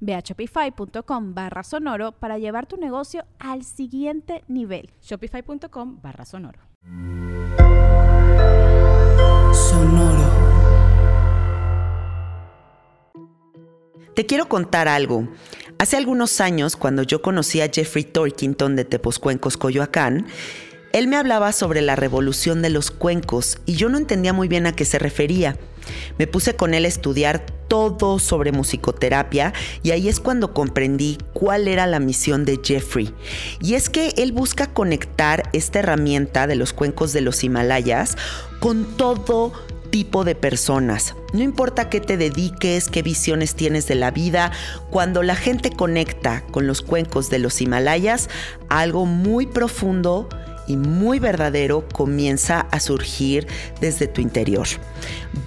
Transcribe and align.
Ve 0.00 0.14
a 0.14 0.20
shopify.com 0.20 1.34
barra 1.34 1.62
sonoro 1.62 2.12
para 2.12 2.38
llevar 2.38 2.66
tu 2.66 2.76
negocio 2.76 3.24
al 3.38 3.64
siguiente 3.64 4.44
nivel. 4.48 4.90
Shopify.com 5.02 6.00
barra 6.02 6.24
sonoro. 6.24 6.60
Sonoro. 9.52 10.48
Te 14.14 14.26
quiero 14.26 14.48
contar 14.48 14.88
algo. 14.88 15.28
Hace 15.78 15.96
algunos 15.96 16.40
años, 16.40 16.74
cuando 16.74 17.04
yo 17.04 17.22
conocí 17.22 17.60
a 17.60 17.70
Jeffrey 17.72 18.02
Torkington 18.02 18.74
de 18.74 18.84
Tepozcuencos, 18.84 19.56
Coyoacán, 19.56 20.26
él 20.92 21.06
me 21.06 21.16
hablaba 21.16 21.52
sobre 21.52 21.82
la 21.82 21.94
revolución 21.94 22.60
de 22.60 22.70
los 22.70 22.90
cuencos 22.90 23.58
y 23.64 23.74
yo 23.74 23.88
no 23.88 23.96
entendía 23.96 24.32
muy 24.32 24.48
bien 24.48 24.66
a 24.66 24.74
qué 24.74 24.84
se 24.84 24.98
refería. 24.98 25.56
Me 26.18 26.26
puse 26.26 26.54
con 26.54 26.74
él 26.74 26.84
a 26.84 26.88
estudiar 26.88 27.44
todo 27.68 28.18
sobre 28.18 28.52
musicoterapia 28.52 29.52
y 29.82 29.90
ahí 29.90 30.08
es 30.08 30.20
cuando 30.20 30.54
comprendí 30.54 31.18
cuál 31.34 31.68
era 31.68 31.86
la 31.86 32.00
misión 32.00 32.44
de 32.44 32.58
Jeffrey. 32.62 33.14
Y 33.60 33.74
es 33.74 33.90
que 33.90 34.14
él 34.16 34.32
busca 34.32 34.66
conectar 34.66 35.50
esta 35.52 35.80
herramienta 35.80 36.46
de 36.46 36.56
los 36.56 36.72
cuencos 36.72 37.12
de 37.12 37.20
los 37.20 37.44
Himalayas 37.44 38.16
con 38.60 38.96
todo 38.96 39.52
tipo 39.90 40.24
de 40.24 40.34
personas. 40.34 41.14
No 41.32 41.42
importa 41.42 41.88
qué 41.88 42.00
te 42.00 42.16
dediques, 42.16 42.88
qué 42.88 43.02
visiones 43.02 43.54
tienes 43.54 43.86
de 43.86 43.94
la 43.94 44.10
vida, 44.10 44.52
cuando 44.90 45.22
la 45.22 45.34
gente 45.34 45.70
conecta 45.70 46.42
con 46.50 46.66
los 46.66 46.82
cuencos 46.82 47.30
de 47.30 47.38
los 47.38 47.60
Himalayas, 47.60 48.28
algo 48.68 49.06
muy 49.06 49.46
profundo 49.46 50.28
y 50.68 50.76
muy 50.76 51.18
verdadero 51.18 51.88
comienza 51.92 52.60
a 52.70 52.78
surgir 52.78 53.48
desde 53.80 54.06
tu 54.06 54.20
interior. 54.20 54.68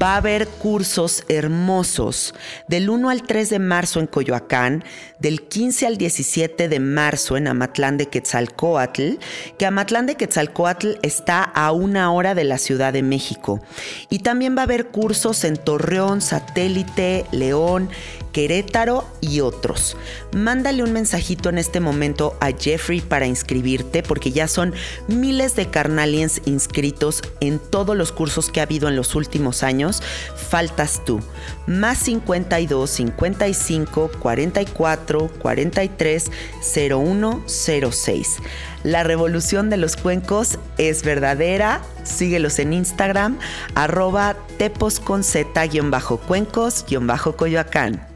Va 0.02 0.16
a 0.16 0.18
haber 0.18 0.48
cursos 0.48 1.24
hermosos 1.30 2.34
del 2.68 2.90
1 2.90 3.10
al 3.10 3.24
3 3.24 3.50
de 3.50 3.60
marzo 3.60 4.00
en 4.00 4.08
Coyoacán, 4.08 4.84
del 5.22 5.44
15 5.44 5.86
al 5.86 5.98
17 5.98 6.68
de 6.68 6.80
marzo 6.80 7.38
en 7.38 7.48
Amatlán 7.48 7.98
de 7.98 8.08
Quetzalcoatl, 8.08 9.20
que 9.58 9.66
Amatlán 9.68 10.08
de 10.08 10.16
Quetzalcoatl 10.16 10.94
está 11.04 11.44
a 11.44 11.72
una 11.72 12.12
hora 12.12 12.34
de 12.34 12.44
la 12.44 12.58
Ciudad 12.58 12.92
de 12.92 13.04
México. 13.04 13.62
Y 14.10 14.20
también 14.20 14.58
va 14.58 14.62
a 14.62 14.64
haber 14.64 14.88
cursos 14.88 15.44
en 15.44 15.58
Torreón, 15.58 16.22
Satélite, 16.22 17.26
León, 17.32 17.90
Querétaro 18.32 19.06
y 19.20 19.42
otros. 19.42 19.98
Mándale 20.34 20.84
un 20.84 20.94
mensajito 20.94 21.50
en 21.50 21.58
este 21.58 21.80
momento 21.80 22.38
a 22.40 22.52
Jeffrey 22.52 23.02
para 23.02 23.28
inscribirte 23.28 24.04
porque 24.04 24.32
ya 24.32 24.48
son 24.48 24.74
miles 25.08 25.56
de 25.56 25.70
carnaliens 25.70 26.42
inscritos 26.46 27.22
en 27.42 27.60
todos 27.60 27.96
los 27.96 28.12
cursos 28.12 28.50
que 28.50 28.62
ha 28.62 28.64
habido 28.64 28.88
en 28.88 28.96
los 28.96 29.16
últimos 29.16 29.64
años. 29.64 30.02
Faltas 30.36 31.04
tú. 31.06 31.20
Más 31.68 31.98
52 32.00 32.90
55 32.90 34.12
44 34.20 35.11
43 35.20 36.32
01 36.90 37.44
06. 37.48 38.40
La 38.84 39.04
revolución 39.04 39.70
de 39.70 39.78
los 39.78 39.96
cuencos 39.96 40.58
es 40.78 41.04
verdadera. 41.04 41.82
Síguelos 42.04 42.60
en 42.60 42.74
Instagram, 42.74 43.40
arroba 43.76 44.36
tepos 44.58 45.00
con 45.00 45.24
z-cuencos-coyoacán. 45.24 48.08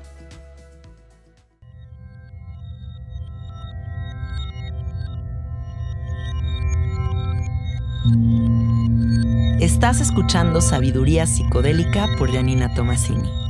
Estás 9.62 10.02
escuchando 10.02 10.60
Sabiduría 10.62 11.26
Psicodélica 11.26 12.08
por 12.18 12.32
Janina 12.32 12.72
Tomasini. 12.76 13.45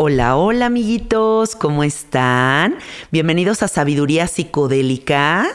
Hola, 0.00 0.36
hola 0.36 0.66
amiguitos, 0.66 1.56
¿cómo 1.56 1.82
están? 1.82 2.76
Bienvenidos 3.10 3.64
a 3.64 3.68
Sabiduría 3.68 4.28
Psicodélica. 4.28 5.48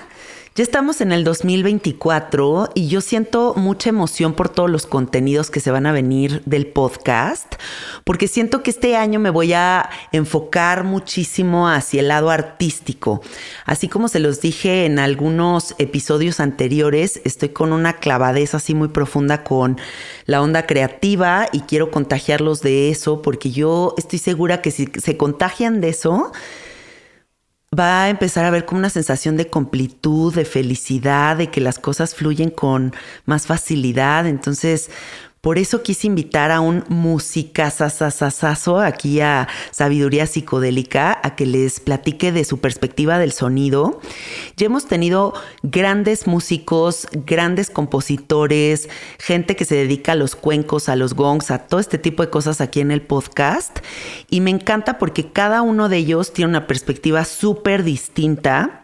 Ya 0.55 0.63
estamos 0.63 1.01
en 1.01 1.11
el 1.11 1.23
2024 1.23 2.69
y 2.75 2.87
yo 2.87 3.01
siento 3.01 3.55
mucha 3.55 3.89
emoción 3.89 4.35
por 4.35 4.49
todos 4.49 4.69
los 4.69 4.85
contenidos 4.85 5.49
que 5.49 5.59
se 5.59 5.71
van 5.71 5.87
a 5.87 5.91
venir 5.91 6.43
del 6.45 6.67
podcast, 6.67 7.55
porque 8.03 8.27
siento 8.27 8.61
que 8.61 8.69
este 8.69 8.95
año 8.95 9.19
me 9.19 9.31
voy 9.31 9.53
a 9.53 9.89
enfocar 10.11 10.83
muchísimo 10.83 11.67
hacia 11.67 12.01
el 12.01 12.09
lado 12.09 12.29
artístico. 12.29 13.23
Así 13.65 13.87
como 13.87 14.07
se 14.07 14.19
los 14.19 14.41
dije 14.41 14.85
en 14.85 14.99
algunos 14.99 15.73
episodios 15.79 16.39
anteriores, 16.39 17.19
estoy 17.25 17.49
con 17.49 17.73
una 17.73 17.93
clavadez 17.93 18.53
así 18.53 18.75
muy 18.75 18.89
profunda 18.89 19.43
con 19.43 19.79
la 20.27 20.39
onda 20.39 20.67
creativa 20.67 21.47
y 21.51 21.61
quiero 21.61 21.89
contagiarlos 21.89 22.61
de 22.61 22.91
eso, 22.91 23.23
porque 23.23 23.49
yo 23.49 23.95
estoy 23.97 24.19
segura 24.19 24.61
que 24.61 24.69
si 24.69 24.87
se 24.99 25.17
contagian 25.17 25.81
de 25.81 25.89
eso, 25.89 26.31
va 27.73 28.03
a 28.03 28.09
empezar 28.09 28.45
a 28.45 28.51
ver 28.51 28.65
como 28.65 28.79
una 28.79 28.89
sensación 28.89 29.37
de 29.37 29.49
completud, 29.49 30.33
de 30.33 30.45
felicidad, 30.45 31.37
de 31.37 31.49
que 31.49 31.61
las 31.61 31.79
cosas 31.79 32.15
fluyen 32.15 32.49
con 32.49 32.93
más 33.25 33.47
facilidad. 33.47 34.27
Entonces, 34.27 34.89
por 35.43 35.57
eso 35.57 35.83
quise 35.83 36.07
invitar 36.07 36.51
a 36.51 36.61
un 36.61 36.85
musicazazazazo 36.87 38.79
aquí 38.79 39.19
a 39.19 39.49
Sabiduría 39.71 40.25
Psicodélica 40.25 41.19
a 41.21 41.35
que 41.35 41.45
les 41.45 41.81
platique 41.81 42.31
de 42.31 42.45
su 42.45 42.59
perspectiva 42.61 43.19
del 43.19 43.33
sonido. 43.33 43.99
Ya 44.55 44.67
hemos 44.67 44.87
tenido 44.87 45.33
grandes 45.61 46.27
músicos, 46.27 47.09
grandes 47.11 47.69
compositores, 47.69 48.87
gente 49.19 49.57
que 49.57 49.65
se 49.65 49.75
dedica 49.75 50.13
a 50.13 50.15
los 50.15 50.37
cuencos, 50.37 50.87
a 50.87 50.95
los 50.95 51.13
gongs, 51.13 51.51
a 51.51 51.67
todo 51.67 51.81
este 51.81 51.97
tipo 51.97 52.23
de 52.23 52.29
cosas 52.29 52.61
aquí 52.61 52.79
en 52.79 52.91
el 52.91 53.01
podcast. 53.01 53.79
Y 54.29 54.39
me 54.39 54.49
encanta 54.49 54.97
porque 54.97 55.33
cada 55.33 55.61
uno 55.61 55.89
de 55.89 55.97
ellos 55.97 56.31
tiene 56.31 56.51
una 56.51 56.67
perspectiva 56.67 57.25
súper 57.25 57.83
distinta 57.83 58.82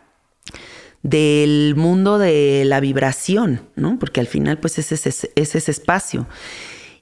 del 1.04 1.76
mundo 1.76 2.18
de 2.18 2.64
la 2.66 2.80
vibración, 2.80 3.62
¿no? 3.76 3.98
Porque 4.00 4.20
al 4.20 4.28
final 4.28 4.58
pues 4.58 4.78
es 4.80 4.92
ese, 4.92 5.10
es 5.36 5.56
ese 5.56 5.72
espacio. 5.72 6.28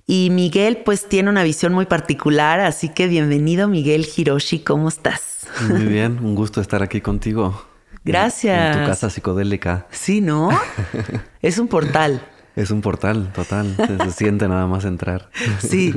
Y 0.05 0.29
Miguel 0.31 0.77
pues 0.85 1.07
tiene 1.09 1.29
una 1.29 1.43
visión 1.43 1.73
muy 1.73 1.85
particular, 1.85 2.59
así 2.59 2.89
que 2.89 3.07
bienvenido 3.07 3.67
Miguel 3.67 4.07
Hiroshi, 4.15 4.59
¿cómo 4.59 4.87
estás? 4.87 5.47
Muy 5.67 5.85
bien, 5.85 6.19
un 6.23 6.35
gusto 6.35 6.61
estar 6.61 6.81
aquí 6.81 7.01
contigo. 7.01 7.65
Gracias. 8.03 8.75
En, 8.75 8.83
tu 8.83 8.87
casa 8.87 9.09
psicodélica. 9.09 9.85
Sí, 9.91 10.21
¿no? 10.21 10.49
es 11.41 11.57
un 11.57 11.67
portal. 11.67 12.21
Es 12.57 12.71
un 12.71 12.81
portal, 12.81 13.31
total. 13.33 13.75
Se 13.77 14.11
siente 14.11 14.47
nada 14.47 14.65
más 14.65 14.83
entrar. 14.83 15.29
Sí. 15.59 15.93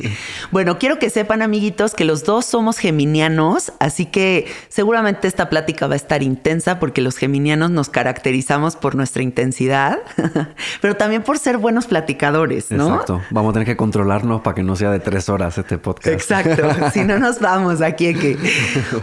Bueno, 0.50 0.78
quiero 0.78 0.98
que 0.98 1.10
sepan, 1.10 1.42
amiguitos, 1.42 1.94
que 1.94 2.04
los 2.04 2.24
dos 2.24 2.44
somos 2.44 2.78
geminianos, 2.78 3.72
así 3.78 4.04
que 4.04 4.46
seguramente 4.68 5.28
esta 5.28 5.48
plática 5.48 5.86
va 5.86 5.94
a 5.94 5.96
estar 5.96 6.22
intensa 6.22 6.78
porque 6.80 7.00
los 7.00 7.16
geminianos 7.16 7.70
nos 7.70 7.88
caracterizamos 7.88 8.76
por 8.76 8.94
nuestra 8.96 9.22
intensidad, 9.22 9.98
pero 10.80 10.96
también 10.96 11.22
por 11.22 11.38
ser 11.38 11.56
buenos 11.58 11.86
platicadores, 11.86 12.70
¿no? 12.70 12.88
Exacto. 12.88 13.22
Vamos 13.30 13.50
a 13.50 13.52
tener 13.54 13.66
que 13.66 13.76
controlarnos 13.76 14.40
para 14.40 14.54
que 14.54 14.62
no 14.62 14.76
sea 14.76 14.90
de 14.90 15.00
tres 15.00 15.28
horas 15.28 15.56
este 15.56 15.78
podcast. 15.78 16.08
Exacto. 16.08 16.68
si 16.92 17.04
no 17.04 17.18
nos 17.18 17.38
vamos 17.40 17.80
aquí 17.80 18.12
que 18.14 18.36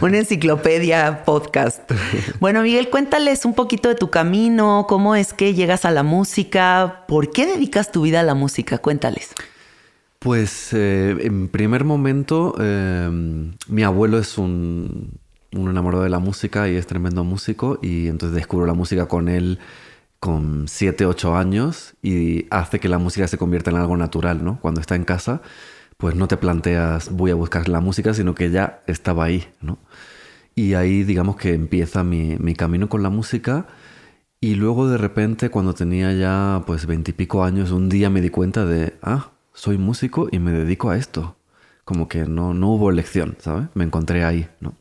una 0.01 0.18
enciclopedia 0.18 1.24
podcast. 1.24 1.89
Bueno, 2.39 2.62
Miguel, 2.62 2.89
cuéntales 2.89 3.45
un 3.45 3.53
poquito 3.53 3.89
de 3.89 3.95
tu 3.95 4.10
camino, 4.10 4.86
cómo 4.88 5.15
es 5.15 5.33
que 5.33 5.53
llegas 5.53 5.86
a 5.86 5.92
la 5.92 6.03
música, 6.03 7.06
por 7.07 7.31
qué 7.31 7.47
dedicas 7.48 7.92
tu 7.92 8.02
vida 8.02 8.20
a 8.20 8.24
la 8.24 8.34
música? 8.34 8.78
Cuéntales. 8.78 9.34
Pues 10.20 10.74
eh, 10.74 11.16
en 11.22 11.48
primer 11.48 11.84
momento, 11.84 12.56
eh, 12.60 13.10
mi 13.68 13.84
abuelo 13.84 14.18
es 14.18 14.38
un, 14.38 15.20
un 15.54 15.70
enamorado 15.70 16.04
de 16.04 16.10
la 16.10 16.20
música 16.20 16.68
y 16.70 16.76
es 16.76 16.88
tremendo 16.88 17.24
músico 17.24 17.80
y 17.82 18.08
entonces 18.08 18.36
descubro 18.36 18.66
la 18.66 18.74
música 18.74 19.08
con 19.08 19.30
él 19.30 19.60
con 20.20 20.68
7, 20.68 21.06
8 21.06 21.36
años 21.36 21.96
y 22.02 22.48
hace 22.50 22.80
que 22.80 22.90
la 22.90 22.98
música 22.98 23.28
se 23.28 23.38
convierta 23.38 23.70
en 23.70 23.78
algo 23.78 23.98
natural, 23.98 24.44
¿no? 24.44 24.60
Cuando 24.60 24.82
está 24.82 24.96
en 24.96 25.06
casa, 25.06 25.42
pues 25.98 26.16
no 26.16 26.28
te 26.28 26.38
planteas 26.38 27.12
voy 27.12 27.32
a 27.32 27.36
buscar 27.36 27.70
la 27.70 27.82
música, 27.82 28.14
sino 28.14 28.36
que 28.36 28.50
ya 28.50 28.82
estaba 28.88 29.26
ahí, 29.26 29.48
¿no? 29.62 29.78
Y 30.56 30.74
ahí 30.74 31.04
digamos 31.04 31.36
que 31.36 31.54
empieza 31.54 32.04
mi, 32.04 32.38
mi 32.40 32.56
camino 32.56 32.90
con 32.90 33.04
la 33.04 33.10
música 33.10 33.68
y 34.39 34.56
luego 34.56 34.88
de 34.88 34.98
repente 34.98 35.50
cuando 35.50 35.74
tenía 35.74 36.13
ya 36.13 36.63
pues 36.66 36.86
veintipico 36.86 37.44
años, 37.44 37.72
un 37.72 37.89
día 37.89 38.10
me 38.10 38.22
di 38.22 38.30
cuenta 38.30 38.66
de, 38.66 38.95
ah, 39.01 39.31
soy 39.54 39.78
músico 39.78 40.28
y 40.31 40.39
me 40.39 40.51
dedico 40.51 40.89
a 40.89 40.98
esto. 40.98 41.36
Como 41.84 42.07
que 42.07 42.25
no, 42.25 42.54
no 42.54 42.69
hubo 42.72 42.92
elección, 42.92 43.38
¿sabes? 43.39 43.68
Me 43.74 43.84
encontré 43.84 44.24
ahí, 44.24 44.48
¿no? 44.60 44.75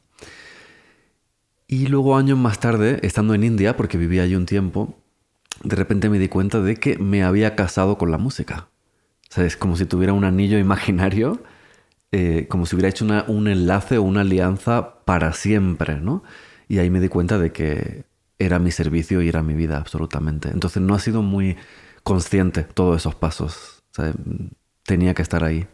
Y 1.68 1.86
luego 1.86 2.16
años 2.16 2.38
más 2.38 2.60
tarde, 2.60 3.00
estando 3.02 3.34
en 3.34 3.44
India, 3.44 3.76
porque 3.76 3.98
vivía 3.98 4.22
allí 4.22 4.36
un 4.36 4.46
tiempo, 4.46 4.94
de 5.64 5.76
repente 5.76 6.08
me 6.08 6.18
di 6.18 6.28
cuenta 6.28 6.60
de 6.60 6.76
que 6.76 6.98
me 6.98 7.24
había 7.24 7.56
casado 7.56 7.98
con 7.98 8.10
la 8.10 8.18
música. 8.18 8.68
O 9.30 9.34
sea, 9.34 9.44
es 9.44 9.56
como 9.56 9.76
si 9.76 9.86
tuviera 9.86 10.12
un 10.12 10.24
anillo 10.24 10.58
imaginario, 10.60 11.42
eh, 12.12 12.46
como 12.48 12.66
si 12.66 12.76
hubiera 12.76 12.88
hecho 12.88 13.06
un 13.28 13.48
enlace 13.48 13.98
o 13.98 14.02
una 14.02 14.20
alianza 14.20 15.04
para 15.04 15.32
siempre, 15.32 16.00
¿no? 16.00 16.22
Y 16.68 16.78
ahí 16.78 16.90
me 16.90 17.00
di 17.00 17.08
cuenta 17.08 17.38
de 17.38 17.52
que 17.52 18.04
era 18.38 18.58
mi 18.58 18.70
servicio 18.70 19.22
y 19.22 19.28
era 19.28 19.42
mi 19.42 19.54
vida, 19.54 19.78
absolutamente. 19.78 20.48
Entonces 20.48 20.82
no 20.82 20.94
ha 20.94 20.98
sido 20.98 21.22
muy 21.22 21.56
consciente 22.02 22.62
todos 22.62 23.02
esos 23.02 23.14
pasos. 23.14 23.82
O 23.92 23.94
sea, 23.94 24.12
tenía 24.84 25.14
que 25.14 25.22
estar 25.22 25.44
ahí. 25.44 25.66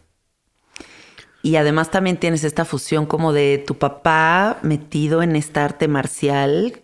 Y 1.41 1.57
además 1.57 1.91
también 1.91 2.17
tienes 2.17 2.43
esta 2.45 2.63
fusión 2.63 3.05
como 3.05 3.33
de 3.33 3.61
tu 3.65 3.77
papá 3.77 4.59
metido 4.63 5.21
en 5.21 5.35
esta 5.35 5.65
arte 5.65 5.87
marcial. 5.87 6.79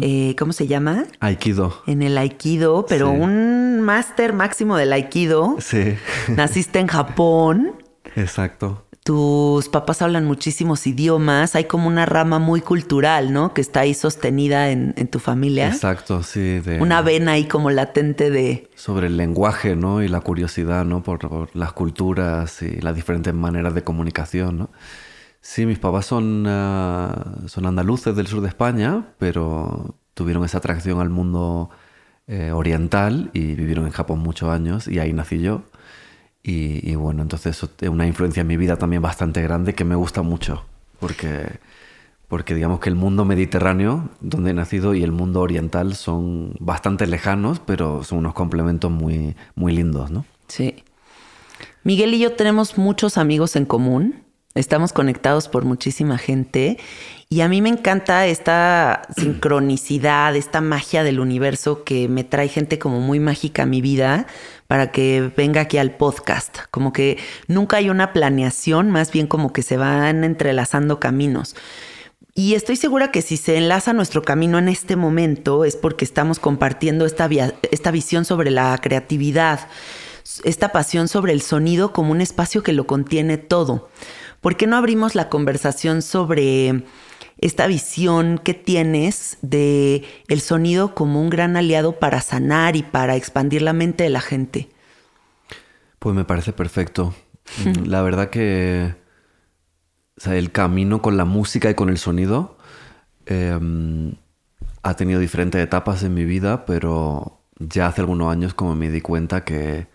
Eh, 0.00 0.36
¿Cómo 0.38 0.52
se 0.52 0.68
llama? 0.68 1.06
Aikido. 1.18 1.82
En 1.88 2.02
el 2.02 2.16
Aikido, 2.18 2.86
pero 2.88 3.10
un 3.10 3.80
máster 3.80 4.32
máximo 4.32 4.76
del 4.76 4.92
Aikido. 4.92 5.56
Sí. 5.58 5.96
Naciste 6.28 6.78
en 6.78 6.86
Japón. 6.86 7.72
Exacto 8.14 8.85
tus 9.06 9.68
papás 9.68 10.02
hablan 10.02 10.24
muchísimos 10.24 10.84
idiomas, 10.84 11.54
hay 11.54 11.66
como 11.66 11.86
una 11.86 12.06
rama 12.06 12.40
muy 12.40 12.60
cultural, 12.60 13.32
¿no? 13.32 13.54
Que 13.54 13.60
está 13.60 13.80
ahí 13.80 13.94
sostenida 13.94 14.70
en, 14.70 14.94
tu 15.06 15.20
familia. 15.20 15.68
Exacto, 15.68 16.24
sí. 16.24 16.60
una 16.80 17.02
vena 17.02 17.32
ahí 17.32 17.44
como 17.44 17.70
latente 17.70 18.30
de... 18.30 18.68
Sobre 18.74 19.06
el 19.06 19.16
lenguaje, 19.16 19.76
¿no? 19.76 20.02
Y 20.02 20.08
la 20.08 20.20
curiosidad, 20.22 20.84
¿no? 20.84 21.04
Por, 21.04 21.54
las 21.54 21.72
culturas 21.72 22.62
y 22.62 22.80
las 22.80 22.96
diferentes 22.96 23.32
maneras 23.32 23.76
de 23.76 23.84
comunicación, 23.84 24.58
¿no? 24.58 24.70
Sí, 25.40 25.66
mis 25.66 25.78
papás 25.78 26.06
son, 26.06 26.44
ah, 26.48 27.36
son 27.46 27.66
andaluces 27.66 28.16
del 28.16 28.26
sur 28.26 28.40
de 28.40 28.48
España, 28.48 29.04
pero 29.18 29.94
tuvieron 30.14 30.44
esa 30.44 30.58
atracción 30.58 30.98
al 30.98 31.10
mundo 31.10 31.70
eh, 32.26 32.50
oriental 32.50 33.30
y 33.32 33.54
vivieron 33.54 33.86
en 33.86 33.92
Japón 33.92 34.18
muchos 34.18 34.48
años 34.48 34.88
y 34.88 34.98
ahí 34.98 35.12
nací 35.12 35.38
yo. 35.38 35.62
Y, 36.48 36.94
bueno, 36.94 37.22
entonces 37.22 37.56
eso 37.56 37.68
es 37.80 37.88
una 37.88 38.06
influencia 38.06 38.42
en 38.42 38.46
mi 38.46 38.56
vida 38.56 38.76
también 38.76 39.02
bastante 39.02 39.42
grande 39.42 39.74
que 39.74 39.84
me 39.84 39.96
gusta 39.96 40.22
mucho, 40.22 40.64
porque, 41.00 41.58
porque 42.28 42.54
digamos 42.54 42.78
que 42.78 42.88
el 42.88 42.94
mundo 42.94 43.24
mediterráneo, 43.24 44.10
donde 44.20 44.52
he 44.52 44.54
nacido, 44.54 44.94
y 44.94 45.02
el 45.02 45.10
mundo 45.10 45.40
oriental 45.40 45.96
son 45.96 46.54
bastante 46.60 47.08
lejanos, 47.08 47.58
pero 47.58 48.04
son 48.04 48.18
unos 48.18 48.34
complementos 48.34 48.92
muy, 48.92 49.34
muy 49.56 49.74
lindos, 49.74 50.12
¿no? 50.12 50.24
Sí. 50.46 50.84
Miguel 51.82 52.14
y 52.14 52.20
yo 52.20 52.34
tenemos 52.34 52.78
muchos 52.78 53.18
amigos 53.18 53.56
en 53.56 53.64
común, 53.64 54.22
estamos 54.54 54.92
conectados 54.92 55.48
por 55.48 55.64
muchísima 55.64 56.16
gente 56.16 56.78
y 57.28 57.40
a 57.40 57.48
mí 57.48 57.60
me 57.60 57.70
encanta 57.70 58.26
esta 58.26 59.02
sincronicidad, 59.16 60.36
esta 60.36 60.60
magia 60.60 61.02
del 61.02 61.18
universo 61.18 61.82
que 61.82 62.08
me 62.08 62.22
trae 62.22 62.48
gente 62.48 62.78
como 62.78 63.00
muy 63.00 63.18
mágica 63.18 63.64
a 63.64 63.66
mi 63.66 63.80
vida 63.80 64.28
para 64.66 64.90
que 64.92 65.30
venga 65.36 65.62
aquí 65.62 65.78
al 65.78 65.96
podcast. 65.96 66.58
Como 66.70 66.92
que 66.92 67.18
nunca 67.46 67.78
hay 67.78 67.90
una 67.90 68.12
planeación, 68.12 68.90
más 68.90 69.12
bien 69.12 69.26
como 69.26 69.52
que 69.52 69.62
se 69.62 69.76
van 69.76 70.24
entrelazando 70.24 71.00
caminos. 71.00 71.54
Y 72.34 72.54
estoy 72.54 72.76
segura 72.76 73.10
que 73.10 73.22
si 73.22 73.38
se 73.38 73.56
enlaza 73.56 73.94
nuestro 73.94 74.22
camino 74.22 74.58
en 74.58 74.68
este 74.68 74.94
momento 74.94 75.64
es 75.64 75.74
porque 75.74 76.04
estamos 76.04 76.38
compartiendo 76.38 77.06
esta, 77.06 77.30
esta 77.70 77.90
visión 77.90 78.26
sobre 78.26 78.50
la 78.50 78.76
creatividad, 78.82 79.68
esta 80.44 80.70
pasión 80.70 81.08
sobre 81.08 81.32
el 81.32 81.40
sonido 81.40 81.92
como 81.94 82.12
un 82.12 82.20
espacio 82.20 82.62
que 82.62 82.74
lo 82.74 82.86
contiene 82.86 83.38
todo. 83.38 83.88
¿Por 84.42 84.56
qué 84.56 84.66
no 84.66 84.76
abrimos 84.76 85.14
la 85.14 85.30
conversación 85.30 86.02
sobre 86.02 86.84
esta 87.46 87.66
visión 87.66 88.38
que 88.42 88.54
tienes 88.54 89.38
de 89.40 90.04
el 90.28 90.40
sonido 90.40 90.94
como 90.94 91.20
un 91.20 91.30
gran 91.30 91.56
aliado 91.56 91.98
para 91.98 92.20
sanar 92.20 92.76
y 92.76 92.82
para 92.82 93.16
expandir 93.16 93.62
la 93.62 93.72
mente 93.72 94.04
de 94.04 94.10
la 94.10 94.20
gente? 94.20 94.68
Pues 95.98 96.14
me 96.14 96.24
parece 96.24 96.52
perfecto. 96.52 97.14
la 97.84 98.02
verdad 98.02 98.30
que 98.30 98.94
el 100.24 100.50
camino 100.50 101.02
con 101.02 101.16
la 101.16 101.24
música 101.24 101.70
y 101.70 101.74
con 101.74 101.88
el 101.88 101.98
sonido 101.98 102.58
em, 103.26 104.14
ha 104.82 104.94
tenido 104.94 105.20
diferentes 105.20 105.62
etapas 105.62 106.02
en 106.02 106.14
mi 106.14 106.24
vida, 106.24 106.64
pero 106.66 107.40
ya 107.58 107.86
hace 107.86 108.00
algunos 108.00 108.32
años 108.32 108.54
como 108.54 108.74
me 108.74 108.90
di 108.90 109.00
cuenta 109.00 109.44
que 109.44 109.86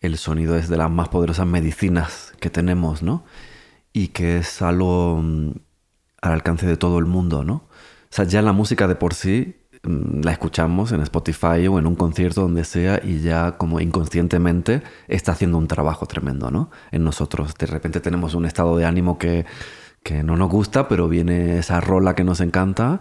el 0.00 0.16
sonido 0.16 0.56
es 0.56 0.68
de 0.68 0.76
las 0.78 0.90
más 0.90 1.08
poderosas 1.08 1.46
medicinas 1.46 2.32
que 2.40 2.50
tenemos, 2.50 3.02
¿no? 3.02 3.24
Y 3.92 4.08
que 4.08 4.38
es 4.38 4.62
algo 4.62 5.20
mm, 5.22 5.52
al 6.20 6.32
alcance 6.32 6.66
de 6.66 6.76
todo 6.76 6.98
el 6.98 7.06
mundo, 7.06 7.44
¿no? 7.44 7.54
O 7.54 8.10
sea, 8.10 8.24
ya 8.24 8.42
la 8.42 8.52
música 8.52 8.88
de 8.88 8.94
por 8.94 9.14
sí 9.14 9.56
mm, 9.82 10.22
la 10.22 10.32
escuchamos 10.32 10.92
en 10.92 11.00
Spotify 11.02 11.66
o 11.68 11.78
en 11.78 11.86
un 11.86 11.94
concierto 11.94 12.42
donde 12.42 12.64
sea 12.64 13.00
y 13.02 13.20
ya 13.20 13.56
como 13.58 13.80
inconscientemente 13.80 14.82
está 15.08 15.32
haciendo 15.32 15.58
un 15.58 15.68
trabajo 15.68 16.06
tremendo, 16.06 16.50
¿no? 16.50 16.70
En 16.90 17.04
nosotros. 17.04 17.54
De 17.58 17.66
repente 17.66 18.00
tenemos 18.00 18.34
un 18.34 18.46
estado 18.46 18.76
de 18.76 18.86
ánimo 18.86 19.18
que, 19.18 19.46
que 20.02 20.22
no 20.22 20.36
nos 20.36 20.50
gusta, 20.50 20.88
pero 20.88 21.08
viene 21.08 21.58
esa 21.58 21.80
rola 21.80 22.14
que 22.14 22.24
nos 22.24 22.40
encanta 22.40 23.00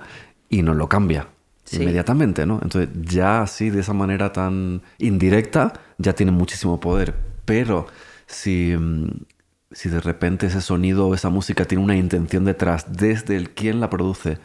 y 0.50 0.62
nos 0.62 0.76
lo 0.76 0.88
cambia 0.90 1.28
inmediatamente, 1.72 2.46
¿no? 2.46 2.60
Entonces 2.62 2.90
ya 3.04 3.42
así, 3.42 3.70
de 3.70 3.82
esa 3.82 3.94
manera 3.94 4.32
tan 4.32 4.82
indirecta, 5.00 5.74
ya 5.98 6.14
tiene 6.14 6.32
muchísimo 6.32 6.80
poder. 6.80 7.16
Pero 7.46 7.88
si 8.26 8.76
mm, 8.78 9.08
si 9.78 9.90
de 9.90 10.00
repente 10.00 10.48
ese 10.48 10.60
sonido 10.60 11.08
o 11.08 11.14
esa 11.14 11.30
música 11.30 11.66
tiene 11.66 11.84
una 11.84 11.96
intención 11.96 12.46
detrás, 12.46 12.98
desde 12.98 13.36
el 13.36 13.52
quien 13.52 13.80
la 13.80 13.92
produce 13.92 14.40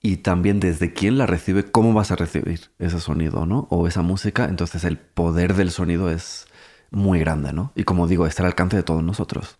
y 0.00 0.16
también 0.16 0.58
desde 0.58 0.94
quién 0.94 1.18
la 1.18 1.26
recibe, 1.26 1.70
cómo 1.70 1.92
vas 1.92 2.12
a 2.12 2.16
recibir 2.16 2.70
ese 2.78 2.98
sonido, 2.98 3.44
¿no? 3.44 3.68
O 3.68 3.86
esa 3.86 4.00
música, 4.00 4.46
entonces 4.46 4.84
el 4.84 4.96
poder 4.96 5.52
del 5.52 5.70
sonido 5.70 6.10
es 6.10 6.46
muy 6.90 7.20
grande, 7.20 7.52
¿no? 7.52 7.72
Y 7.74 7.84
como 7.84 8.08
digo, 8.08 8.26
está 8.26 8.42
al 8.42 8.46
alcance 8.46 8.78
de 8.78 8.82
todos 8.82 9.02
nosotros. 9.02 9.58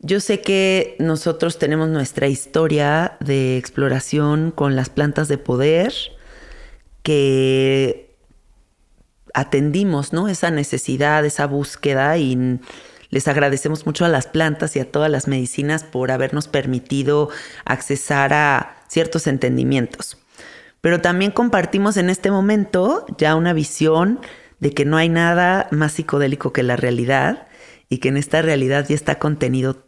Yo 0.00 0.18
sé 0.18 0.40
que 0.40 0.96
nosotros 0.98 1.60
tenemos 1.60 1.88
nuestra 1.88 2.26
historia 2.26 3.16
de 3.20 3.58
exploración 3.58 4.50
con 4.50 4.74
las 4.74 4.90
plantas 4.90 5.28
de 5.28 5.38
poder, 5.38 5.94
que 7.04 8.16
atendimos, 9.34 10.12
¿no? 10.12 10.26
Esa 10.26 10.50
necesidad, 10.50 11.24
esa 11.24 11.46
búsqueda 11.46 12.18
y 12.18 12.58
les 13.10 13.28
agradecemos 13.28 13.86
mucho 13.86 14.04
a 14.04 14.08
las 14.08 14.26
plantas 14.26 14.76
y 14.76 14.80
a 14.80 14.90
todas 14.90 15.10
las 15.10 15.28
medicinas 15.28 15.84
por 15.84 16.10
habernos 16.10 16.48
permitido 16.48 17.28
accesar 17.64 18.32
a 18.32 18.76
ciertos 18.88 19.26
entendimientos. 19.26 20.16
Pero 20.80 21.00
también 21.00 21.30
compartimos 21.30 21.96
en 21.96 22.08
este 22.08 22.30
momento 22.30 23.04
ya 23.18 23.34
una 23.34 23.52
visión 23.52 24.20
de 24.60 24.72
que 24.72 24.84
no 24.84 24.96
hay 24.96 25.08
nada 25.08 25.68
más 25.70 25.92
psicodélico 25.92 26.52
que 26.52 26.62
la 26.62 26.76
realidad 26.76 27.48
y 27.88 27.98
que 27.98 28.08
en 28.08 28.16
esta 28.16 28.40
realidad 28.42 28.86
ya 28.88 28.94
está 28.94 29.18
contenido 29.18 29.84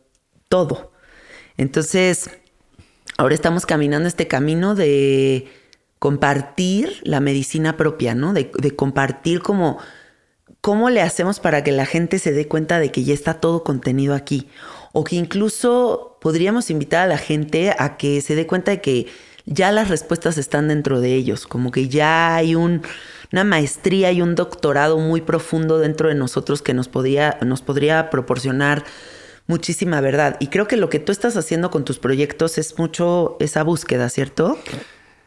todo. 0.49 0.93
Entonces, 1.57 2.31
ahora 3.17 3.35
estamos 3.35 3.67
caminando 3.67 4.09
este 4.09 4.27
camino 4.27 4.75
de 4.75 5.49
compartir 5.99 7.01
la 7.05 7.21
medicina 7.21 7.77
propia, 7.77 8.15
¿no? 8.15 8.33
De, 8.33 8.51
de 8.59 8.75
compartir 8.75 9.41
como 9.41 9.79
¿cómo 10.63 10.91
le 10.91 11.03
hacemos 11.03 11.41
para 11.41 11.63
que 11.63 11.73
la 11.73 11.85
gente 11.85 12.19
se 12.19 12.33
dé 12.33 12.49
cuenta 12.49 12.79
de 12.79 12.91
que 12.91 13.05
ya 13.05 13.13
está 13.13 13.35
todo 13.35 13.65
contenido 13.65 14.15
aquí? 14.15 14.49
O 14.93 15.05
que 15.05 15.17
incluso 15.17 16.17
podríamos 16.21 16.71
invitar 16.71 17.03
a 17.03 17.07
la 17.07 17.19
gente 17.19 17.75
a 17.77 17.99
que 17.99 18.23
se 18.23 18.35
dé 18.35 18.47
cuenta 18.47 18.71
de 18.71 18.81
que 18.81 19.07
ya 19.45 19.73
las 19.73 19.89
respuestas 19.89 20.39
están 20.39 20.69
dentro 20.69 21.01
de 21.01 21.15
ellos, 21.15 21.49
como 21.49 21.73
que 21.73 21.89
ya 21.89 22.37
hay 22.37 22.55
una 22.55 23.45
maestría 23.45 24.13
y 24.13 24.23
un 24.23 24.37
doctorado 24.37 24.99
muy 24.99 25.21
profundo 25.21 25.81
dentro 25.81 26.09
de 26.09 26.15
nosotros 26.15 26.63
que 26.63 26.75
nos 26.75 26.87
podría, 26.87 27.39
nos 27.43 27.61
podría 27.61 28.09
proporcionar 28.09 28.85
muchísima 29.49 30.01
verdad. 30.01 30.37
Y 30.39 30.47
creo 30.47 30.69
que 30.69 30.77
lo 30.77 30.89
que 30.89 31.01
tú 31.01 31.11
estás 31.11 31.37
haciendo 31.37 31.73
con 31.73 31.85
tus 31.85 31.99
proyectos 31.99 32.57
es 32.57 32.79
mucho 32.79 33.37
esa 33.41 33.65
búsqueda, 33.65 34.09
¿cierto? 34.09 34.57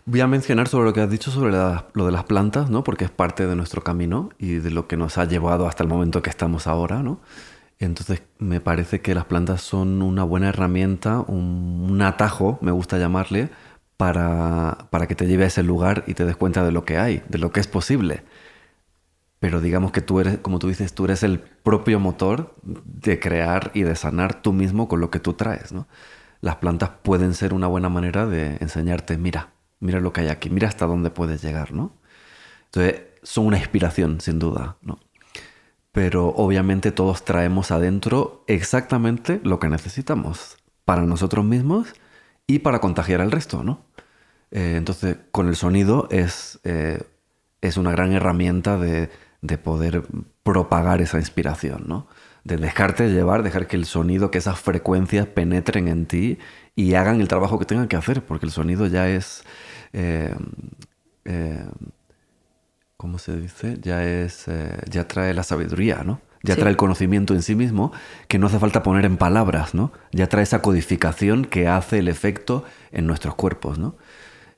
Voy 0.07 0.21
a 0.21 0.27
mencionar 0.27 0.67
sobre 0.67 0.85
lo 0.85 0.93
que 0.93 1.01
has 1.01 1.09
dicho 1.09 1.31
sobre 1.31 1.51
lo 1.51 2.05
de 2.05 2.12
las 2.12 2.25
plantas, 2.25 2.69
¿no? 2.69 2.83
Porque 2.83 3.05
es 3.05 3.12
parte 3.12 3.47
de 3.47 3.55
nuestro 3.55 3.83
camino 3.83 4.29
y 4.38 4.55
de 4.55 4.69
lo 4.69 4.88
que 4.88 4.97
nos 4.97 5.17
ha 5.17 5.25
llevado 5.25 5.67
hasta 5.67 5.81
el 5.81 5.89
momento 5.89 6.21
que 6.21 6.29
estamos 6.29 6.67
ahora, 6.67 7.01
¿no? 7.01 7.21
Entonces 7.79 8.21
me 8.38 8.62
parece 8.62 9.01
que 9.01 9.15
las 9.15 9.25
plantas 9.25 9.62
son 9.62 10.03
una 10.03 10.24
buena 10.24 10.50
herramienta, 10.50 11.21
un, 11.21 12.00
atajo, 12.03 12.59
me 12.62 12.71
gusta 12.71 13.00
llamarle, 13.00 13.50
para, 13.97 14.88
para, 14.91 15.07
que 15.07 15.15
te 15.15 15.25
lleve 15.25 15.45
a 15.45 15.47
ese 15.47 15.63
lugar 15.63 16.03
y 16.05 16.13
te 16.13 16.25
des 16.25 16.35
cuenta 16.35 16.63
de 16.63 16.71
lo 16.71 16.85
que 16.85 16.97
hay, 17.00 17.24
de 17.29 17.39
lo 17.39 17.51
que 17.51 17.59
es 17.59 17.67
posible. 17.67 18.24
Pero 19.39 19.59
digamos 19.59 19.91
que 19.91 20.01
tú 20.01 20.19
eres, 20.19 20.38
como 20.39 20.59
tú 20.59 20.67
dices, 20.67 20.93
tú 20.93 21.05
eres 21.05 21.24
el 21.24 21.39
propio 21.39 22.00
motor 22.00 22.55
de 22.63 23.19
crear 23.19 23.71
y 23.74 23.81
de 23.83 23.95
sanar 23.95 24.41
tú 24.41 24.53
mismo 24.53 24.88
con 24.88 25.01
lo 25.01 25.09
que 25.09 25.19
tú 25.19 25.33
traes. 25.33 25.71
¿no? 25.71 25.88
Las 26.41 26.57
plantas 26.57 26.91
pueden 27.01 27.33
ser 27.33 27.53
una 27.53 27.67
buena 27.67 27.89
manera 27.89 28.27
de 28.27 28.57
enseñarte, 28.59 29.17
mira, 29.17 29.54
mira 29.79 30.00
lo 30.00 30.13
que 30.13 30.22
hay 30.22 30.27
aquí, 30.29 30.50
mira 30.50 30.67
hasta 30.67 30.86
dónde 30.86 31.10
puedes 31.10 31.41
llegar. 31.41 31.72
¿no? 31.72 31.94
Entonces, 32.65 33.01
son 33.24 33.48
una 33.48 33.58
inspiración, 33.58 34.22
sin 34.22 34.39
duda. 34.39 34.77
¿no? 34.82 35.00
Pero 35.91 36.27
obviamente 36.27 36.91
todos 36.91 37.24
traemos 37.24 37.72
adentro 37.72 38.44
exactamente 38.48 39.39
lo 39.44 39.60
que 39.60 39.70
necesitamos 39.70 40.58
para 40.84 41.03
nosotros 41.03 41.46
mismos 41.46 41.94
y 42.48 42.60
para 42.60 42.79
contagiar 42.79 43.22
al 43.22 43.32
resto, 43.32 43.63
¿no? 43.63 43.86
Eh, 44.51 44.75
entonces, 44.77 45.17
con 45.32 45.48
el 45.48 45.55
sonido 45.55 46.08
es, 46.12 46.60
eh, 46.63 47.01
es 47.62 47.77
una 47.77 47.91
gran 47.91 48.13
herramienta 48.13 48.77
de, 48.77 49.10
de, 49.41 49.58
poder 49.58 50.03
propagar 50.44 51.01
esa 51.01 51.17
inspiración, 51.17 51.86
¿no? 51.88 52.08
De 52.44 52.58
dejarte 52.58 53.10
llevar, 53.10 53.41
dejar 53.41 53.67
que 53.67 53.75
el 53.75 53.86
sonido, 53.86 54.32
que 54.32 54.38
esas 54.38 54.60
frecuencias 54.60 55.27
penetren 55.27 55.88
en 55.88 56.05
ti 56.05 56.38
y 56.75 56.94
hagan 56.94 57.22
el 57.22 57.27
trabajo 57.27 57.58
que 57.58 57.65
tengan 57.65 57.88
que 57.88 57.96
hacer, 57.96 58.24
porque 58.24 58.46
el 58.46 58.51
sonido 58.51 58.88
ya 58.88 59.10
es... 59.10 59.44
Eh, 59.95 60.35
¿Cómo 62.97 63.17
se 63.17 63.37
dice? 63.37 63.77
Ya 63.81 64.03
es... 64.03 64.45
ya 64.89 65.07
trae 65.07 65.33
la 65.33 65.43
sabiduría, 65.43 66.03
¿no? 66.03 66.19
ya 66.45 66.55
trae 66.55 66.69
el 66.69 66.77
conocimiento 66.77 67.33
en 67.33 67.41
sí 67.41 67.55
mismo 67.55 67.91
que 68.27 68.39
no 68.39 68.47
hace 68.47 68.59
falta 68.59 68.83
poner 68.83 69.05
en 69.05 69.17
palabras, 69.17 69.73
¿no? 69.73 69.91
Ya 70.11 70.27
trae 70.27 70.43
esa 70.43 70.61
codificación 70.61 71.45
que 71.45 71.67
hace 71.67 71.99
el 71.99 72.07
efecto 72.07 72.63
en 72.91 73.07
nuestros 73.07 73.35
cuerpos, 73.35 73.79
¿no? 73.79 73.95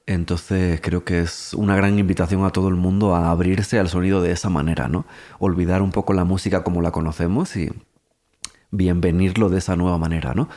Entonces 0.06 0.80
creo 0.82 1.04
que 1.04 1.20
es 1.22 1.54
una 1.54 1.76
gran 1.76 2.00
invitación 2.00 2.46
a 2.46 2.52
todo 2.52 2.70
el 2.70 2.76
mundo 2.76 3.16
a 3.16 3.30
abrirse 3.30 3.80
al 3.80 3.90
sonido 3.90 4.22
de 4.22 4.32
esa 4.32 4.50
manera, 4.50 4.88
¿no? 4.88 5.06
Olvidar 5.40 5.82
un 5.82 5.92
poco 5.92 6.14
la 6.14 6.24
música 6.24 6.64
como 6.64 6.82
la 6.82 6.92
conocemos 6.92 7.56
y 7.56 7.72
bienvenirlo 8.72 9.50
de 9.50 9.60
esa 9.60 9.76
nueva 9.76 9.98
manera, 9.98 10.34
¿no? 10.34 10.50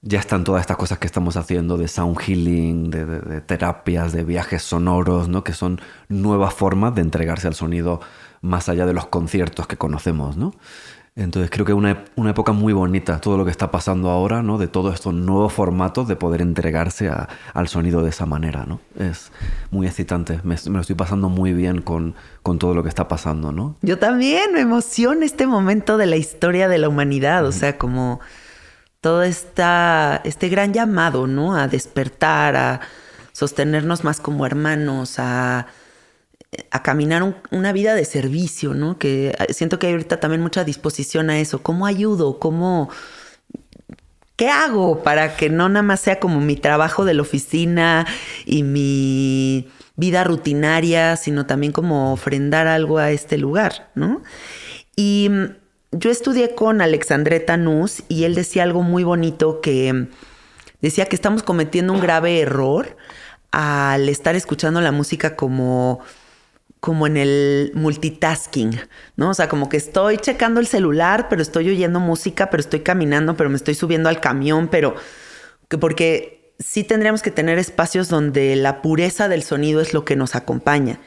Ya 0.00 0.20
están 0.20 0.44
todas 0.44 0.60
estas 0.60 0.76
cosas 0.76 0.98
que 0.98 1.06
estamos 1.06 1.36
haciendo 1.36 1.76
de 1.76 1.88
sound 1.88 2.18
healing, 2.18 2.90
de, 2.90 3.04
de 3.04 3.40
terapias, 3.40 4.12
de 4.12 4.22
viajes 4.22 4.62
sonoros, 4.62 5.28
¿no? 5.28 5.42
Que 5.42 5.52
son 5.52 5.80
nuevas 6.08 6.54
formas 6.54 6.94
de 6.94 7.00
entregarse 7.00 7.48
al 7.48 7.54
sonido 7.54 8.00
más 8.40 8.68
allá 8.68 8.86
de 8.86 8.92
los 8.92 9.06
conciertos 9.06 9.66
que 9.66 9.76
conocemos, 9.76 10.36
¿no? 10.36 10.54
Entonces 11.18 11.50
creo 11.50 11.66
que 11.66 11.72
es 11.72 11.78
una, 11.78 12.04
una, 12.14 12.30
época 12.30 12.52
muy 12.52 12.72
bonita, 12.72 13.20
todo 13.20 13.36
lo 13.36 13.44
que 13.44 13.50
está 13.50 13.72
pasando 13.72 14.08
ahora, 14.08 14.40
¿no? 14.44 14.56
De 14.56 14.68
todos 14.68 14.94
estos 14.94 15.12
nuevos 15.12 15.52
formatos 15.52 16.06
de 16.06 16.14
poder 16.14 16.40
entregarse 16.40 17.08
a, 17.08 17.28
al 17.54 17.66
sonido 17.66 18.04
de 18.04 18.10
esa 18.10 18.24
manera, 18.24 18.66
¿no? 18.66 18.80
Es 18.96 19.32
muy 19.72 19.88
excitante, 19.88 20.38
me, 20.44 20.54
me, 20.66 20.74
lo 20.74 20.80
estoy 20.80 20.94
pasando 20.94 21.28
muy 21.28 21.52
bien 21.52 21.82
con, 21.82 22.14
con 22.44 22.60
todo 22.60 22.72
lo 22.72 22.84
que 22.84 22.88
está 22.88 23.08
pasando, 23.08 23.50
¿no? 23.50 23.74
Yo 23.82 23.98
también, 23.98 24.52
me 24.52 24.60
emociona 24.60 25.26
este 25.26 25.48
momento 25.48 25.96
de 25.96 26.06
la 26.06 26.16
historia 26.16 26.68
de 26.68 26.78
la 26.78 26.88
humanidad, 26.88 27.44
o 27.44 27.50
sea, 27.50 27.78
como 27.78 28.20
todo 29.00 29.22
esta, 29.22 30.20
este 30.24 30.48
gran 30.48 30.72
llamado, 30.72 31.26
¿no? 31.26 31.56
A 31.56 31.68
despertar, 31.68 32.56
a 32.56 32.80
sostenernos 33.32 34.04
más 34.04 34.20
como 34.20 34.46
hermanos, 34.46 35.18
a 35.18 35.68
a 36.70 36.82
caminar 36.82 37.42
una 37.50 37.72
vida 37.72 37.94
de 37.94 38.04
servicio, 38.04 38.74
¿no? 38.74 38.98
Que 38.98 39.28
eh, 39.38 39.52
siento 39.52 39.78
que 39.78 39.88
hay 39.88 39.92
ahorita 39.92 40.20
también 40.20 40.40
mucha 40.40 40.64
disposición 40.64 41.30
a 41.30 41.40
eso. 41.40 41.62
¿Cómo 41.62 41.86
ayudo? 41.86 42.38
¿Cómo... 42.38 42.90
¿Qué 44.36 44.48
hago 44.48 45.02
para 45.02 45.36
que 45.36 45.50
no 45.50 45.68
nada 45.68 45.82
más 45.82 45.98
sea 46.00 46.20
como 46.20 46.40
mi 46.40 46.54
trabajo 46.54 47.04
de 47.04 47.12
la 47.12 47.22
oficina 47.22 48.06
y 48.46 48.62
mi 48.62 49.68
vida 49.96 50.22
rutinaria, 50.22 51.16
sino 51.16 51.44
también 51.44 51.72
como 51.72 52.12
ofrendar 52.12 52.68
algo 52.68 52.98
a 52.98 53.10
este 53.10 53.36
lugar, 53.36 53.90
¿no? 53.96 54.22
Y 54.94 55.28
yo 55.92 56.10
estudié 56.10 56.54
con 56.54 56.80
Alexandre 56.80 57.40
Tanús 57.40 58.02
y 58.08 58.24
él 58.24 58.34
decía 58.34 58.62
algo 58.62 58.82
muy 58.82 59.04
bonito 59.04 59.60
que 59.60 59.92
mm, 59.92 60.08
decía 60.82 61.06
que 61.06 61.16
estamos 61.16 61.42
cometiendo 61.42 61.92
un 61.92 62.00
grave 62.00 62.40
error 62.40 62.96
al 63.50 64.08
estar 64.08 64.36
escuchando 64.36 64.80
la 64.80 64.92
música 64.92 65.36
como 65.36 66.00
como 66.80 67.08
en 67.08 67.16
el 67.16 67.72
multitasking, 67.74 68.78
¿no? 69.16 69.30
O 69.30 69.34
sea, 69.34 69.48
como 69.48 69.68
que 69.68 69.76
estoy 69.76 70.18
checando 70.18 70.60
el 70.60 70.68
celular, 70.68 71.26
pero 71.28 71.42
estoy 71.42 71.68
oyendo 71.70 71.98
música, 71.98 72.50
pero 72.50 72.60
estoy 72.60 72.80
caminando, 72.80 73.36
pero 73.36 73.50
me 73.50 73.56
estoy 73.56 73.74
subiendo 73.74 74.08
al 74.08 74.20
camión, 74.20 74.68
pero 74.68 74.94
que 75.68 75.76
porque 75.76 76.54
sí 76.60 76.84
tendríamos 76.84 77.22
que 77.22 77.32
tener 77.32 77.58
espacios 77.58 78.08
donde 78.08 78.54
la 78.54 78.80
pureza 78.80 79.28
del 79.28 79.42
sonido 79.42 79.80
es 79.80 79.92
lo 79.92 80.04
que 80.04 80.14
nos 80.14 80.36
acompaña. 80.36 81.00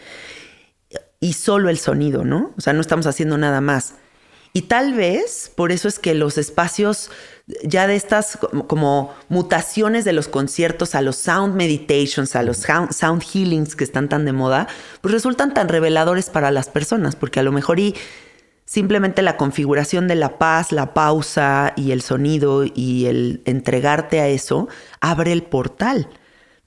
Y 1.21 1.33
solo 1.33 1.69
el 1.69 1.77
sonido, 1.77 2.25
¿no? 2.25 2.53
O 2.57 2.61
sea, 2.61 2.73
no 2.73 2.81
estamos 2.81 3.07
haciendo 3.07 3.37
nada 3.37 3.61
más. 3.61 3.93
Y 4.53 4.63
tal 4.63 4.93
vez 4.93 5.51
por 5.55 5.71
eso 5.71 5.87
es 5.87 5.97
que 5.97 6.13
los 6.13 6.37
espacios 6.37 7.09
ya 7.63 7.87
de 7.87 7.95
estas 7.95 8.37
como 8.67 9.13
mutaciones 9.29 10.05
de 10.05 10.13
los 10.13 10.27
conciertos 10.27 10.95
a 10.95 11.01
los 11.01 11.15
sound 11.15 11.55
meditations, 11.55 12.35
a 12.35 12.43
los 12.43 12.57
sound 12.57 13.23
healings 13.23 13.75
que 13.75 13.83
están 13.83 14.09
tan 14.09 14.25
de 14.25 14.31
moda, 14.31 14.67
pues 15.01 15.13
resultan 15.13 15.53
tan 15.53 15.67
reveladores 15.67 16.29
para 16.29 16.51
las 16.51 16.69
personas, 16.69 17.15
porque 17.15 17.39
a 17.39 17.43
lo 17.43 17.51
mejor 17.51 17.79
y 17.79 17.95
simplemente 18.65 19.21
la 19.21 19.37
configuración 19.37 20.07
de 20.07 20.15
la 20.15 20.37
paz, 20.37 20.71
la 20.71 20.93
pausa 20.93 21.73
y 21.75 21.91
el 21.91 22.01
sonido 22.01 22.63
y 22.63 23.05
el 23.05 23.41
entregarte 23.45 24.21
a 24.21 24.27
eso 24.27 24.69
abre 25.01 25.33
el 25.33 25.43
portal, 25.43 26.07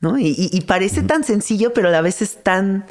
¿no? 0.01 0.19
Y, 0.19 0.61
parece 0.67 1.03
tan 1.03 1.25
sencillo, 1.25 1.73
pero 1.73 1.89
a 1.89 1.93
la 1.93 2.03
vez 2.03 2.21
es 2.21 2.43
tan 2.43 2.85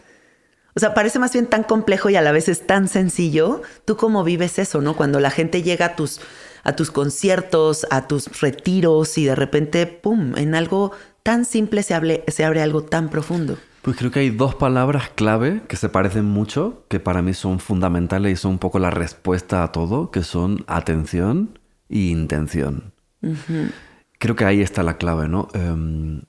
o 0.75 0.79
sea, 0.79 0.93
parece 0.93 1.19
más 1.19 1.33
bien 1.33 1.47
tan 1.47 1.63
complejo 1.63 2.09
y 2.09 2.15
a 2.15 2.21
la 2.21 2.31
vez 2.31 2.49
es 2.49 2.65
tan 2.65 2.87
sencillo. 2.87 3.61
¿Tú 3.85 3.97
cómo 3.97 4.23
vives 4.23 4.59
eso, 4.59 4.81
no? 4.81 4.95
Cuando 4.95 5.19
la 5.19 5.29
gente 5.29 5.61
llega 5.61 5.87
a 5.87 5.95
tus, 5.95 6.19
a 6.63 6.75
tus 6.75 6.91
conciertos, 6.91 7.85
a 7.91 8.07
tus 8.07 8.41
retiros 8.41 9.17
y 9.17 9.25
de 9.25 9.35
repente, 9.35 9.85
¡pum!, 9.85 10.35
en 10.37 10.55
algo 10.55 10.91
tan 11.21 11.45
simple 11.45 11.83
se, 11.83 12.23
se 12.27 12.45
abre 12.45 12.61
algo 12.61 12.83
tan 12.83 13.09
profundo. 13.09 13.57
Pues 13.83 13.97
creo 13.97 14.11
que 14.11 14.21
hay 14.21 14.29
dos 14.29 14.55
palabras 14.55 15.09
clave 15.13 15.61
que 15.67 15.75
se 15.75 15.89
parecen 15.89 16.25
mucho, 16.25 16.85
que 16.87 17.01
para 17.01 17.21
mí 17.21 17.33
son 17.33 17.59
fundamentales 17.59 18.31
y 18.31 18.35
son 18.37 18.51
un 18.51 18.59
poco 18.59 18.79
la 18.79 18.89
respuesta 18.89 19.61
a 19.61 19.73
todo, 19.73 20.09
que 20.09 20.23
son 20.23 20.63
atención 20.67 21.59
e 21.89 21.99
intención. 21.99 22.93
Creo 24.19 24.37
que 24.37 24.45
ahí 24.45 24.61
está 24.61 24.83
la 24.83 24.97
clave, 24.97 25.27
¿no? 25.27 25.49
Em, 25.53 26.21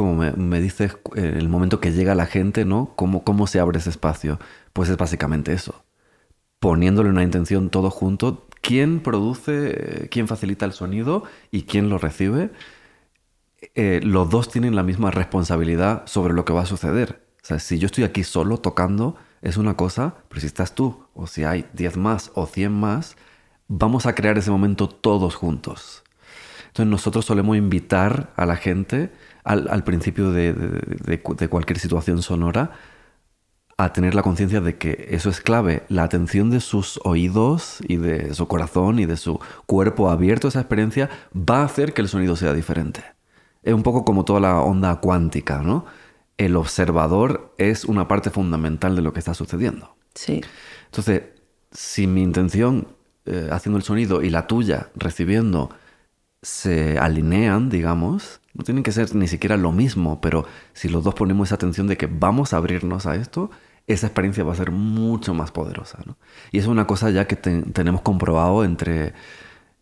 como 0.00 0.14
me, 0.14 0.60
dices, 0.60 0.96
en 1.14 1.36
el 1.36 1.50
momento 1.50 1.78
que 1.78 1.92
llega 1.92 2.14
la 2.14 2.24
gente, 2.24 2.64
¿no? 2.64 2.94
¿Cómo, 2.96 3.22
¿Cómo 3.22 3.46
se 3.46 3.60
abre 3.60 3.78
ese 3.78 3.90
espacio? 3.90 4.38
Pues 4.72 4.88
es 4.88 4.96
básicamente 4.96 5.52
eso. 5.52 5.84
Poniéndole 6.58 7.10
una 7.10 7.22
intención 7.22 7.68
todo 7.68 7.90
junto, 7.90 8.46
quién 8.62 9.00
produce, 9.00 10.08
quién 10.10 10.26
facilita 10.26 10.64
el 10.64 10.72
sonido 10.72 11.24
y 11.50 11.64
quién 11.64 11.90
lo 11.90 11.98
recibe, 11.98 12.50
eh, 13.74 14.00
los 14.02 14.30
dos 14.30 14.48
tienen 14.48 14.74
la 14.74 14.82
misma 14.82 15.10
responsabilidad 15.10 16.06
sobre 16.06 16.32
lo 16.32 16.46
que 16.46 16.54
va 16.54 16.62
a 16.62 16.66
suceder. 16.66 17.22
O 17.42 17.46
sea, 17.46 17.58
si 17.58 17.78
yo 17.78 17.84
estoy 17.84 18.04
aquí 18.04 18.24
solo 18.24 18.56
tocando, 18.56 19.16
es 19.42 19.58
una 19.58 19.76
cosa, 19.76 20.14
pero 20.28 20.40
si 20.40 20.46
estás 20.46 20.74
tú, 20.74 21.04
o 21.12 21.26
si 21.26 21.44
hay 21.44 21.66
10 21.74 21.98
más 21.98 22.30
o 22.34 22.46
100 22.46 22.72
más, 22.72 23.16
vamos 23.68 24.06
a 24.06 24.14
crear 24.14 24.38
ese 24.38 24.50
momento 24.50 24.88
todos 24.88 25.34
juntos. 25.34 26.04
Entonces 26.68 26.90
nosotros 26.90 27.26
solemos 27.26 27.56
invitar 27.58 28.32
a 28.36 28.46
la 28.46 28.56
gente 28.56 29.12
al, 29.44 29.84
principio 29.84 30.32
de, 30.32 31.20
cualquier 31.22 31.78
situación 31.78 32.22
sonora 32.22 32.72
a 33.76 33.92
tener 33.92 34.14
la 34.14 34.22
conciencia 34.22 34.60
de 34.60 34.76
que 34.76 35.08
eso 35.10 35.30
es 35.30 35.40
clave. 35.40 35.84
La 35.88 36.02
atención 36.02 36.50
de 36.50 36.60
sus 36.60 37.00
oídos 37.04 37.78
y 37.88 37.96
de 37.96 38.34
su 38.34 38.46
corazón 38.46 38.98
y 38.98 39.06
de 39.06 39.16
su 39.16 39.40
cuerpo 39.66 40.10
abierto 40.10 40.48
a 40.48 40.50
esa 40.50 40.60
experiencia 40.60 41.08
va 41.34 41.62
a 41.62 41.64
hacer 41.64 41.94
que 41.94 42.02
el 42.02 42.08
sonido 42.08 42.36
sea 42.36 42.52
diferente. 42.52 43.02
Es 43.62 43.72
un 43.72 43.82
poco 43.82 44.04
como 44.04 44.24
toda 44.24 44.40
la 44.40 44.60
onda 44.60 44.96
cuántica, 44.96 45.62
¿no? 45.62 45.86
El 46.36 46.56
observador 46.56 47.54
es 47.58 47.84
una 47.84 48.08
parte 48.08 48.30
fundamental 48.30 48.96
de 48.96 49.02
lo 49.02 49.12
que 49.12 49.18
está 49.18 49.34
sucediendo. 49.34 49.96
Sí. 50.14 50.42
Entonces, 50.86 51.22
si 51.70 52.06
mi 52.06 52.22
intención 52.22 52.88
eh, 53.26 53.48
haciendo 53.52 53.76
el 53.76 53.84
sonido 53.84 54.22
y 54.22 54.30
la 54.30 54.46
tuya 54.46 54.88
recibiendo 54.96 55.70
se 56.42 56.98
alinean, 56.98 57.68
digamos, 57.68 58.40
no 58.54 58.64
tienen 58.64 58.82
que 58.82 58.92
ser 58.92 59.14
ni 59.14 59.28
siquiera 59.28 59.56
lo 59.56 59.72
mismo, 59.72 60.20
pero 60.20 60.46
si 60.72 60.88
los 60.88 61.04
dos 61.04 61.14
ponemos 61.14 61.48
esa 61.48 61.56
atención 61.56 61.86
de 61.86 61.96
que 61.96 62.06
vamos 62.06 62.52
a 62.52 62.56
abrirnos 62.56 63.06
a 63.06 63.16
esto, 63.16 63.50
esa 63.86 64.06
experiencia 64.06 64.44
va 64.44 64.52
a 64.52 64.56
ser 64.56 64.70
mucho 64.70 65.34
más 65.34 65.50
poderosa. 65.50 65.98
¿no? 66.06 66.16
Y 66.52 66.58
es 66.58 66.66
una 66.66 66.86
cosa 66.86 67.10
ya 67.10 67.26
que 67.26 67.36
tenemos 67.36 68.02
comprobado 68.02 68.64
entre, 68.64 69.12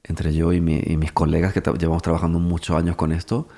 entre 0.04 0.34
yo 0.34 0.52
y, 0.52 0.60
mis 0.60 1.12
colegas 1.12 1.52
que 1.52 1.62
llevamos 1.78 2.02
trabajando 2.02 2.38
muchos 2.38 2.76
años 2.76 2.96
con 2.96 3.12
esto, 3.12 3.48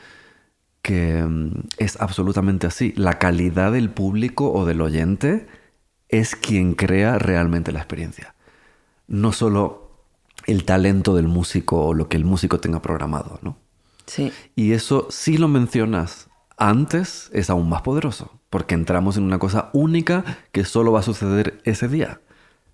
que 0.83 1.23
mm, 1.23 1.53
es 1.79 2.01
absolutamente 2.01 2.67
así. 2.67 2.93
La 2.97 3.19
calidad 3.19 3.73
del 3.73 3.91
público 3.91 4.53
o 4.53 4.65
del 4.67 4.81
oyente 4.81 5.47
es 6.09 6.37
quien 6.37 6.75
crea 6.75 7.19
realmente 7.19 7.73
la 7.73 7.81
experiencia. 7.81 8.35
No 9.07 9.33
solo 9.33 9.90
el 10.51 10.65
talento 10.65 11.15
del 11.15 11.29
músico 11.29 11.87
o 11.87 11.95
lo 11.95 12.09
que 12.09 12.17
el 12.17 12.25
músico 12.25 12.59
tenga 12.59 12.83
programado, 12.83 13.39
¿no? 13.43 13.57
Sí. 14.07 14.33
Y 14.57 14.73
eso, 14.73 15.07
si 15.11 15.39
lo 15.39 15.47
mencionas 15.47 16.29
antes, 16.57 17.31
es 17.33 17.51
aún 17.51 17.69
más 17.69 17.83
poderoso, 17.83 18.41
porque 18.51 18.75
entramos 18.75 19.17
en 19.17 19.23
una 19.23 19.39
cosa 19.39 19.71
única 19.73 20.25
que 20.53 20.65
solo 20.65 20.93
va 20.93 21.01
a 21.01 21.05
suceder 21.05 21.61
ese 21.65 21.89
día. 21.89 22.21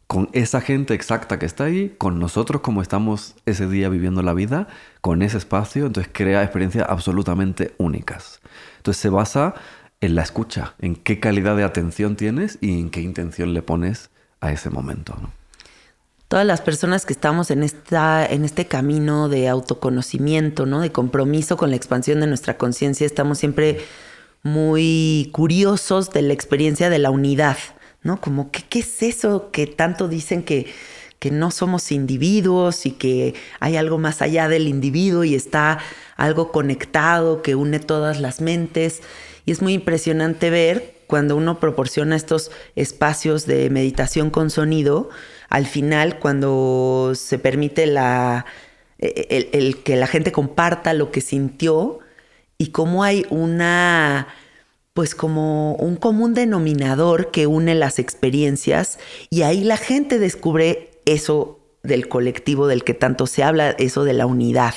Con 0.07 0.31
esa 0.33 0.61
gente 0.61 0.95
exacta 0.95 1.39
que 1.39 1.47
está 1.47 1.65
ahí, 1.65 1.95
con 1.99 2.19
nosotros 2.19 2.63
como 2.63 2.81
estamos 2.81 3.35
ese 3.45 3.69
día 3.69 3.89
viviendo 3.89 4.23
la 4.23 4.33
vida, 4.33 4.69
con 5.01 5.21
ese 5.21 5.37
espacio, 5.37 5.87
entonces 5.87 6.11
crea 6.15 6.43
experiencias 6.43 6.87
absolutamente 6.89 7.75
únicas. 7.77 8.41
Entonces 8.79 9.03
se 9.03 9.11
basa 9.11 9.55
en 10.01 10.15
la 10.15 10.23
escucha, 10.23 10.75
en 10.79 10.97
qué 10.97 11.21
calidad 11.21 11.57
de 11.57 11.65
atención 11.65 12.17
tienes 12.17 12.57
y 12.61 12.81
en 12.81 12.91
qué 12.91 13.03
intención 13.03 13.53
le 13.53 13.63
pones 13.63 14.11
a 14.41 14.53
ese 14.53 14.71
momento. 14.71 15.17
¿no? 15.21 15.31
Todas 16.29 16.47
las 16.47 16.61
personas 16.61 17.07
que 17.07 17.13
estamos 17.13 17.51
en, 17.51 17.63
esta, 17.63 18.27
en 18.27 18.45
este 18.45 18.67
camino 18.67 19.29
de 19.29 19.49
autoconocimiento, 19.49 20.67
¿no? 20.67 20.81
de 20.81 20.91
compromiso 20.91 21.57
con 21.57 21.71
la 21.71 21.77
expansión 21.77 22.21
de 22.21 22.27
nuestra 22.27 22.59
conciencia, 22.59 23.07
estamos 23.07 23.39
siempre 23.39 23.79
muy 24.43 25.31
curiosos 25.33 26.11
de 26.11 26.23
la 26.23 26.33
experiencia 26.33 26.91
de 26.91 26.99
la 26.99 27.11
unidad, 27.11 27.57
¿no? 28.03 28.21
Como, 28.21 28.51
¿qué, 28.53 28.63
qué 28.69 28.79
es 28.81 29.03
eso 29.03 29.51
que 29.51 29.67
tanto 29.67 30.07
dicen 30.07 30.45
que, 30.45 30.67
que 31.19 31.33
no 31.33 31.51
somos 31.51 31.91
individuos 31.91 32.87
y 32.87 32.93
que 32.93 33.35
hay 33.59 33.77
algo 33.77 33.99
más 33.99 34.23
allá 34.23 34.49
del 34.49 34.69
individuo 34.69 35.25
y 35.25 35.35
está 35.35 35.79
algo 36.17 36.53
conectado 36.53 37.43
que 37.43 37.57
une 37.57 37.81
todas 37.81 38.21
las 38.21 38.41
mentes? 38.41 39.03
Y 39.47 39.53
es 39.53 39.63
muy 39.63 39.75
impresionante 39.75 40.51
ver 40.51 40.97
cuando 41.09 41.37
uno 41.37 41.59
proporciona 41.59 42.15
estos 42.15 42.51
espacios 42.75 43.47
de 43.47 43.71
meditación 43.71 44.31
con 44.31 44.51
sonido, 44.51 45.09
al 45.49 45.67
final, 45.67 46.19
cuando 46.19 47.13
se 47.15 47.39
permite 47.39 47.87
la, 47.87 48.47
el, 48.99 49.83
que 49.83 49.97
la 49.97 50.07
gente 50.07 50.33
comparta 50.33 50.93
lo 50.93 51.11
que 51.11 51.21
sintió 51.21 51.99
y 52.59 52.69
cómo 52.69 53.05
hay 53.05 53.27
una, 53.31 54.29
pues 54.95 55.15
como 55.15 55.75
un 55.75 55.97
común 55.97 56.35
denominador 56.35 57.31
que 57.31 57.47
une 57.47 57.75
las 57.75 57.99
experiencias 57.99 58.99
y 59.31 59.43
ahí 59.43 59.63
la 59.65 59.77
gente 59.77 60.19
descubre 60.19 60.91
eso 61.05 61.61
del 61.83 62.09
colectivo 62.09 62.67
del 62.67 62.83
que 62.83 62.95
tanto 62.95 63.27
se 63.27 63.45
habla, 63.45 63.71
eso 63.71 64.05
de 64.05 64.13
la 64.13 64.27
unidad, 64.27 64.75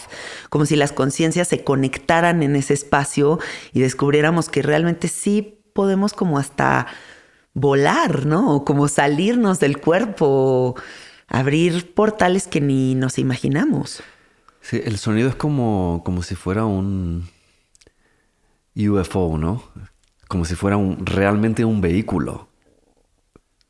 como 0.49 0.65
si 0.65 0.75
las 0.75 0.91
conciencias 0.91 1.47
se 1.47 1.63
conectaran 1.63 2.43
en 2.43 2.55
ese 2.55 2.73
espacio 2.73 3.39
y 3.73 3.79
descubriéramos 3.79 4.49
que 4.49 4.61
realmente 4.61 5.07
sí 5.07 5.59
podemos 5.73 6.13
como 6.13 6.37
hasta 6.37 6.87
volar, 7.53 8.25
¿no? 8.25 8.55
O 8.55 8.65
como 8.65 8.87
salirnos 8.87 9.59
del 9.59 9.79
cuerpo, 9.79 10.75
abrir 11.27 11.93
portales 11.93 12.47
que 12.47 12.61
ni 12.61 12.95
nos 12.95 13.17
imaginamos. 13.17 14.01
Sí, 14.61 14.81
el 14.83 14.97
sonido 14.97 15.29
es 15.29 15.35
como, 15.35 16.01
como 16.03 16.21
si 16.23 16.35
fuera 16.35 16.65
un 16.65 17.27
UFO, 18.75 19.37
¿no? 19.37 19.63
Como 20.27 20.45
si 20.45 20.55
fuera 20.55 20.77
un, 20.77 21.05
realmente 21.05 21.65
un 21.65 21.81
vehículo. 21.81 22.49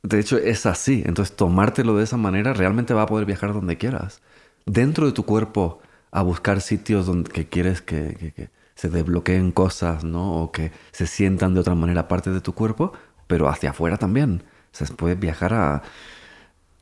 De 0.03 0.19
hecho, 0.19 0.37
es 0.37 0.65
así. 0.65 1.03
Entonces, 1.05 1.35
tomártelo 1.35 1.95
de 1.97 2.03
esa 2.03 2.17
manera 2.17 2.53
realmente 2.53 2.93
va 2.93 3.03
a 3.03 3.07
poder 3.07 3.25
viajar 3.25 3.53
donde 3.53 3.77
quieras. 3.77 4.21
Dentro 4.65 5.05
de 5.05 5.11
tu 5.11 5.23
cuerpo, 5.23 5.79
a 6.11 6.21
buscar 6.21 6.61
sitios 6.61 7.05
donde 7.05 7.29
que 7.31 7.47
quieres 7.47 7.81
que, 7.81 8.33
que 8.35 8.49
se 8.75 8.89
desbloqueen 8.89 9.51
cosas, 9.51 10.03
¿no? 10.03 10.41
O 10.41 10.51
que 10.51 10.71
se 10.91 11.05
sientan 11.05 11.53
de 11.53 11.59
otra 11.59 11.75
manera 11.75 12.07
parte 12.07 12.31
de 12.31 12.41
tu 12.41 12.53
cuerpo, 12.53 12.93
pero 13.29 13.47
hacia 13.47 13.69
afuera 13.69 13.97
también. 13.97 14.43
O 14.73 14.75
sea, 14.75 14.87
puedes 14.97 15.19
viajar 15.19 15.53
a, 15.53 15.83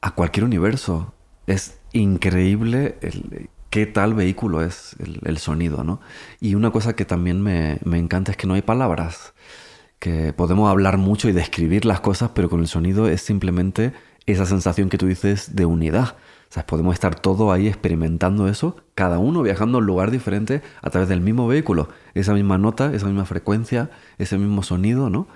a 0.01 0.11
cualquier 0.11 0.45
universo. 0.45 1.13
Es 1.45 1.77
increíble 1.91 2.97
el, 3.01 3.49
qué 3.69 3.85
tal 3.85 4.13
vehículo 4.13 4.63
es 4.63 4.95
el, 5.23 5.37
sonido, 5.39 5.83
¿no? 5.83 5.99
Y 6.39 6.55
una 6.55 6.71
cosa 6.71 6.95
que 6.95 7.03
también 7.03 7.41
me, 7.41 7.79
me, 7.83 7.99
encanta 7.99 8.31
es 8.31 8.37
que 8.37 8.47
no 8.47 8.53
hay 8.53 8.61
palabras, 8.61 9.33
que 9.99 10.31
podemos 10.31 10.69
hablar 10.69 10.97
mucho 10.97 11.27
y 11.27 11.33
describir 11.33 11.83
las 11.83 11.99
cosas, 11.99 12.31
pero 12.33 12.49
con 12.49 12.61
el 12.61 12.67
sonido 12.67 13.09
es 13.09 13.21
simplemente 13.21 13.91
esa 14.25 14.45
sensación 14.45 14.89
que 14.89 14.97
tú 14.97 15.07
dices 15.07 15.55
de 15.55 15.65
unidad. 15.65 16.15
O 16.49 16.53
sea, 16.53 16.65
podemos 16.65 16.93
estar 16.93 17.19
todos 17.19 17.53
ahí 17.53 17.67
experimentando 17.67 18.47
eso, 18.47 18.77
cada 18.95 19.19
uno 19.19 19.41
viajando 19.43 19.79
a 19.79 19.81
un 19.81 19.85
lugar 19.85 20.11
diferente 20.11 20.61
a 20.81 20.89
través 20.89 21.09
del 21.09 21.19
mismo 21.19 21.45
vehículo, 21.45 21.89
esa 22.13 22.33
misma 22.33 22.57
nota, 22.57 22.93
esa 22.93 23.05
misma 23.07 23.25
frecuencia, 23.25 23.89
ese 24.17 24.37
mismo 24.37 24.63
sonido, 24.63 25.09
¿no? 25.09 25.27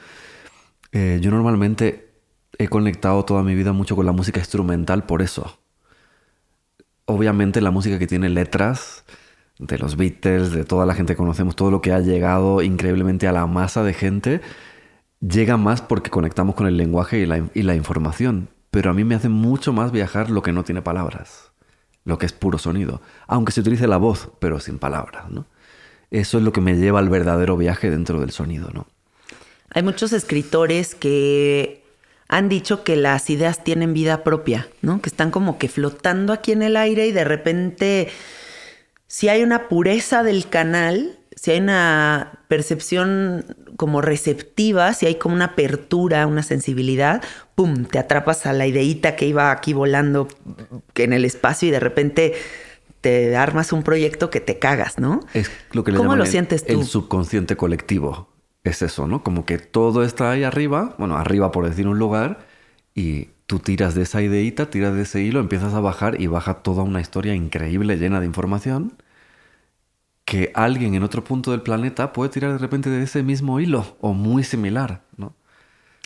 Eh, 0.91 1.19
yo 1.21 1.31
normalmente 1.31 2.11
he 2.57 2.67
conectado 2.67 3.25
toda 3.25 3.43
mi 3.43 3.55
vida 3.55 3.73
mucho 3.73 3.95
con 3.95 4.05
la 4.05 4.11
música 4.11 4.39
instrumental 4.39 5.05
por 5.05 5.21
eso. 5.21 5.59
Obviamente 7.05 7.61
la 7.61 7.71
música 7.71 7.97
que 7.99 8.07
tiene 8.07 8.29
letras 8.29 9.03
de 9.59 9.77
los 9.77 9.95
Beatles, 9.95 10.51
de 10.51 10.65
toda 10.65 10.85
la 10.85 10.95
gente 10.95 11.13
que 11.13 11.17
conocemos, 11.17 11.55
todo 11.55 11.71
lo 11.71 11.81
que 11.81 11.93
ha 11.93 11.99
llegado 11.99 12.61
increíblemente 12.61 13.27
a 13.27 13.31
la 13.31 13.45
masa 13.45 13.83
de 13.83 13.93
gente, 13.93 14.41
llega 15.21 15.57
más 15.57 15.81
porque 15.81 16.09
conectamos 16.09 16.55
con 16.55 16.67
el 16.67 16.77
lenguaje 16.77 17.19
y 17.19 17.63
la, 17.63 17.75
información. 17.75 18.49
Pero 18.71 18.89
a 18.89 18.93
mí 18.93 19.03
me 19.03 19.15
hace 19.15 19.29
mucho 19.29 19.73
más 19.73 19.91
viajar 19.91 20.29
lo 20.29 20.41
que 20.41 20.53
no 20.53 20.63
tiene 20.63 20.81
palabras, 20.81 21.51
lo 22.05 22.17
que 22.17 22.25
es 22.25 22.33
puro 22.33 22.57
sonido, 22.57 23.01
aunque 23.27 23.51
se 23.51 23.61
utilice 23.61 23.87
la 23.87 23.97
voz, 23.97 24.29
pero 24.39 24.59
sin 24.59 24.79
palabras. 24.79 25.25
Eso 26.09 26.37
es 26.37 26.43
lo 26.43 26.51
que 26.51 26.61
me 26.61 26.75
lleva 26.75 26.99
al 26.99 27.09
verdadero 27.09 27.57
viaje 27.57 27.89
dentro 27.89 28.19
del 28.19 28.31
sonido, 28.31 28.69
¿no? 28.73 28.87
Hay 29.73 29.83
muchos 29.83 30.13
escritores 30.13 30.95
que 30.95 31.83
han 32.27 32.49
dicho 32.49 32.83
que 32.83 32.95
las 32.95 33.29
ideas 33.29 33.63
tienen 33.63 33.93
vida 33.93 34.23
propia, 34.23 34.67
¿no? 34.81 35.01
Que 35.01 35.09
están 35.09 35.31
como 35.31 35.57
que 35.57 35.67
flotando 35.67 36.33
aquí 36.33 36.51
en 36.51 36.61
el 36.61 36.77
aire 36.77 37.07
y 37.07 37.11
de 37.11 37.25
repente, 37.25 38.09
si 39.07 39.29
hay 39.29 39.43
una 39.43 39.67
pureza 39.67 40.23
del 40.23 40.47
canal, 40.47 41.19
si 41.35 41.51
hay 41.51 41.59
una 41.59 42.39
percepción 42.47 43.45
como 43.75 44.01
receptiva, 44.01 44.93
si 44.93 45.07
hay 45.07 45.15
como 45.15 45.35
una 45.35 45.45
apertura, 45.45 46.27
una 46.27 46.43
sensibilidad, 46.43 47.21
¡pum! 47.55 47.85
Te 47.85 47.99
atrapas 47.99 48.45
a 48.45 48.53
la 48.53 48.67
ideita 48.67 49.15
que 49.15 49.25
iba 49.25 49.51
aquí 49.51 49.73
volando 49.73 50.27
en 50.95 51.13
el 51.13 51.25
espacio 51.25 51.67
y 51.67 51.71
de 51.71 51.79
repente 51.79 52.33
te 53.01 53.35
armas 53.35 53.73
un 53.73 53.83
proyecto 53.83 54.29
que 54.29 54.39
te 54.39 54.59
cagas, 54.59 54.99
¿no? 54.99 55.21
Es 55.33 55.49
lo 55.71 55.83
que 55.83 55.91
le 55.91 55.97
¿Cómo 55.97 56.15
lo 56.15 56.23
el, 56.23 56.29
sientes 56.29 56.65
tú? 56.65 56.79
El 56.79 56.85
subconsciente 56.85 57.57
colectivo 57.57 58.30
es 58.63 58.81
eso, 58.81 59.07
¿no? 59.07 59.23
Como 59.23 59.45
que 59.45 59.57
todo 59.57 60.03
está 60.03 60.31
ahí 60.31 60.43
arriba, 60.43 60.95
bueno, 60.97 61.17
arriba 61.17 61.51
por 61.51 61.67
decir 61.67 61.87
un 61.87 61.99
lugar, 61.99 62.45
y 62.93 63.29
tú 63.47 63.59
tiras 63.59 63.95
de 63.95 64.03
esa 64.03 64.21
ideita, 64.21 64.69
tiras 64.69 64.93
de 64.95 65.03
ese 65.03 65.21
hilo, 65.21 65.39
empiezas 65.39 65.73
a 65.73 65.79
bajar 65.79 66.21
y 66.21 66.27
baja 66.27 66.55
toda 66.55 66.83
una 66.83 67.01
historia 67.01 67.35
increíble 67.35 67.97
llena 67.97 68.19
de 68.19 68.25
información 68.25 68.93
que 70.25 70.51
alguien 70.55 70.95
en 70.95 71.03
otro 71.03 71.23
punto 71.23 71.51
del 71.51 71.61
planeta 71.61 72.13
puede 72.13 72.29
tirar 72.29 72.53
de 72.53 72.57
repente 72.57 72.89
de 72.89 73.03
ese 73.03 73.23
mismo 73.23 73.59
hilo 73.59 73.97
o 73.99 74.13
muy 74.13 74.45
similar, 74.45 75.01
¿no? 75.17 75.35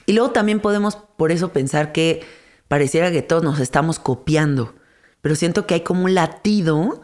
Y 0.08 0.14
luego 0.14 0.32
también 0.32 0.60
podemos 0.60 0.96
por 0.96 1.32
eso 1.32 1.52
pensar 1.52 1.92
que 1.92 2.24
pareciera 2.68 3.12
que 3.12 3.22
todos 3.22 3.44
nos 3.44 3.60
estamos 3.60 4.00
copiando, 4.00 4.74
pero 5.22 5.36
siento 5.36 5.68
que 5.68 5.76
hay 5.76 5.82
como 5.82 6.06
un 6.06 6.16
latido 6.16 7.04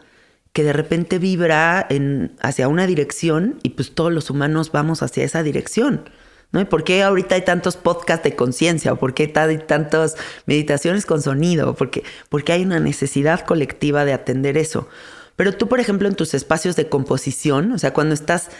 que 0.52 0.64
de 0.64 0.72
repente 0.72 1.18
vibra 1.18 1.86
en, 1.88 2.36
hacia 2.40 2.68
una 2.68 2.86
dirección 2.86 3.58
y 3.62 3.70
pues 3.70 3.94
todos 3.94 4.12
los 4.12 4.30
humanos 4.30 4.70
vamos 4.72 5.02
hacia 5.02 5.24
esa 5.24 5.42
dirección. 5.42 6.10
¿no? 6.52 6.60
¿Y 6.60 6.66
por 6.66 6.84
qué 6.84 7.02
ahorita 7.02 7.34
hay 7.34 7.42
tantos 7.42 7.76
podcasts 7.76 8.24
de 8.24 8.36
conciencia? 8.36 8.92
¿O 8.92 8.96
por 8.96 9.14
qué 9.14 9.32
hay 9.34 9.58
tantas 9.58 10.16
meditaciones 10.46 11.06
con 11.06 11.22
sonido? 11.22 11.74
Porque, 11.74 12.04
porque 12.28 12.52
hay 12.52 12.62
una 12.62 12.78
necesidad 12.78 13.46
colectiva 13.46 14.04
de 14.04 14.12
atender 14.12 14.58
eso. 14.58 14.88
Pero 15.36 15.54
tú, 15.54 15.68
por 15.68 15.80
ejemplo, 15.80 16.08
en 16.08 16.14
tus 16.14 16.34
espacios 16.34 16.76
de 16.76 16.88
composición, 16.90 17.72
o 17.72 17.78
sea, 17.78 17.94
cuando 17.94 18.14
estás 18.14 18.50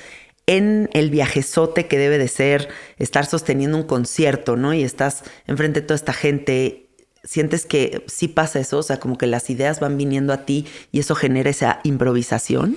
en 0.46 0.88
el 0.94 1.10
viajezote 1.10 1.86
que 1.86 1.98
debe 1.98 2.18
de 2.18 2.28
ser 2.28 2.68
estar 2.96 3.26
sosteniendo 3.26 3.76
un 3.76 3.84
concierto, 3.84 4.56
¿no? 4.56 4.74
Y 4.74 4.82
estás 4.82 5.22
enfrente 5.46 5.80
de 5.80 5.86
toda 5.86 5.96
esta 5.96 6.12
gente 6.14 6.81
¿Sientes 7.24 7.66
que 7.66 8.04
sí 8.08 8.26
pasa 8.26 8.58
eso? 8.58 8.78
O 8.78 8.82
sea, 8.82 8.98
como 8.98 9.16
que 9.16 9.26
las 9.26 9.48
ideas 9.48 9.78
van 9.78 9.96
viniendo 9.96 10.32
a 10.32 10.38
ti 10.38 10.66
y 10.90 10.98
eso 10.98 11.14
genera 11.14 11.50
esa 11.50 11.80
improvisación. 11.84 12.76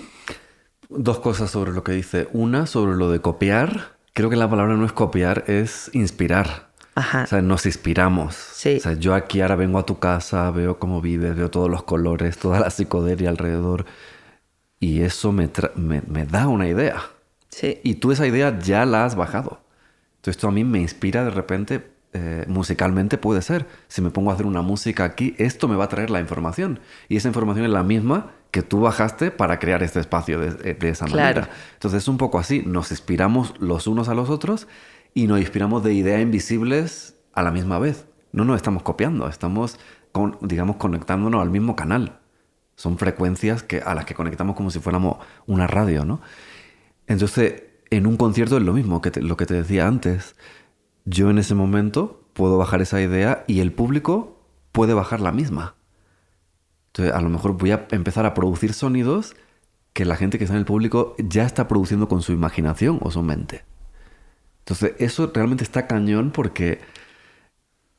Dos 0.89 1.19
cosas 1.19 1.49
sobre 1.49 1.71
lo 1.71 1.83
que 1.83 1.93
dice. 1.93 2.27
Una, 2.31 2.67
sobre 2.67 2.95
lo 2.95 3.09
de 3.09 3.21
copiar. 3.21 3.95
Creo 4.13 4.29
que 4.29 4.35
la 4.35 4.49
palabra 4.49 4.75
no 4.75 4.85
es 4.85 4.93
copiar, 4.93 5.45
es 5.47 5.89
inspirar. 5.93 6.69
Ajá. 6.93 7.23
O 7.23 7.27
sea, 7.27 7.41
nos 7.41 7.65
inspiramos. 7.65 8.35
Sí. 8.35 8.77
O 8.77 8.79
sea, 8.79 8.93
yo 8.93 9.15
aquí 9.15 9.41
ahora 9.41 9.55
vengo 9.55 9.79
a 9.79 9.85
tu 9.85 9.97
casa, 9.97 10.51
veo 10.51 10.77
cómo 10.77 11.01
vives, 11.01 11.35
veo 11.35 11.49
todos 11.49 11.69
los 11.69 11.83
colores, 11.83 12.37
toda 12.37 12.59
la 12.59 12.69
psicodelia 12.69 13.29
alrededor. 13.29 13.85
Y 14.79 15.01
eso 15.01 15.31
me, 15.31 15.49
me, 15.75 16.03
me 16.07 16.25
da 16.25 16.47
una 16.47 16.67
idea. 16.67 17.01
Sí. 17.49 17.79
Y 17.83 17.95
tú 17.95 18.11
esa 18.11 18.27
idea 18.27 18.59
ya 18.59 18.85
la 18.85 19.05
has 19.05 19.15
bajado. 19.15 19.59
Entonces 20.17 20.37
esto 20.37 20.47
a 20.47 20.51
mí 20.51 20.63
me 20.63 20.79
inspira 20.79 21.23
de 21.23 21.31
repente 21.31 21.94
eh, 22.17 22.45
musicalmente 22.47 23.17
puede 23.17 23.41
ser. 23.41 23.67
Si 23.89 24.01
me 24.01 24.09
pongo 24.09 24.31
a 24.31 24.35
hacer 24.35 24.45
una 24.45 24.61
música 24.61 25.03
aquí, 25.03 25.35
esto 25.37 25.67
me 25.67 25.75
va 25.75 25.83
a 25.83 25.89
traer 25.89 26.09
la 26.09 26.21
información. 26.21 26.79
Y 27.09 27.17
esa 27.17 27.27
información 27.27 27.65
es 27.65 27.71
la 27.71 27.83
misma 27.83 28.31
que 28.51 28.61
tú 28.61 28.79
bajaste 28.79 29.31
para 29.31 29.59
crear 29.59 29.83
este 29.83 29.99
espacio 29.99 30.39
de, 30.39 30.73
de 30.75 30.89
esa 30.89 31.05
Claro. 31.07 31.41
manera. 31.41 31.49
Entonces 31.73 32.03
es 32.03 32.07
un 32.07 32.17
poco 32.17 32.39
así. 32.39 32.63
Nos 32.65 32.91
inspiramos 32.91 33.53
los 33.59 33.85
unos 33.87 34.07
a 34.07 34.13
los 34.13 34.29
otros 34.29 34.67
y 35.13 35.27
nos 35.27 35.39
inspiramos 35.41 35.83
de 35.83 35.93
ideas 35.93 36.21
invisibles 36.21 37.15
a 37.33 37.43
la 37.43 37.51
misma 37.51 37.79
vez. 37.79 38.05
No 38.31 38.45
nos 38.45 38.55
estamos 38.55 38.81
copiando, 38.83 39.27
estamos, 39.27 39.77
con, 40.13 40.37
digamos, 40.41 40.77
conectándonos 40.77 41.41
al 41.41 41.49
mismo 41.49 41.75
canal. 41.75 42.19
Son 42.77 42.97
frecuencias 42.97 43.61
que, 43.63 43.81
a 43.81 43.93
las 43.93 44.05
que 44.05 44.13
conectamos 44.15 44.55
como 44.55 44.69
si 44.71 44.79
fuéramos 44.79 45.17
una 45.47 45.67
radio, 45.67 46.05
¿no? 46.05 46.21
Entonces, 47.07 47.63
en 47.89 48.07
un 48.07 48.17
concierto 48.17 48.57
es 48.57 48.63
lo 48.63 48.73
mismo 48.73 49.01
que 49.01 49.11
lo 49.21 49.35
que 49.37 49.45
te 49.45 49.53
decía 49.53 49.85
antes. 49.87 50.35
Yo 51.05 51.29
en 51.29 51.37
ese 51.37 51.55
momento 51.55 52.23
puedo 52.33 52.57
bajar 52.57 52.81
esa 52.81 53.01
idea 53.01 53.43
y 53.47 53.59
el 53.59 53.71
público 53.71 54.37
puede 54.71 54.93
bajar 54.93 55.21
la 55.21 55.31
misma. 55.31 55.75
Entonces, 56.87 57.13
a 57.13 57.21
lo 57.21 57.29
mejor 57.29 57.57
voy 57.57 57.71
a 57.71 57.87
empezar 57.91 58.25
a 58.25 58.33
producir 58.33 58.73
sonidos 58.73 59.35
que 59.93 60.05
la 60.05 60.17
gente 60.17 60.37
que 60.37 60.43
está 60.43 60.55
en 60.55 60.59
el 60.59 60.65
público 60.65 61.15
ya 61.17 61.45
está 61.45 61.67
produciendo 61.67 62.07
con 62.07 62.21
su 62.21 62.33
imaginación 62.33 62.99
o 63.01 63.11
su 63.11 63.21
mente. 63.21 63.63
Entonces, 64.59 64.93
eso 64.97 65.31
realmente 65.33 65.63
está 65.63 65.87
cañón 65.87 66.31
porque 66.31 66.81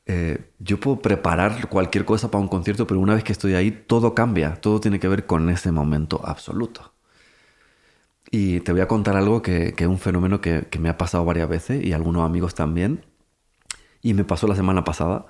eh, 0.05 0.51
yo 0.59 0.79
puedo 0.79 1.01
preparar 1.01 1.69
cualquier 1.69 2.05
cosa 2.05 2.29
para 2.29 2.41
un 2.41 2.47
concierto, 2.47 2.87
pero 2.87 2.99
una 2.99 3.13
vez 3.13 3.23
que 3.23 3.31
estoy 3.31 3.55
ahí, 3.55 3.71
todo 3.71 4.13
cambia. 4.13 4.55
Todo 4.55 4.79
tiene 4.79 4.99
que 4.99 5.07
ver 5.07 5.25
con 5.25 5.49
ese 5.49 5.71
momento 5.71 6.21
absoluto. 6.23 6.93
Y 8.31 8.59
te 8.61 8.71
voy 8.71 8.81
a 8.81 8.87
contar 8.87 9.15
algo 9.15 9.41
que, 9.41 9.73
es 9.77 9.87
un 9.87 9.99
fenómeno 9.99 10.41
que, 10.41 10.67
que, 10.69 10.79
me 10.79 10.89
ha 10.89 10.97
pasado 10.97 11.23
varias 11.25 11.47
veces 11.47 11.83
y 11.83 11.93
algunos 11.93 12.25
amigos 12.25 12.55
también. 12.55 13.05
Y 14.01 14.13
me 14.13 14.23
pasó 14.23 14.47
la 14.47 14.55
semana 14.55 14.83
pasada, 14.83 15.25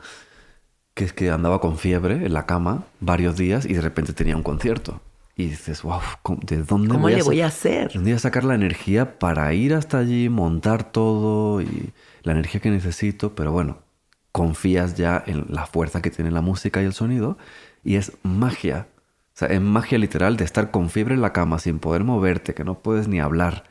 que 0.94 1.04
es 1.06 1.14
que 1.14 1.30
andaba 1.30 1.62
con 1.62 1.78
fiebre 1.78 2.26
en 2.26 2.34
la 2.34 2.46
cama 2.46 2.86
varios 3.00 3.38
días 3.38 3.66
y 3.66 3.74
de 3.74 3.82
repente 3.82 4.14
tenía 4.14 4.36
un 4.36 4.44
concierto. 4.44 5.02
Y 5.36 5.50
dices, 5.50 5.84
wow, 5.84 6.02
¿de 6.42 6.64
dónde 6.64 6.90
¿Cómo 6.90 7.02
voy, 7.02 7.14
le 7.14 7.22
a 7.22 7.24
voy 7.24 7.42
a 7.42 7.48
hacer? 7.48 7.94
¿Dónde 7.94 8.10
voy 8.10 8.16
a 8.16 8.20
sacar 8.20 8.44
la 8.44 8.56
energía 8.56 9.20
para 9.20 9.54
ir 9.54 9.76
hasta 9.76 10.00
allí, 10.00 10.30
montar 10.30 10.92
todo 10.92 11.62
y 11.62 11.94
la 12.24 12.32
energía 12.32 12.60
que 12.60 12.72
necesito? 12.72 13.36
Pero 13.36 13.52
bueno, 13.52 13.78
confías 14.32 14.96
ya 14.96 15.24
en 15.28 15.46
la 15.50 15.68
fuerza 15.68 16.02
que 16.02 16.10
tiene 16.10 16.32
la 16.32 16.42
música 16.42 16.82
y 16.82 16.86
el 16.86 16.94
sonido 16.94 17.38
y 17.84 17.98
es 17.98 18.14
magia. 18.24 18.88
Sea, 19.38 19.50
es 19.50 19.62
magia 19.62 20.00
literal 20.00 20.36
de 20.36 20.44
estar 20.46 20.72
con 20.72 20.90
fiebre 20.90 21.14
en 21.14 21.22
la 21.22 21.32
cama 21.32 21.60
sin 21.60 21.78
poder 21.78 22.04
moverte, 22.04 22.56
que 22.56 22.64
no 22.64 22.80
puedes 22.82 23.08
ni 23.08 23.20
hablar 23.20 23.66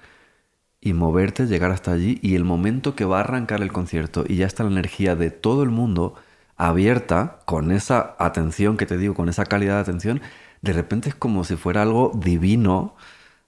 y 0.80 0.92
moverte, 0.92 1.46
llegar 1.46 1.72
hasta 1.72 1.92
allí 1.92 2.20
y 2.22 2.36
el 2.36 2.44
momento 2.44 2.94
que 2.94 3.04
va 3.04 3.18
a 3.18 3.22
arrancar 3.22 3.62
el 3.62 3.72
concierto 3.72 4.24
y 4.28 4.36
ya 4.36 4.46
está 4.46 4.62
la 4.62 4.70
energía 4.70 5.16
de 5.16 5.32
todo 5.32 5.64
el 5.64 5.70
mundo 5.70 6.14
abierta 6.56 7.40
con 7.46 7.72
esa 7.72 8.14
atención 8.20 8.76
que 8.76 8.86
te 8.86 8.96
digo, 8.96 9.14
con 9.14 9.28
esa 9.28 9.44
calidad 9.46 9.74
de 9.76 9.80
atención, 9.80 10.22
de 10.62 10.72
repente 10.72 11.08
es 11.08 11.16
como 11.16 11.42
si 11.44 11.56
fuera 11.56 11.82
algo 11.82 12.12
divino, 12.14 12.94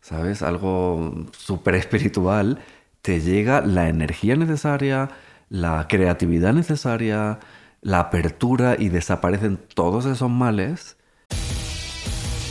¿sabes? 0.01 0.43
Algo 0.43 1.27
súper 1.33 1.77
espiritual. 1.77 2.61
Te 3.03 3.21
llega 3.21 3.61
la 3.63 3.89
energía 3.89 4.37
necesaria, 4.37 5.11
la 5.51 5.87
creatividad 5.89 6.53
necesaria, 6.53 7.39
la 7.83 8.01
apertura 8.01 8.77
y 8.79 8.89
desaparecen 8.89 9.59
todos 9.75 10.07
esos 10.07 10.31
males. 10.31 10.98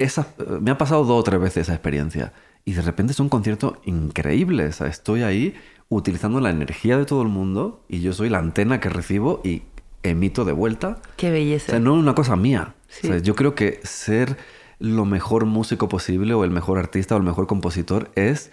esa, 0.00 0.26
me 0.60 0.70
ha 0.70 0.78
pasado 0.78 1.04
dos 1.04 1.20
o 1.20 1.22
tres 1.22 1.40
veces 1.40 1.58
esa 1.68 1.74
experiencia. 1.74 2.32
Y 2.64 2.72
de 2.72 2.82
repente 2.82 3.12
es 3.12 3.20
un 3.20 3.28
concierto 3.28 3.80
increíble. 3.84 4.66
O 4.66 4.72
sea, 4.72 4.86
estoy 4.86 5.22
ahí 5.22 5.54
utilizando 5.88 6.40
la 6.40 6.50
energía 6.50 6.96
de 6.96 7.04
todo 7.04 7.22
el 7.22 7.28
mundo 7.28 7.84
y 7.88 8.00
yo 8.00 8.12
soy 8.12 8.28
la 8.28 8.38
antena 8.38 8.80
que 8.80 8.88
recibo 8.88 9.40
y 9.44 9.62
emito 10.02 10.44
de 10.44 10.52
vuelta. 10.52 11.00
Qué 11.16 11.30
belleza. 11.30 11.66
O 11.66 11.70
sea, 11.70 11.80
no 11.80 11.94
es 11.94 12.02
una 12.02 12.14
cosa 12.14 12.34
mía. 12.36 12.74
O 13.02 13.06
sea, 13.06 13.18
yo 13.18 13.34
creo 13.36 13.54
que 13.54 13.80
ser 13.84 14.36
lo 14.78 15.04
mejor 15.04 15.44
músico 15.44 15.88
posible 15.88 16.32
o 16.32 16.44
el 16.44 16.50
mejor 16.50 16.78
artista 16.78 17.14
o 17.14 17.18
el 17.18 17.24
mejor 17.24 17.46
compositor 17.46 18.10
es 18.14 18.50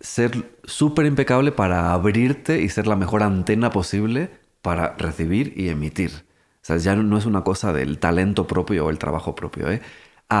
ser 0.00 0.50
súper 0.64 1.06
impecable 1.06 1.52
para 1.52 1.92
abrirte 1.92 2.62
y 2.62 2.68
ser 2.68 2.86
la 2.86 2.96
mejor 2.96 3.22
antena 3.22 3.70
posible 3.70 4.30
para 4.62 4.94
recibir 4.96 5.52
y 5.56 5.68
emitir. 5.68 6.24
O 6.62 6.64
sea, 6.64 6.76
ya 6.76 6.94
no 6.94 7.18
es 7.18 7.26
una 7.26 7.42
cosa 7.42 7.72
del 7.72 7.98
talento 7.98 8.46
propio 8.46 8.86
o 8.86 8.90
el 8.90 8.98
trabajo 8.98 9.34
propio, 9.34 9.68
¿eh? 9.68 9.82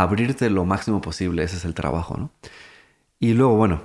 Abrirte 0.00 0.48
lo 0.48 0.64
máximo 0.64 1.00
posible, 1.00 1.42
ese 1.42 1.56
es 1.56 1.64
el 1.64 1.74
trabajo, 1.74 2.16
¿no? 2.16 2.30
Y 3.18 3.34
luego, 3.34 3.56
bueno, 3.56 3.82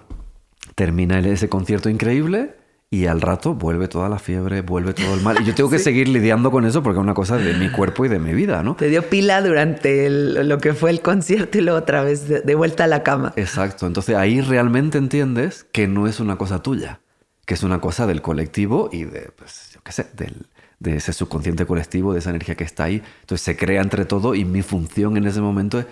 termina 0.76 1.20
ese 1.20 1.50
concierto 1.50 1.90
increíble 1.90 2.56
y 2.90 3.08
al 3.08 3.20
rato 3.20 3.54
vuelve 3.54 3.90
toda 3.90 4.08
la 4.08 4.18
fiebre, 4.18 4.62
vuelve 4.62 4.94
todo 4.94 5.14
el 5.14 5.22
mal. 5.22 5.38
Y 5.42 5.46
yo 5.46 5.54
tengo 5.54 5.70
que 5.70 5.80
seguir 5.80 6.08
lidiando 6.08 6.52
con 6.52 6.66
eso 6.66 6.82
porque 6.82 7.00
es 7.00 7.04
una 7.04 7.14
cosa 7.14 7.38
de 7.38 7.54
mi 7.54 7.70
cuerpo 7.70 8.06
y 8.06 8.10
de 8.10 8.20
mi 8.20 8.34
vida, 8.34 8.64
¿no? 8.64 8.76
Te 8.76 8.88
dio 8.88 9.04
pila 9.10 9.42
durante 9.42 10.10
lo 10.10 10.58
que 10.60 10.74
fue 10.74 10.92
el 10.92 11.02
concierto 11.02 11.58
y 11.58 11.62
luego 11.62 11.80
otra 11.80 12.04
vez 12.04 12.28
de, 12.28 12.56
vuelta 12.56 12.86
a 12.86 12.88
la 12.88 13.04
cama. 13.04 13.34
Exacto. 13.36 13.86
Entonces 13.86 14.16
ahí 14.16 14.40
realmente 14.42 14.98
entiendes 14.98 15.66
que 15.72 15.88
no 15.88 16.08
es 16.08 16.20
una 16.20 16.38
cosa 16.38 16.64
tuya, 16.64 17.02
que 17.46 17.54
es 17.54 17.64
una 17.64 17.82
cosa 17.82 18.08
del 18.08 18.22
colectivo 18.22 18.90
y 18.92 19.04
de, 19.04 19.32
pues, 19.36 19.72
yo 19.74 19.82
qué 19.84 19.92
sé, 19.92 20.08
del, 20.16 20.48
de 20.80 20.98
ese 20.98 21.14
subconsciente 21.14 21.66
colectivo, 21.66 22.14
de 22.14 22.20
esa 22.20 22.30
energía 22.30 22.56
que 22.56 22.64
está 22.64 22.86
ahí. 22.86 23.02
Entonces 23.22 23.44
se 23.44 23.58
crea 23.58 23.82
entre 23.82 24.06
todo 24.06 24.36
y 24.36 24.46
mi 24.46 24.62
función 24.62 25.18
en 25.18 25.26
ese 25.26 25.42
momento 25.42 25.80
es 25.80 25.86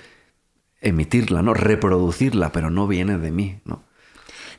emitirla, 0.82 1.41
¿no? 1.41 1.54
Reproducirla, 1.54 2.52
pero 2.52 2.69
no 2.69 2.88
viene 2.88 3.17
de 3.17 3.32
mí, 3.32 3.60
¿no? 3.65 3.84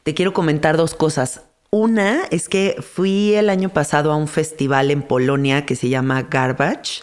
Te 0.03 0.15
quiero 0.15 0.33
comentar 0.33 0.77
dos 0.77 0.95
cosas. 0.95 1.43
Una 1.71 2.25
es 2.31 2.49
que 2.49 2.77
fui 2.81 3.35
el 3.35 3.51
año 3.51 3.69
pasado 3.71 4.12
a 4.12 4.17
un 4.17 4.29
festival 4.29 4.91
en 4.91 5.03
Polonia 5.03 5.67
que 5.67 5.77
se 5.77 5.89
llama 5.89 6.23
Garbage. 6.23 7.03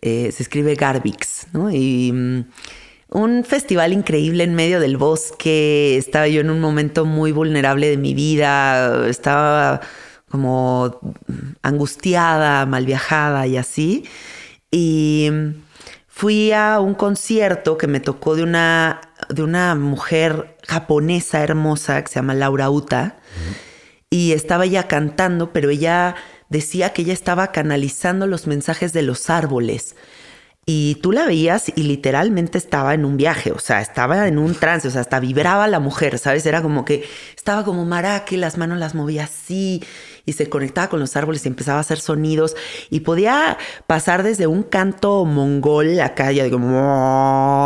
Eh, 0.00 0.30
se 0.32 0.42
escribe 0.42 0.74
Garbix, 0.74 1.46
¿no? 1.52 1.70
Y 1.70 2.12
mm, 2.12 2.44
un 3.10 3.44
festival 3.44 3.92
increíble 3.92 4.44
en 4.44 4.54
medio 4.54 4.80
del 4.80 4.96
bosque. 4.98 5.96
Estaba 5.96 6.28
yo 6.28 6.40
en 6.40 6.50
un 6.50 6.60
momento 6.60 7.06
muy 7.06 7.32
vulnerable 7.32 7.88
de 7.88 7.96
mi 7.96 8.14
vida. 8.14 9.08
Estaba 9.08 9.80
como 10.30 10.98
angustiada, 11.62 12.66
mal 12.66 12.86
viajada 12.86 13.46
y 13.46 13.56
así. 13.56 14.04
Y 14.70 15.30
fui 16.08 16.52
a 16.52 16.80
un 16.80 16.94
concierto 16.94 17.78
que 17.78 17.86
me 17.86 18.00
tocó 18.00 18.36
de 18.36 18.42
una, 18.42 19.00
de 19.28 19.42
una 19.42 19.74
mujer 19.74 20.56
japonesa 20.66 21.42
hermosa 21.42 22.02
que 22.02 22.08
se 22.08 22.16
llama 22.16 22.34
Laura 22.34 22.70
Uta. 22.70 23.16
Y 24.10 24.32
estaba 24.32 24.64
ella 24.64 24.88
cantando, 24.88 25.52
pero 25.52 25.70
ella 25.70 26.14
decía 26.48 26.92
que 26.92 27.02
ella 27.02 27.12
estaba 27.12 27.52
canalizando 27.52 28.26
los 28.26 28.46
mensajes 28.46 28.92
de 28.92 29.02
los 29.02 29.30
árboles. 29.30 29.96
Y 30.70 30.96
tú 30.96 31.12
la 31.12 31.24
veías 31.24 31.72
y 31.74 31.84
literalmente 31.84 32.58
estaba 32.58 32.92
en 32.92 33.06
un 33.06 33.16
viaje, 33.16 33.52
o 33.52 33.58
sea, 33.58 33.80
estaba 33.80 34.28
en 34.28 34.36
un 34.36 34.54
trance, 34.54 34.86
o 34.86 34.90
sea, 34.90 35.00
hasta 35.00 35.18
vibraba 35.18 35.66
la 35.66 35.80
mujer, 35.80 36.18
¿sabes? 36.18 36.44
Era 36.44 36.60
como 36.60 36.84
que 36.84 37.08
estaba 37.34 37.64
como 37.64 37.86
maraque, 37.86 38.36
las 38.36 38.58
manos 38.58 38.78
las 38.78 38.94
movía 38.94 39.24
así 39.24 39.82
y 40.28 40.34
se 40.34 40.48
conectaba 40.50 40.88
con 40.88 41.00
los 41.00 41.16
árboles 41.16 41.44
y 41.44 41.48
empezaba 41.48 41.78
a 41.78 41.80
hacer 41.80 41.98
sonidos 42.00 42.54
y 42.90 43.00
podía 43.00 43.56
pasar 43.86 44.22
desde 44.22 44.46
un 44.46 44.62
canto 44.62 45.24
mongol 45.24 45.98
acá, 46.00 46.30
ya 46.32 46.44
digo, 46.44 46.58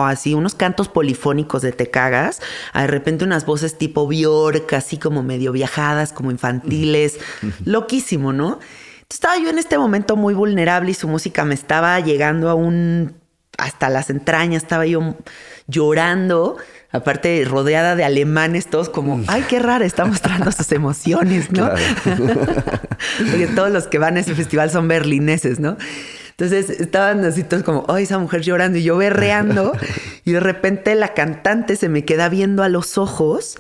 así, 0.05 0.35
unos 0.35 0.55
cantos 0.55 0.89
polifónicos 0.89 1.63
de 1.63 1.73
te 1.73 1.91
cagas, 1.91 2.41
a 2.73 2.83
de 2.83 2.87
repente 2.87 3.25
unas 3.25 3.45
voces 3.47 3.79
tipo 3.79 4.07
Bjork, 4.07 4.73
así 4.75 4.97
como 4.97 5.25
medio 5.25 5.51
viajadas, 5.51 6.13
como 6.13 6.31
infantiles, 6.31 7.19
loquísimo, 7.65 8.33
¿no? 8.33 8.61
estaba 9.11 9.37
yo 9.37 9.51
en 9.51 9.59
este 9.59 9.77
momento 9.77 10.17
muy 10.17 10.33
vulnerable 10.33 10.93
y 10.93 10.95
su 10.95 11.07
música 11.07 11.45
me 11.45 11.55
estaba 11.55 12.01
llegando 12.01 12.49
a 12.49 12.55
un 12.55 13.15
hasta 13.59 13.91
las 13.91 14.09
entrañas, 14.09 14.63
estaba 14.63 14.87
yo 14.87 15.17
llorando, 15.67 16.57
aparte 16.93 17.45
rodeada 17.47 17.97
de 17.97 18.05
alemanes, 18.05 18.69
todos 18.69 18.89
como, 18.89 19.17
mm. 19.17 19.25
ay, 19.29 19.45
qué 19.49 19.59
rara, 19.59 19.85
está 19.85 20.05
mostrando 20.05 20.53
sus 20.53 20.71
emociones, 20.73 21.51
¿no? 21.51 21.71
Porque 22.05 23.47
todos 23.55 23.71
los 23.71 23.87
que 23.87 23.99
van 23.99 24.17
a 24.17 24.21
ese 24.21 24.35
festival 24.35 24.71
son 24.71 24.89
berlineses, 24.89 25.59
¿no? 25.59 25.77
Entonces 26.31 26.71
estaban 26.71 27.25
así 27.25 27.45
todos 27.45 27.63
como, 27.63 27.87
ay, 27.89 28.05
esa 28.05 28.19
mujer 28.19 28.43
llorando 28.43 28.79
y 28.79 28.83
yo 28.83 28.97
berreando, 28.97 29.73
y 30.25 30.33
de 30.33 30.41
repente 30.41 30.95
la 30.95 31.15
cantante 31.15 31.77
se 31.77 31.89
me 31.89 32.05
queda 32.05 32.29
viendo 32.29 32.63
a 32.63 32.69
los 32.69 32.99
ojos, 32.99 33.59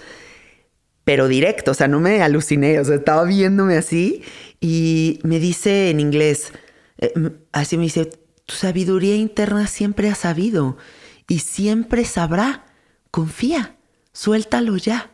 pero 1.04 1.26
directo, 1.28 1.72
o 1.72 1.74
sea, 1.74 1.88
no 1.88 2.00
me 2.00 2.22
aluciné, 2.22 2.78
o 2.80 2.84
sea, 2.84 2.96
estaba 2.96 3.24
viéndome 3.24 3.76
así 3.76 4.22
y 4.60 5.20
me 5.22 5.38
dice 5.38 5.90
en 5.90 6.00
inglés, 6.00 6.52
eh, 6.98 7.12
así 7.52 7.76
me 7.76 7.84
dice, 7.84 8.10
tu 8.46 8.54
sabiduría 8.54 9.16
interna 9.16 9.66
siempre 9.66 10.08
ha 10.08 10.14
sabido 10.14 10.76
y 11.28 11.40
siempre 11.40 12.04
sabrá. 12.04 12.64
Confía, 13.12 13.76
suéltalo 14.14 14.78
ya. 14.78 15.10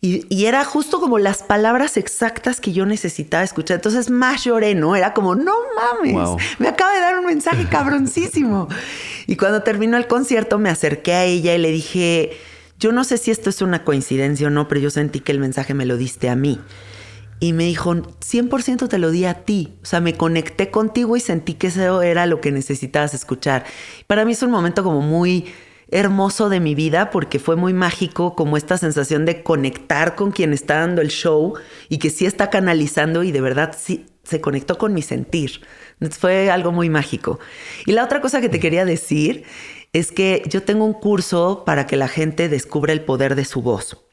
Y, 0.00 0.44
era 0.44 0.64
justo 0.64 1.00
como 1.00 1.18
las 1.18 1.42
palabras 1.42 1.96
exactas 1.96 2.60
que 2.60 2.72
yo 2.72 2.86
necesitaba 2.86 3.42
escuchar. 3.42 3.76
Entonces 3.76 4.08
más 4.08 4.44
lloré, 4.44 4.76
¿no? 4.76 4.94
Era 4.94 5.14
como, 5.14 5.34
no 5.34 5.52
mames, 5.74 6.28
me 6.60 6.68
acaba 6.68 6.92
de 6.92 7.00
dar 7.00 7.18
un 7.18 7.26
mensaje 7.26 7.66
cabroncísimo. 7.68 8.68
y 9.26 9.34
cuando 9.34 9.64
terminó 9.64 9.96
el 9.96 10.06
concierto 10.06 10.60
me 10.60 10.70
acerqué 10.70 11.12
a 11.14 11.24
ella 11.24 11.54
y 11.56 11.58
le 11.58 11.72
dije, 11.72 12.36
yo 12.78 12.92
no 12.92 13.02
sé 13.02 13.18
si 13.18 13.32
esto 13.32 13.50
es 13.50 13.62
una 13.62 13.82
coincidencia 13.82 14.46
o 14.46 14.50
no, 14.50 14.68
pero 14.68 14.80
yo 14.80 14.90
sentí 14.90 15.18
que 15.18 15.32
el 15.32 15.40
mensaje 15.40 15.74
me 15.74 15.86
lo 15.86 15.96
diste 15.96 16.28
a 16.28 16.36
mí. 16.36 16.60
Y 17.40 17.52
me 17.52 17.64
dijo, 17.64 17.94
100% 17.94 18.88
te 18.88 18.98
lo 18.98 19.10
di 19.10 19.24
a 19.24 19.42
ti. 19.42 19.74
O 19.82 19.86
sea, 19.86 20.00
me 20.00 20.14
conecté 20.14 20.70
contigo 20.70 21.16
y 21.16 21.20
sentí 21.20 21.54
que 21.54 21.66
eso 21.66 22.02
era 22.02 22.26
lo 22.26 22.40
que 22.40 22.52
necesitabas 22.52 23.12
escuchar. 23.12 23.64
Para 24.06 24.24
mí 24.24 24.32
es 24.32 24.42
un 24.44 24.52
momento 24.52 24.84
como 24.84 25.00
muy 25.00 25.46
hermoso 25.94 26.48
de 26.48 26.58
mi 26.58 26.74
vida 26.74 27.10
porque 27.10 27.38
fue 27.38 27.54
muy 27.54 27.72
mágico 27.72 28.34
como 28.34 28.56
esta 28.56 28.76
sensación 28.76 29.24
de 29.24 29.44
conectar 29.44 30.16
con 30.16 30.32
quien 30.32 30.52
está 30.52 30.80
dando 30.80 31.00
el 31.00 31.08
show 31.08 31.54
y 31.88 31.98
que 31.98 32.10
sí 32.10 32.26
está 32.26 32.50
canalizando 32.50 33.22
y 33.22 33.30
de 33.30 33.40
verdad 33.40 33.76
sí 33.78 34.06
se 34.24 34.40
conectó 34.40 34.76
con 34.76 34.92
mi 34.92 35.02
sentir. 35.02 35.60
fue 36.18 36.50
algo 36.50 36.72
muy 36.72 36.90
mágico. 36.90 37.38
Y 37.86 37.92
la 37.92 38.04
otra 38.04 38.20
cosa 38.20 38.40
que 38.40 38.48
te 38.48 38.58
quería 38.58 38.84
decir 38.84 39.44
es 39.92 40.10
que 40.10 40.42
yo 40.48 40.64
tengo 40.64 40.84
un 40.84 40.94
curso 40.94 41.62
para 41.64 41.86
que 41.86 41.96
la 41.96 42.08
gente 42.08 42.48
descubra 42.48 42.92
el 42.92 43.02
poder 43.02 43.36
de 43.36 43.44
su 43.44 43.62
voz. 43.62 44.04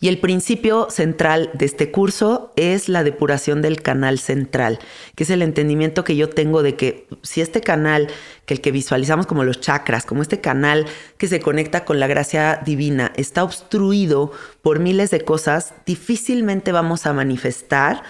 Y 0.00 0.08
el 0.08 0.18
principio 0.18 0.88
central 0.90 1.50
de 1.54 1.66
este 1.66 1.90
curso 1.90 2.52
es 2.56 2.88
la 2.88 3.04
depuración 3.04 3.62
del 3.62 3.82
canal 3.82 4.18
central, 4.18 4.78
que 5.14 5.24
es 5.24 5.30
el 5.30 5.42
entendimiento 5.42 6.04
que 6.04 6.16
yo 6.16 6.28
tengo 6.28 6.62
de 6.62 6.76
que 6.76 7.06
si 7.22 7.40
este 7.40 7.60
canal, 7.60 8.08
que 8.46 8.54
el 8.54 8.60
que 8.60 8.72
visualizamos 8.72 9.26
como 9.26 9.44
los 9.44 9.60
chakras, 9.60 10.04
como 10.04 10.22
este 10.22 10.40
canal 10.40 10.86
que 11.18 11.28
se 11.28 11.40
conecta 11.40 11.84
con 11.84 12.00
la 12.00 12.06
gracia 12.06 12.60
divina, 12.64 13.12
está 13.16 13.44
obstruido 13.44 14.32
por 14.62 14.78
miles 14.78 15.10
de 15.10 15.20
cosas, 15.20 15.74
difícilmente 15.86 16.72
vamos 16.72 17.06
a 17.06 17.12
manifestar 17.12 18.02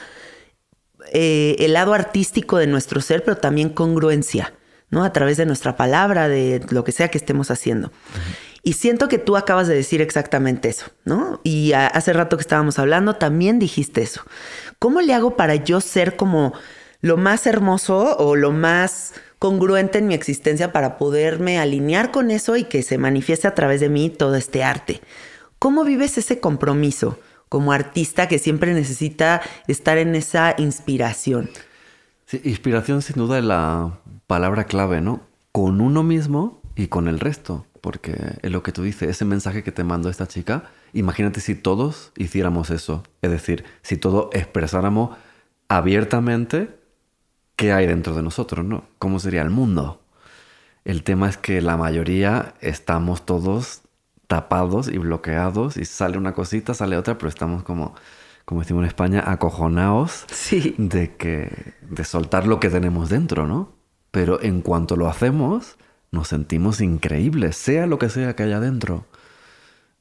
eh, 1.13 1.57
el 1.59 1.75
lado 1.75 1.95
artístico 1.95 2.59
de 2.59 2.67
nuestro 2.67 3.01
ser, 3.01 3.25
pero 3.25 3.37
también 3.37 3.69
congruencia, 3.69 4.55
¿no? 4.91 5.05
A 5.05 5.13
través 5.13 5.37
de 5.37 5.47
nuestra 5.47 5.77
palabra, 5.77 6.29
de 6.29 6.65
lo 6.71 6.85
que 6.85 6.93
sea 6.93 7.09
que 7.09 7.19
estemos 7.19 7.51
haciendo. 7.51 7.93
Y 8.67 8.73
siento 8.73 9.09
que 9.09 9.19
tú 9.19 9.37
acabas 9.37 9.69
de 9.69 9.75
decir 9.75 10.01
exactamente 10.01 10.71
eso, 10.71 10.87
¿no? 11.05 11.39
Y 11.45 11.73
hace 11.75 12.15
rato 12.15 12.39
que 12.39 12.41
estábamos 12.41 12.79
hablando, 12.79 13.17
también 13.17 13.59
dijiste 13.59 14.01
eso. 14.01 14.23
¿Cómo 14.79 15.03
le 15.03 15.13
hago 15.13 15.37
para 15.37 15.55
yo 15.55 15.83
ser 15.83 16.17
como 16.17 16.55
lo 17.03 17.19
más 17.19 17.47
hermoso 17.47 18.17
o 18.17 18.37
lo 18.37 18.53
más 18.53 19.13
congruente 19.39 19.99
en 19.99 20.07
mi 20.07 20.15
existencia 20.15 20.73
para 20.73 20.97
poderme 20.97 21.59
alinear 21.59 22.11
con 22.11 22.31
eso 22.31 22.57
y 22.57 22.65
que 22.65 22.83
se 22.83 22.97
manifieste 22.97 23.47
a 23.47 23.55
través 23.55 23.83
de 23.83 23.91
mí 23.91 24.09
todo 24.09 24.35
este 24.35 24.65
arte? 24.65 25.03
¿Cómo 25.59 25.85
vives 25.85 26.17
ese 26.17 26.41
compromiso 26.41 27.19
como 27.51 27.71
artista 27.71 28.29
que 28.29 28.39
siempre 28.39 28.73
necesita 28.73 29.43
estar 29.69 29.99
en 29.99 30.15
esa 30.15 30.55
inspiración? 30.57 31.51
Sí, 32.25 32.41
inspiración 32.45 33.03
sin 33.03 33.17
duda 33.17 33.39
es 33.39 33.45
la 33.45 33.99
palabra 34.27 34.65
clave, 34.65 35.03
¿no? 35.03 35.21
Con 35.53 35.83
uno 35.83 36.03
mismo 36.03 36.63
y 36.77 36.87
con 36.87 37.09
el 37.09 37.21
resto 37.21 37.67
porque 37.85 38.39
es 38.41 38.51
lo 38.51 38.63
que 38.63 38.73
tú 38.73 38.83
dices, 38.83 39.11
ese 39.11 39.27
mensaje 39.27 39.63
que 39.63 39.71
te 39.71 39.85
mandó 39.85 40.09
esta 40.09 40.27
chica, 40.27 40.71
imagínate 40.95 41.43
si 41.43 41.55
todos 41.55 42.13
hiciéramos 42.17 42.71
eso, 42.71 43.03
es 43.21 43.31
decir, 43.31 43.67
si 43.83 43.99
todos 43.99 44.31
expresáramos 44.33 45.15
abiertamente 45.69 46.79
qué 47.57 47.75
hay 47.75 47.87
dentro 47.87 48.15
de 48.15 48.23
nosotros, 48.23 48.65
¿no? 48.65 48.85
¿Cómo 48.99 49.19
sería 49.19 49.43
el 49.43 49.51
mundo? 49.51 50.01
El 50.87 51.03
tema 51.03 51.29
es 51.29 51.37
que 51.37 51.61
la 51.61 51.77
mayoría 51.77 52.55
estamos 52.63 53.27
todos 53.27 53.83
tapados 54.29 54.89
y 54.89 54.97
bloqueados 54.97 55.77
y 55.77 55.85
sale 55.85 56.17
una 56.17 56.33
cosita, 56.33 56.73
sale 56.73 56.97
otra, 56.97 57.19
pero 57.19 57.29
estamos 57.29 57.65
como, 57.65 57.95
como 58.47 58.63
decimos 58.63 58.81
en 58.85 58.89
España, 58.89 59.25
acojonados 59.27 60.25
sí. 60.33 60.75
de 60.79 61.17
que 61.17 61.75
de 61.83 62.05
soltar 62.05 62.47
lo 62.47 62.61
que 62.61 62.71
tenemos 62.71 63.11
dentro, 63.11 63.47
¿no? 63.47 63.75
Pero 64.11 64.41
en 64.43 64.63
cuanto 64.63 64.97
lo 64.97 65.07
hacemos, 65.07 65.77
nos 66.15 66.29
sentimos 66.29 66.81
increíbles, 66.81 67.57
sea 67.57 67.87
lo 67.87 67.99
que 67.99 68.09
sea 68.09 68.35
que 68.35 68.45
haya 68.45 68.61
dentro. 68.61 69.07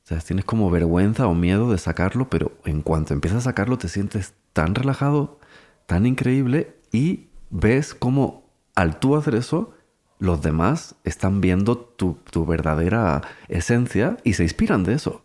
O 0.03 0.07
sea, 0.07 0.19
tienes 0.19 0.45
como 0.45 0.69
vergüenza 0.69 1.27
o 1.27 1.33
miedo 1.33 1.71
de 1.71 1.77
sacarlo, 1.77 2.29
pero 2.29 2.51
en 2.65 2.81
cuanto 2.81 3.13
empiezas 3.13 3.39
a 3.39 3.49
sacarlo 3.49 3.77
te 3.77 3.89
sientes 3.89 4.33
tan 4.53 4.75
relajado, 4.75 5.39
tan 5.85 6.05
increíble 6.05 6.75
y 6.91 7.27
ves 7.49 7.93
como 7.93 8.43
al 8.75 8.99
tú 8.99 9.15
hacer 9.15 9.35
eso, 9.35 9.73
los 10.19 10.41
demás 10.41 10.95
están 11.03 11.41
viendo 11.41 11.77
tu, 11.77 12.45
verdadera 12.45 13.21
esencia 13.47 14.17
y 14.23 14.33
se 14.33 14.43
inspiran 14.43 14.83
de 14.83 14.93
eso. 14.93 15.23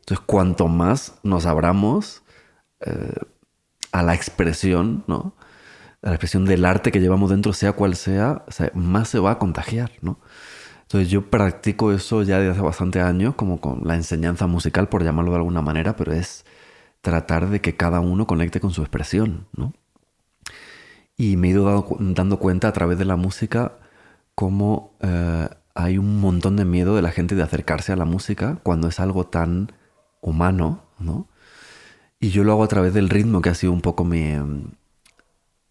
Entonces, 0.00 0.24
cuanto 0.26 0.68
más 0.68 1.18
nos 1.22 1.46
abramos 1.46 2.22
eh, 2.80 3.14
a 3.92 4.02
la 4.02 4.14
expresión, 4.14 5.04
¿no? 5.06 5.34
La 6.02 6.10
expresión 6.10 6.44
del 6.44 6.64
arte 6.64 6.90
que 6.90 7.00
llevamos 7.00 7.30
dentro, 7.30 7.52
sea 7.52 7.72
cual 7.72 7.94
sea, 7.96 8.44
más 8.74 9.08
se 9.08 9.20
va 9.20 9.32
a 9.32 9.38
contagiar, 9.38 9.92
¿no? 10.00 10.18
Entonces 10.82 11.08
yo 11.08 11.30
practico 11.30 11.92
eso 11.92 12.22
ya 12.22 12.38
desde 12.38 12.52
hace 12.52 12.60
bastante 12.60 13.00
años, 13.00 13.34
como 13.34 13.60
con 13.60 13.82
la 13.86 13.94
enseñanza 13.94 14.46
musical, 14.46 14.88
por 14.88 15.04
llamarlo 15.04 15.30
de 15.30 15.38
alguna 15.38 15.62
manera, 15.62 15.96
pero 15.96 16.12
es 16.12 16.44
tratar 17.00 17.48
de 17.48 17.60
que 17.60 17.76
cada 17.76 18.00
uno 18.00 18.26
conecte 18.26 18.60
con 18.60 18.72
su 18.72 18.82
expresión, 18.82 19.46
¿no? 19.56 19.72
Y 21.16 21.36
me 21.36 21.48
he 21.48 21.50
ido 21.52 21.86
dando 22.00 22.38
cuenta 22.38 22.68
a 22.68 22.72
través 22.72 22.98
de 22.98 23.04
la 23.04 23.16
música 23.16 23.78
cómo 24.34 24.96
eh, 25.00 25.48
hay 25.74 25.98
un 25.98 26.20
montón 26.20 26.56
de 26.56 26.64
miedo 26.64 26.96
de 26.96 27.02
la 27.02 27.12
gente 27.12 27.34
de 27.34 27.42
acercarse 27.42 27.92
a 27.92 27.96
la 27.96 28.04
música 28.04 28.58
cuando 28.62 28.88
es 28.88 29.00
algo 29.00 29.26
tan 29.26 29.72
humano, 30.20 30.84
¿no? 30.98 31.28
Y 32.20 32.30
yo 32.30 32.44
lo 32.44 32.52
hago 32.52 32.64
a 32.64 32.68
través 32.68 32.94
del 32.94 33.08
ritmo, 33.08 33.40
que 33.40 33.50
ha 33.50 33.54
sido 33.54 33.72
un 33.72 33.80
poco 33.80 34.04
mi, 34.04 34.36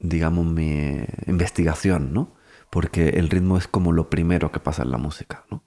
digamos, 0.01 0.45
mi 0.45 0.99
investigación, 1.27 2.13
¿no? 2.13 2.33
Porque 2.69 3.09
el 3.09 3.29
ritmo 3.29 3.57
es 3.57 3.67
como 3.67 3.91
lo 3.91 4.09
primero 4.09 4.51
que 4.51 4.59
pasa 4.59 4.83
en 4.83 4.91
la 4.91 4.97
música, 4.97 5.45
¿no? 5.49 5.63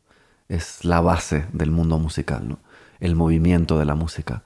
Es 0.48 0.84
la 0.84 1.00
base 1.00 1.46
del 1.52 1.70
mundo 1.70 1.98
musical, 1.98 2.48
¿no? 2.48 2.58
El 3.00 3.14
movimiento 3.14 3.78
de 3.78 3.84
la 3.84 3.94
música. 3.94 4.44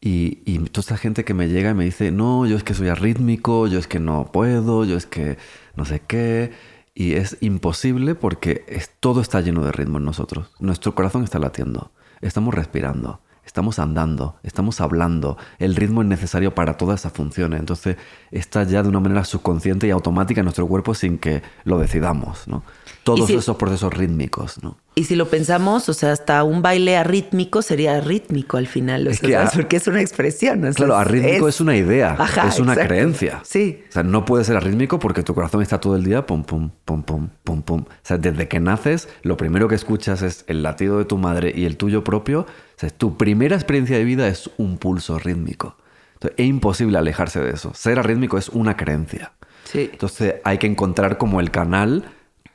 Y, 0.00 0.58
toda 0.70 0.80
esta 0.80 0.96
gente 0.96 1.24
que 1.24 1.34
me 1.34 1.48
llega 1.48 1.70
y 1.70 1.74
me 1.74 1.84
dice, 1.84 2.12
no, 2.12 2.46
yo 2.46 2.56
es 2.56 2.62
que 2.62 2.74
soy 2.74 2.88
arrítmico, 2.88 3.66
yo 3.66 3.78
es 3.78 3.88
que 3.88 3.98
no 3.98 4.30
puedo, 4.32 4.84
yo 4.84 4.96
es 4.96 5.06
que 5.06 5.38
no 5.74 5.84
sé 5.84 6.00
qué. 6.00 6.52
Y 6.94 7.14
es 7.14 7.36
imposible 7.40 8.14
porque 8.14 8.64
es, 8.68 8.90
todo 9.00 9.20
está 9.20 9.40
lleno 9.40 9.64
de 9.64 9.72
ritmo 9.72 9.98
en 9.98 10.04
nosotros. 10.04 10.50
Nuestro 10.60 10.94
corazón 10.94 11.24
está 11.24 11.38
latiendo, 11.38 11.92
estamos 12.20 12.54
respirando, 12.54 13.20
estamos 13.58 13.80
andando, 13.80 14.36
estamos 14.44 14.80
hablando, 14.80 15.36
el 15.58 15.74
ritmo 15.74 16.02
es 16.02 16.06
necesario 16.06 16.54
para 16.54 16.76
todas 16.76 17.00
esas 17.00 17.12
funciones, 17.12 17.58
entonces 17.58 17.96
está 18.30 18.62
ya 18.62 18.84
de 18.84 18.88
una 18.88 19.00
manera 19.00 19.24
subconsciente 19.24 19.88
y 19.88 19.90
automática 19.90 20.42
en 20.42 20.44
nuestro 20.44 20.68
cuerpo 20.68 20.94
sin 20.94 21.18
que 21.18 21.42
lo 21.64 21.80
decidamos, 21.80 22.46
¿no? 22.46 22.62
Todos 23.02 23.28
esos 23.30 23.56
procesos 23.56 23.92
rítmicos, 23.92 24.62
¿no? 24.62 24.76
Y 24.94 25.04
si 25.04 25.16
lo 25.16 25.28
pensamos, 25.28 25.88
o 25.88 25.94
sea, 25.94 26.12
hasta 26.12 26.42
un 26.44 26.60
baile 26.60 26.96
arrítmico 26.96 27.62
sería 27.62 28.00
rítmico 28.00 28.56
al 28.56 28.66
final, 28.66 29.06
es 29.06 29.20
que, 29.20 29.36
porque 29.54 29.76
es 29.76 29.86
una 29.86 30.00
expresión. 30.00 30.60
¿no? 30.60 30.72
Claro, 30.72 30.96
arrítmico 30.96 31.48
es, 31.48 31.60
una 31.60 31.76
idea, 31.76 32.16
es 32.46 32.58
una 32.58 32.74
creencia. 32.74 33.40
Sí. 33.44 33.82
O 33.88 33.92
sea, 33.92 34.02
no 34.02 34.24
puede 34.24 34.44
ser 34.44 34.56
arrítmico 34.56 34.98
porque 34.98 35.22
tu 35.22 35.34
corazón 35.34 35.62
está 35.62 35.80
todo 35.80 35.96
el 35.96 36.04
día 36.04 36.26
pum, 36.26 36.42
pum, 36.42 36.70
pum, 36.84 37.02
pum, 37.02 37.28
pum, 37.44 37.62
pum. 37.62 37.80
O 37.82 37.86
sea, 38.02 38.18
desde 38.18 38.48
que 38.48 38.60
naces, 38.60 39.08
lo 39.22 39.36
primero 39.36 39.68
que 39.68 39.76
escuchas 39.76 40.22
es 40.22 40.44
el 40.48 40.62
latido 40.64 40.98
de 40.98 41.04
tu 41.04 41.16
madre 41.16 41.52
y 41.54 41.64
el 41.64 41.76
tuyo 41.76 42.02
propio 42.02 42.46
tu 42.96 43.16
primera 43.16 43.56
experiencia 43.56 43.96
de 43.96 44.04
vida 44.04 44.28
es 44.28 44.50
un 44.56 44.78
pulso 44.78 45.18
rítmico. 45.18 45.76
es 46.20 46.46
imposible 46.46 46.98
alejarse 46.98 47.40
de 47.40 47.50
eso. 47.50 47.72
Ser 47.74 47.98
arrítmico 47.98 48.38
es 48.38 48.48
una 48.48 48.76
creencia. 48.76 49.32
Sí. 49.64 49.90
Entonces 49.92 50.36
hay 50.44 50.58
que 50.58 50.66
encontrar 50.66 51.18
como 51.18 51.40
el 51.40 51.50
canal 51.50 52.04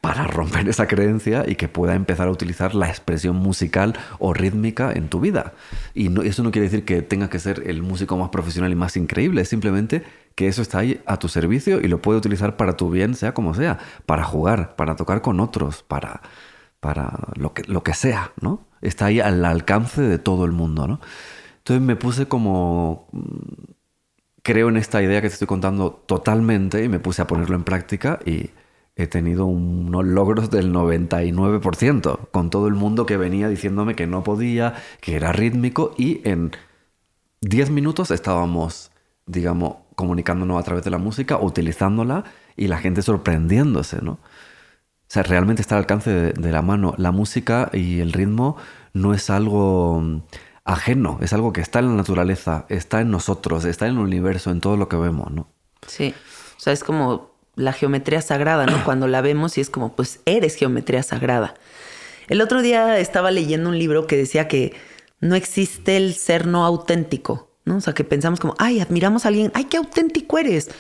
para 0.04 0.26
romper 0.28 0.68
esa 0.68 0.86
creencia 0.86 1.46
y 1.48 1.56
que 1.56 1.70
pueda 1.70 1.96
empezar 1.96 2.28
a 2.28 2.32
utilizar 2.32 2.76
la 2.76 2.90
expresión 2.90 3.38
musical 3.38 3.94
o 4.20 4.34
rítmica 4.34 4.92
en 4.92 5.08
tu 5.08 5.22
vida. 5.22 5.54
Y 5.94 6.10
eso 6.28 6.44
no 6.44 6.52
quiere 6.52 6.66
decir 6.66 6.84
que 6.84 7.02
tengas 7.02 7.30
que 7.30 7.40
ser 7.40 7.64
el 7.68 7.82
músico 7.82 8.18
más 8.18 8.28
profesional 8.28 8.70
y 8.74 8.76
más 8.76 8.98
increíble, 8.98 9.40
es 9.40 9.48
simplemente 9.48 10.04
que 10.36 10.50
eso 10.50 10.62
está 10.62 10.80
ahí 10.80 11.00
a 11.06 11.20
tu 11.20 11.30
servicio 11.30 11.80
y 11.80 11.88
lo 11.88 12.02
puedes 12.02 12.20
utilizar 12.20 12.58
para 12.58 12.76
tu 12.76 12.90
bien, 12.90 13.16
sea 13.16 13.34
como 13.34 13.54
sea, 13.54 13.80
para 14.06 14.26
jugar, 14.26 14.76
para 14.76 14.98
tocar 14.98 15.22
con 15.22 15.40
otros, 15.40 15.84
para, 15.84 16.22
para 16.82 17.30
lo, 17.36 17.54
que, 17.54 17.64
lo 17.64 17.82
que 17.82 17.94
sea, 17.94 18.34
¿no? 18.42 18.66
Está 18.84 19.08
ahí 19.08 19.20
al 19.20 19.44
alcance 19.46 20.02
de 20.02 20.20
todo 20.20 20.46
el 20.46 20.52
mundo, 20.52 20.88
¿no? 20.88 21.00
Entonces 21.60 21.82
me 21.82 21.96
puse 21.96 22.28
como... 22.28 23.08
Creo 24.44 24.68
en 24.68 24.76
esta 24.76 25.02
idea 25.02 25.22
que 25.22 25.30
te 25.30 25.34
estoy 25.34 25.48
contando 25.48 26.04
totalmente 26.06 26.84
y 26.84 26.90
me 26.90 27.00
puse 27.00 27.22
a 27.22 27.28
ponerlo 27.28 27.56
en 27.56 27.64
práctica 27.64 28.20
y 28.26 28.50
he 28.96 29.08
tenido 29.08 29.46
unos 29.46 30.06
logros 30.06 30.52
del 30.52 30.74
99% 30.74 32.30
con 32.32 32.50
todo 32.50 32.68
el 32.68 32.74
mundo 32.74 33.06
que 33.06 33.16
venía 33.16 33.48
diciéndome 33.48 33.96
que 33.96 34.06
no 34.06 34.24
podía, 34.24 34.76
que 35.00 35.16
era 35.16 35.32
rítmico 35.32 35.96
y 35.98 36.22
en 36.28 36.52
10 37.42 37.70
minutos 37.72 38.12
estábamos, 38.12 38.92
digamos, 39.26 39.78
comunicándonos 39.96 40.60
a 40.60 40.64
través 40.64 40.84
de 40.84 40.92
la 40.92 40.98
música, 40.98 41.38
utilizándola 41.38 42.26
y 42.56 42.68
la 42.68 42.78
gente 42.78 43.02
sorprendiéndose, 43.02 44.02
¿no? 44.02 44.20
O 45.14 45.18
sea, 45.22 45.22
realmente 45.22 45.62
está 45.62 45.76
al 45.76 45.82
alcance 45.82 46.10
de, 46.10 46.52
la 46.52 46.64
mano. 46.64 46.96
La 46.98 47.12
música 47.12 47.70
y 47.72 48.00
el 48.00 48.14
ritmo 48.14 48.58
no 48.94 49.14
es 49.14 49.30
algo 49.30 50.02
mm, 50.02 50.24
ajeno, 50.66 51.20
es 51.22 51.34
algo 51.34 51.54
que 51.54 51.62
está 51.62 51.78
en 51.78 51.90
la 51.90 51.94
naturaleza, 51.94 52.66
está 52.68 53.00
en 53.00 53.12
nosotros, 53.12 53.64
está 53.66 53.86
en 53.86 53.92
el 53.92 54.00
universo, 54.00 54.50
en 54.50 54.60
todo 54.60 54.76
lo 54.76 54.90
que 54.90 54.96
vemos, 54.96 55.32
¿no? 55.32 55.48
Sí, 55.86 56.16
o 56.58 56.60
sea, 56.60 56.74
es 56.74 56.84
como 56.84 57.30
la 57.56 57.74
geometría 57.74 58.24
sagrada, 58.24 58.66
¿no? 58.66 58.84
Cuando 58.86 59.08
la 59.08 59.22
vemos 59.22 59.56
y 59.60 59.62
es 59.62 59.70
como, 59.70 59.96
pues 59.96 60.20
eres 60.26 60.56
geometría 60.56 61.04
sagrada. 61.04 61.54
El 62.28 62.42
otro 62.42 62.64
día 62.64 62.98
estaba 62.98 63.30
leyendo 63.30 63.70
un 63.70 63.78
libro 63.78 64.08
que 64.08 64.18
decía 64.18 64.48
que 64.48 64.74
no 65.20 65.36
existe 65.36 65.96
el 65.96 66.16
ser 66.16 66.48
no 66.48 66.66
auténtico, 66.66 67.52
¿no? 67.66 67.78
O 67.78 67.82
sea, 67.82 67.94
que 67.94 68.04
pensamos 68.04 68.40
como, 68.40 68.56
ay, 68.58 68.80
admiramos 68.80 69.26
a 69.26 69.28
alguien, 69.28 69.52
ay, 69.54 69.66
qué 69.66 69.78
auténtico 69.78 70.40
eres. 70.40 70.72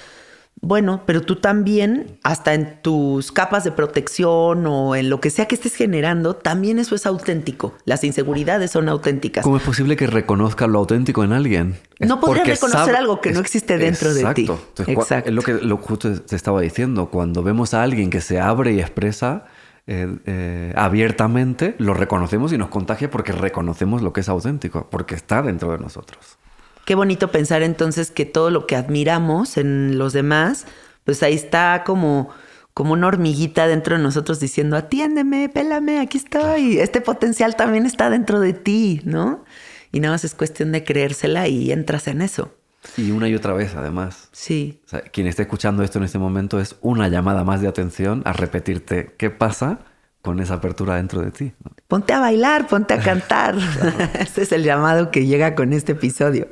Bueno, 0.62 1.02
pero 1.06 1.22
tú 1.22 1.36
también, 1.36 2.18
hasta 2.24 2.54
en 2.54 2.82
tus 2.82 3.34
capas 3.34 3.66
de 3.66 3.72
protección 3.72 4.66
o 4.66 4.96
en 4.96 5.10
lo 5.10 5.20
que 5.20 5.30
sea 5.30 5.46
que 5.46 5.56
estés 5.56 5.76
generando, 5.76 6.38
también 6.38 6.80
eso 6.80 6.96
es 6.96 7.06
auténtico. 7.06 7.74
Las 7.84 8.06
inseguridades 8.06 8.72
son 8.72 8.88
auténticas. 8.88 9.44
¿Cómo 9.44 9.58
es 9.58 9.64
posible 9.64 9.98
que 9.98 10.08
reconozca 10.08 10.66
lo 10.68 10.80
auténtico 10.80 11.24
en 11.24 11.34
alguien? 11.34 11.76
no 12.00 12.20
podría 12.20 12.46
reconocer 12.46 12.96
algo 12.96 13.20
que 13.20 13.32
no 13.32 13.42
existe 13.42 13.78
dentro 13.78 14.14
de 14.14 14.34
ti. 14.34 14.50
Exacto. 14.88 15.30
Es 15.30 15.36
lo 15.36 15.42
que 15.42 15.54
lo 15.54 15.78
justo 15.78 16.22
te 16.22 16.36
estaba 16.36 16.62
diciendo. 16.62 17.10
Cuando 17.10 17.44
vemos 17.44 17.74
a 17.74 17.84
alguien 17.84 18.10
que 18.10 18.22
se 18.22 18.40
abre 18.40 18.72
y 18.74 18.80
expresa 18.80 19.46
eh, 19.86 20.08
eh, 20.26 20.74
abiertamente, 20.78 21.76
lo 21.78 21.94
reconocemos 21.94 22.54
y 22.54 22.58
nos 22.58 22.70
contagia 22.70 23.10
porque 23.10 23.34
reconocemos 23.34 24.02
lo 24.02 24.14
que 24.14 24.22
es 24.22 24.30
auténtico, 24.30 24.88
porque 24.90 25.16
está 25.16 25.42
dentro 25.42 25.74
de 25.74 25.80
nosotros. 25.80 26.38
Qué 26.86 26.96
bonito 26.96 27.32
pensar 27.32 27.64
entonces 27.64 28.12
que 28.12 28.26
todo 28.26 28.50
lo 28.50 28.68
que 28.68 28.76
admiramos 28.76 29.58
en 29.58 29.98
los 29.98 30.12
demás, 30.12 30.66
pues 31.06 31.24
ahí 31.24 31.34
está 31.34 31.84
como, 31.86 32.30
como 32.74 32.94
una 32.94 33.08
hormiguita 33.08 33.68
dentro 33.68 33.96
de 33.96 34.04
nosotros 34.04 34.40
diciendo, 34.40 34.76
atiéndeme, 34.76 35.48
pélame, 35.48 36.00
aquí 36.00 36.18
estoy. 36.18 36.80
Este 36.80 37.00
potencial 37.00 37.56
también 37.56 37.86
está 37.86 38.10
dentro 38.10 38.40
de 38.42 38.54
ti, 38.54 39.02
¿no? 39.06 39.46
Y 39.94 40.02
nada 40.02 40.16
más 40.16 40.26
es 40.26 40.36
cuestión 40.36 40.72
de 40.74 40.84
creérsela 40.84 41.48
y 41.48 41.72
entras 41.72 42.08
en 42.08 42.22
eso. 42.22 42.54
Y 42.98 43.12
una 43.12 43.30
y 43.30 43.36
otra 43.36 43.54
vez, 43.54 43.76
además. 43.76 44.28
Sí. 44.34 44.82
quien 45.14 45.28
esté 45.28 45.44
escuchando 45.44 45.84
esto 45.84 46.00
en 46.00 46.04
este 46.04 46.20
momento 46.20 46.60
es 46.60 46.76
una 46.82 47.08
llamada 47.08 47.46
más 47.46 47.62
de 47.62 47.68
atención 47.68 48.24
a 48.26 48.34
repetirte 48.34 49.16
qué 49.18 49.30
pasa 49.30 49.80
con 50.22 50.40
esa 50.40 50.56
apertura 50.56 50.96
dentro 50.96 51.22
de 51.22 51.32
ti. 51.32 51.54
Ponte 51.88 52.14
a 52.14 52.20
bailar, 52.20 52.68
ponte 52.68 52.94
a 52.94 53.00
cantar. 53.00 53.56
Ese 54.20 54.44
es 54.44 54.52
el 54.52 54.64
llamado 54.64 55.12
que 55.12 55.26
llega 55.26 55.56
con 55.56 55.72
este 55.72 55.94
episodio. 55.94 56.50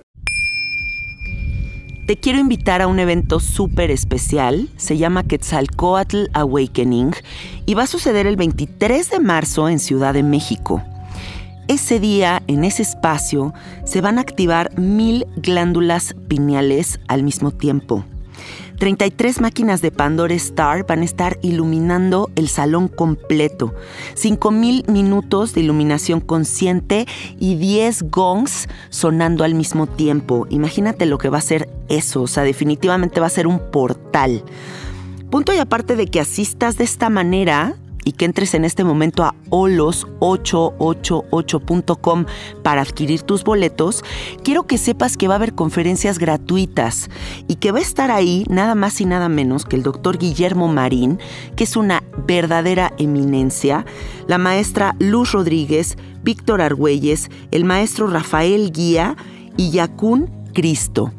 Te 2.06 2.18
quiero 2.18 2.40
invitar 2.40 2.82
a 2.82 2.88
un 2.88 3.00
evento 3.00 3.40
súper 3.40 3.92
especial, 3.92 4.70
se 4.76 4.98
llama 4.98 5.24
Quetzalcoatl 5.24 6.26
Awakening 6.34 7.12
y 7.66 7.76
va 7.76 7.84
a 7.84 7.88
suceder 7.88 8.26
el 8.26 8.38
23 8.38 9.12
de 9.12 9.20
marzo 9.20 9.70
en 9.70 9.80
Ciudad 9.80 10.14
de 10.14 10.24
México. 10.24 10.84
Ese 11.68 12.00
día, 12.00 12.42
en 12.48 12.64
ese 12.66 12.82
espacio, 12.82 13.54
se 13.86 14.02
van 14.02 14.18
a 14.18 14.22
activar 14.22 14.78
mil 14.80 15.26
glándulas 15.38 16.16
pineales 16.28 17.00
al 17.08 17.24
mismo 17.24 17.52
tiempo. 17.52 18.04
33 18.82 19.42
máquinas 19.42 19.84
de 19.84 19.92
Pandora 19.92 20.34
Star 20.34 20.88
van 20.88 21.02
a 21.02 21.06
estar 21.06 21.38
iluminando 21.44 22.32
el 22.36 22.50
salón 22.50 22.88
completo. 22.88 23.76
5000 24.16 24.86
minutos 24.88 25.54
de 25.54 25.62
iluminación 25.62 26.20
consciente 26.20 27.06
y 27.40 27.58
10 27.58 28.10
gongs 28.10 28.68
sonando 28.90 29.44
al 29.44 29.54
mismo 29.54 29.86
tiempo. 29.86 30.48
Imagínate 30.50 31.06
lo 31.06 31.20
que 31.20 31.30
va 31.30 31.38
a 31.38 31.42
ser 31.42 31.70
eso. 31.90 32.24
O 32.24 32.28
sea, 32.28 32.42
definitivamente 32.42 33.20
va 33.20 33.28
a 33.28 33.30
ser 33.30 33.46
un 33.46 33.60
portal. 33.60 34.44
Punto 35.30 35.54
y 35.54 35.60
aparte 35.60 35.96
de 35.96 36.08
que 36.08 36.20
asistas 36.20 36.80
de 36.80 36.84
esta 36.84 37.12
manera, 37.12 37.76
y 38.04 38.14
que 38.14 38.26
entres 38.26 38.54
en 38.54 38.66
este 38.66 38.84
momento 38.84 39.24
a 39.24 39.36
olos888.com 39.50 42.26
para 42.64 42.82
adquirir 42.82 43.22
tus 43.22 43.44
boletos, 43.44 44.04
quiero 44.44 44.68
que 44.68 44.78
sepas 44.78 45.18
que 45.18 45.28
va 45.28 45.36
a 45.36 45.38
haber 45.38 45.54
conferencias 45.54 46.20
gratuitas 46.20 47.10
y 47.48 47.56
que 47.56 47.72
va 47.72 47.80
a 47.80 47.82
estar 47.82 48.12
ahí 48.12 48.46
nada 48.50 48.76
más 48.76 49.02
y 49.02 49.06
nada 49.06 49.30
menos 49.30 49.66
que 49.66 49.76
el 49.76 49.84
doctor 49.84 50.18
Guillermo 50.18 50.68
Marín, 50.68 51.20
que 51.56 51.64
es 51.64 51.76
una 51.76 52.04
verdadera 52.28 52.94
eminencia, 52.98 53.86
la 54.28 54.38
maestra 54.38 54.96
Luz 55.00 55.32
Rodríguez, 55.32 55.98
Víctor 56.24 56.62
Argüelles, 56.62 57.30
el 57.52 57.66
maestro 57.66 58.08
Rafael 58.08 58.72
Guía 58.72 59.16
y 59.58 59.72
Yacún 59.72 60.30
Cristo. 60.54 61.12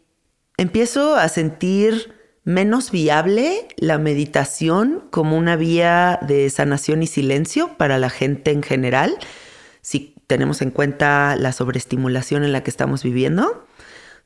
empiezo 0.58 1.16
a 1.16 1.30
sentir 1.30 2.14
menos 2.44 2.92
viable 2.92 3.68
la 3.78 3.98
meditación 3.98 5.04
como 5.10 5.36
una 5.36 5.56
vía 5.56 6.20
de 6.22 6.48
sanación 6.52 7.02
y 7.02 7.08
silencio 7.08 7.76
para 7.78 7.98
la 7.98 8.12
gente 8.12 8.52
en 8.52 8.62
general, 8.62 9.18
si 9.82 10.14
tenemos 10.28 10.62
en 10.62 10.70
cuenta 10.70 11.36
la 11.38 11.54
sobreestimulación 11.54 12.44
en 12.44 12.52
la 12.52 12.62
que 12.62 12.70
estamos 12.70 13.02
viviendo. 13.02 13.66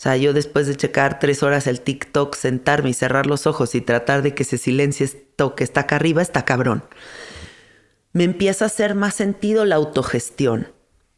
Sea, 0.04 0.18
yo 0.18 0.34
después 0.34 0.68
de 0.68 0.76
checar 0.76 1.18
tres 1.18 1.44
horas 1.44 1.66
el 1.66 1.80
TikTok, 1.80 2.36
sentarme 2.36 2.89
y 2.89 2.94
cerrar 2.94 3.26
los 3.26 3.48
ojos 3.48 3.74
y 3.74 3.80
tratar 3.80 4.22
de 4.22 4.36
que 4.36 4.44
se 4.44 4.58
silencie 4.58 5.06
esto 5.06 5.56
que 5.56 5.63
está 5.63 5.82
acá 5.82 5.96
arriba, 5.96 6.22
está 6.22 6.44
cabrón. 6.44 6.84
Me 8.12 8.26
empieza 8.26 8.66
a 8.66 8.68
hacer 8.68 8.96
más 8.96 9.13
sentido 9.13 9.63
la 9.63 9.76
autogestión. 9.76 10.68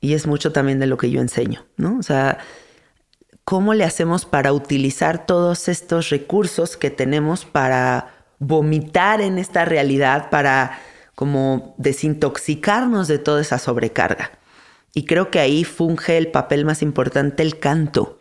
Y 0.02 0.14
es 0.14 0.28
mucho 0.28 0.52
también 0.52 0.78
de 0.78 0.86
lo 0.86 0.98
que 0.98 1.10
yo 1.10 1.20
enseño, 1.20 1.66
¿no? 1.78 1.98
O 1.98 2.04
sea, 2.04 2.38
¿cómo 3.44 3.74
le 3.74 3.86
hacemos 3.86 4.28
para 4.28 4.54
utilizar 4.54 5.26
todos 5.26 5.68
estos 5.68 6.12
recursos 6.12 6.78
que 6.78 6.92
tenemos 6.92 7.44
para 7.44 8.28
vomitar 8.38 9.20
en 9.20 9.40
esta 9.40 9.66
realidad, 9.66 10.30
para 10.30 10.78
como 11.16 11.74
desintoxicarnos 11.80 13.08
de 13.08 13.18
toda 13.18 13.42
esa 13.42 13.58
sobrecarga? 13.58 14.30
Y 14.94 15.08
creo 15.08 15.32
que 15.32 15.40
ahí 15.40 15.64
funge 15.64 16.20
el 16.20 16.28
papel 16.28 16.66
más 16.66 16.84
importante 16.84 17.42
el 17.42 17.58
canto. 17.58 18.20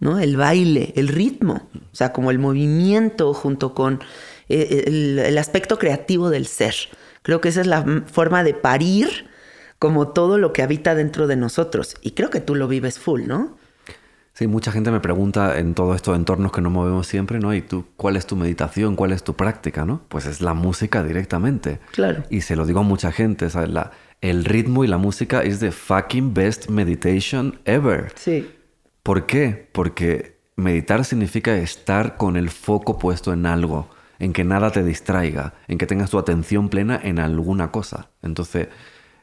¿No? 0.00 0.18
El 0.18 0.36
baile, 0.36 0.92
el 0.96 1.08
ritmo, 1.08 1.68
o 1.74 1.96
sea, 1.96 2.12
como 2.12 2.30
el 2.30 2.38
movimiento 2.38 3.34
junto 3.34 3.74
con 3.74 4.00
eh, 4.48 4.84
el, 4.86 5.38
aspecto 5.38 5.78
creativo 5.78 6.30
del 6.30 6.46
ser. 6.46 6.74
Creo 7.22 7.40
que 7.40 7.48
esa 7.48 7.60
es 7.60 7.66
la 7.66 7.84
forma 8.06 8.44
de 8.44 8.54
parir 8.54 9.28
como 9.78 10.08
todo 10.08 10.38
lo 10.38 10.52
que 10.52 10.62
habita 10.62 10.94
dentro 10.94 11.26
de 11.26 11.36
nosotros. 11.36 11.96
Y 12.00 12.12
creo 12.12 12.30
que 12.30 12.40
tú 12.40 12.54
lo 12.54 12.68
vives 12.68 12.98
full, 12.98 13.26
¿no? 13.26 13.56
Sí, 14.32 14.46
mucha 14.46 14.70
gente 14.70 14.92
me 14.92 15.00
pregunta 15.00 15.58
en 15.58 15.74
todos 15.74 15.96
estos 15.96 16.16
entornos 16.16 16.52
que 16.52 16.60
nos 16.60 16.70
movemos 16.70 17.08
siempre, 17.08 17.40
¿no? 17.40 17.52
¿Y 17.54 17.60
tú 17.60 17.86
cuál 17.96 18.16
es 18.16 18.24
tu 18.24 18.36
meditación? 18.36 18.94
¿Cuál 18.94 19.10
es 19.10 19.24
tu 19.24 19.34
práctica? 19.34 19.84
¿no? 19.84 20.02
Pues 20.08 20.26
es 20.26 20.40
la 20.40 20.54
música 20.54 21.02
directamente. 21.02 21.80
Claro. 21.90 22.22
Y 22.30 22.42
se 22.42 22.54
lo 22.54 22.64
digo 22.64 22.80
a 22.80 22.84
mucha 22.84 23.10
gente, 23.10 23.50
¿sabes? 23.50 23.70
La, 23.70 23.90
el 24.20 24.44
ritmo 24.44 24.84
y 24.84 24.86
la 24.86 24.96
música 24.96 25.42
es 25.42 25.58
the 25.58 25.72
fucking 25.72 26.34
best 26.34 26.68
meditation 26.68 27.58
ever. 27.64 28.12
Sí. 28.14 28.48
¿Por 29.08 29.24
qué? 29.24 29.70
Porque 29.72 30.38
meditar 30.56 31.02
significa 31.02 31.56
estar 31.56 32.18
con 32.18 32.36
el 32.36 32.50
foco 32.50 32.98
puesto 32.98 33.32
en 33.32 33.46
algo, 33.46 33.88
en 34.18 34.34
que 34.34 34.44
nada 34.44 34.70
te 34.70 34.84
distraiga, 34.84 35.54
en 35.66 35.78
que 35.78 35.86
tengas 35.86 36.10
tu 36.10 36.18
atención 36.18 36.68
plena 36.68 37.00
en 37.02 37.18
alguna 37.18 37.70
cosa. 37.72 38.10
Entonces, 38.20 38.68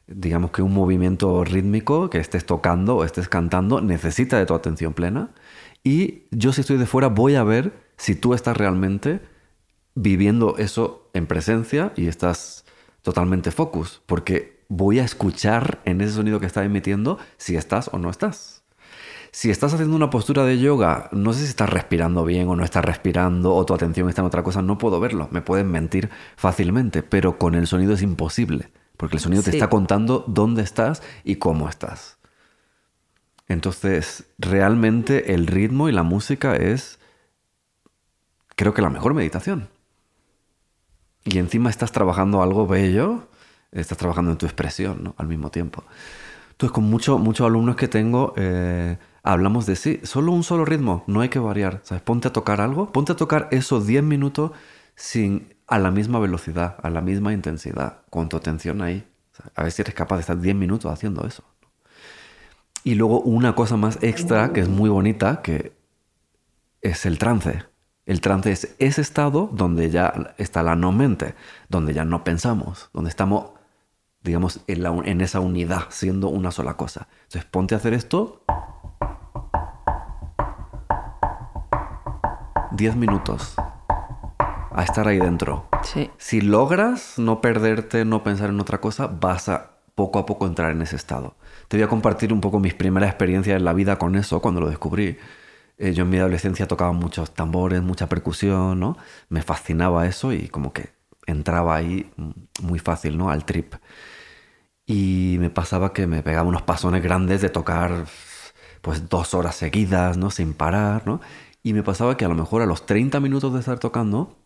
digamos 0.08 0.50
que 0.50 0.64
un 0.64 0.74
movimiento 0.74 1.44
rítmico 1.44 2.10
que 2.10 2.18
estés 2.18 2.48
tocando 2.48 2.98
o 2.98 3.04
estés 3.04 3.30
cantando 3.30 3.80
necesita 3.80 4.40
de 4.40 4.48
tu 4.48 4.56
atención 4.56 4.96
plena. 4.96 5.36
Y 5.84 6.24
yo 6.32 6.52
si 6.52 6.62
estoy 6.62 6.78
de 6.78 6.88
fuera 6.88 7.10
voy 7.10 7.36
a 7.36 7.44
ver 7.44 7.72
si 7.96 8.16
tú 8.16 8.34
estás 8.34 8.58
realmente 8.58 9.22
viviendo 9.94 10.58
eso 10.58 11.12
en 11.14 11.28
presencia 11.28 11.94
y 11.96 12.08
estás 12.08 12.66
totalmente 13.04 13.52
focus, 13.52 14.02
porque 14.08 14.66
voy 14.68 14.98
a 14.98 15.04
escuchar 15.04 15.84
en 15.86 16.02
ese 16.02 16.14
sonido 16.14 16.40
que 16.40 16.48
está 16.48 16.64
emitiendo 16.64 17.20
si 17.38 17.56
estás 17.56 17.92
o 17.94 18.00
no 18.00 18.10
estás. 18.10 18.55
Si 19.36 19.52
estás 19.52 19.74
haciendo 19.74 19.98
una 19.98 20.10
postura 20.10 20.46
de 20.46 20.60
yoga, 20.60 21.10
no 21.12 21.34
sé 21.34 21.42
si 21.42 21.48
estás 21.48 21.70
respirando 21.70 22.24
bien 22.24 22.48
o 22.48 22.56
no 22.56 22.64
estás 22.64 22.86
respirando 22.86 23.54
o 23.54 23.66
tu 23.66 23.74
atención 23.74 24.08
está 24.08 24.22
en 24.22 24.28
otra 24.28 24.44
cosa, 24.44 24.62
no 24.62 24.78
puedo 24.78 25.02
verlo. 25.02 25.28
Me 25.30 25.42
pueden 25.42 25.70
mentir 25.70 26.10
fácilmente, 26.38 27.04
pero 27.04 27.38
con 27.38 27.54
el 27.54 27.68
sonido 27.68 27.96
es 27.96 28.02
imposible, 28.02 28.72
porque 28.96 29.18
el 29.18 29.20
sonido 29.20 29.44
te 29.44 29.50
está 29.50 29.70
contando 29.70 30.24
dónde 30.26 30.64
estás 30.64 31.04
y 31.26 31.36
cómo 31.36 31.68
estás. 31.68 32.18
Entonces, 33.50 34.24
realmente 34.38 35.34
el 35.34 35.48
ritmo 35.48 35.90
y 35.90 35.92
la 35.92 36.04
música 36.04 36.56
es, 36.56 36.98
creo 38.56 38.74
que 38.74 38.82
la 38.82 38.90
mejor 38.90 39.16
meditación. 39.16 39.68
Y 41.26 41.40
encima 41.40 41.70
estás 41.70 41.92
trabajando 41.92 42.42
algo 42.42 42.68
bello, 42.68 43.28
estás 43.74 43.98
trabajando 43.98 44.32
en 44.32 44.38
tu 44.38 44.46
expresión, 44.46 45.04
¿no? 45.04 45.14
Al 45.18 45.28
mismo 45.28 45.52
tiempo. 45.52 45.84
Entonces, 46.52 46.74
con 46.74 46.86
muchos 46.86 47.20
muchos 47.20 47.46
alumnos 47.46 47.76
que 47.76 47.90
tengo, 47.90 48.34
eh, 48.38 48.98
hablamos 49.26 49.66
de 49.66 49.76
sí, 49.76 50.00
solo 50.04 50.32
un 50.32 50.44
solo 50.44 50.66
ritmo, 50.66 51.04
no 51.08 51.22
hay 51.22 51.30
que 51.30 51.40
variar. 51.40 51.82
¿sabes? 51.84 52.04
Ponte 52.04 52.28
a 52.28 52.34
tocar 52.34 52.62
algo, 52.62 52.92
ponte 52.92 53.12
a 53.12 53.16
tocar 53.16 53.50
esos 53.52 53.88
10 53.88 54.04
minutos 54.04 54.52
sin, 54.96 55.56
a 55.68 55.80
la 55.80 55.92
misma 55.92 56.20
velocidad, 56.20 56.78
a 56.82 56.90
la 56.90 57.02
misma 57.02 57.34
intensidad, 57.34 58.04
con 58.10 58.30
tu 58.30 58.38
atención 58.38 58.82
ahí. 58.82 59.06
A 59.56 59.64
ver 59.64 59.72
si 59.72 59.82
eres 59.82 59.96
capaz 59.96 60.18
de 60.18 60.22
estar 60.22 60.40
10 60.40 60.56
minutos 60.56 60.92
haciendo 60.92 61.26
eso. 61.26 61.44
Y 62.84 62.96
luego 62.96 63.20
una 63.22 63.56
cosa 63.56 63.78
más 63.78 63.98
extra 64.02 64.54
que 64.54 64.62
es 64.62 64.70
muy 64.70 64.90
bonita, 64.90 65.42
que 65.42 65.74
es 66.82 67.06
el 67.06 67.18
trance. 67.18 67.64
El 68.06 68.22
trance 68.22 68.52
es 68.52 68.76
ese 68.78 69.02
estado 69.02 69.50
donde 69.52 69.90
ya 69.90 70.36
está 70.38 70.62
la 70.62 70.76
no 70.76 70.92
mente, 70.92 71.34
donde 71.68 71.96
ya 71.96 72.06
no 72.06 72.24
pensamos, 72.24 72.92
donde 72.94 73.10
estamos 73.10 73.56
digamos, 74.26 74.62
en, 74.68 75.22
esa 75.22 75.40
unidad, 75.40 75.84
siendo 75.90 76.30
una 76.30 76.52
sola 76.52 76.76
cosa. 76.76 77.08
Entonces, 77.26 77.46
ponte 77.46 77.76
a 77.76 77.78
hacer 77.78 77.94
esto. 77.94 78.44
10 82.76 82.96
minutos 82.96 83.56
a 84.72 84.84
estar 84.84 85.08
ahí 85.08 85.18
dentro. 85.18 85.68
Si 86.18 86.42
logras 86.42 87.18
no 87.18 87.40
perderte, 87.40 88.04
no 88.04 88.24
pensar 88.24 88.50
en 88.50 88.60
otra 88.60 88.82
cosa, 88.82 89.08
vas 89.08 89.48
a 89.48 89.72
poco 89.96 90.20
a 90.20 90.26
poco 90.26 90.46
entrar 90.46 90.72
en 90.72 90.82
ese 90.82 90.98
estado. 90.98 91.36
Te 91.70 91.78
voy 91.78 91.86
a 91.86 91.88
compartir 91.88 92.34
un 92.34 92.42
poco 92.42 92.60
mis 92.60 92.74
primeras 92.74 93.10
experiencias 93.10 93.58
en 93.58 93.64
la 93.64 93.74
vida 93.74 93.98
con 93.98 94.16
eso 94.16 94.42
cuando 94.42 94.60
lo 94.60 94.70
descubrí. 94.70 95.18
Eh, 95.78 95.94
yo 95.94 96.04
en 96.04 96.10
mi 96.10 96.18
adolescencia 96.18 96.68
tocaba 96.68 96.92
muchos 96.92 97.34
tambores, 97.34 97.82
mucha 97.82 98.08
percusión, 98.10 98.80
¿no? 98.80 98.98
Me 99.30 99.42
fascinaba 99.42 100.06
eso 100.08 100.34
y 100.34 100.50
como 100.50 100.74
que 100.74 100.90
entraba 101.26 101.76
ahí 101.76 102.12
muy 102.62 102.80
fácil, 102.80 103.18
¿no? 103.18 103.30
Al 103.30 103.46
trip. 103.46 103.76
Y 104.86 105.38
me 105.40 105.50
pasaba 105.50 105.94
que 105.94 106.08
me 106.08 106.22
pegaba 106.22 106.48
unos 106.48 106.62
pasones 106.62 107.02
grandes 107.02 107.42
de 107.42 107.50
tocar 107.50 108.06
pues 108.82 109.10
dos 109.10 109.34
horas 109.34 109.56
seguidas, 109.56 110.18
¿no? 110.18 110.30
Sin 110.30 110.54
parar, 110.54 111.08
¿no? 111.08 111.22
Y 111.66 111.74
me 111.74 111.82
pasaba 111.82 112.16
que 112.16 112.26
a 112.26 112.28
lo 112.28 112.36
mejor 112.36 112.62
a 112.62 112.68
los 112.68 112.86
30 112.86 113.20
minutos 113.20 113.52
de 113.52 113.60
estar 113.60 113.80
tocando 113.80 114.38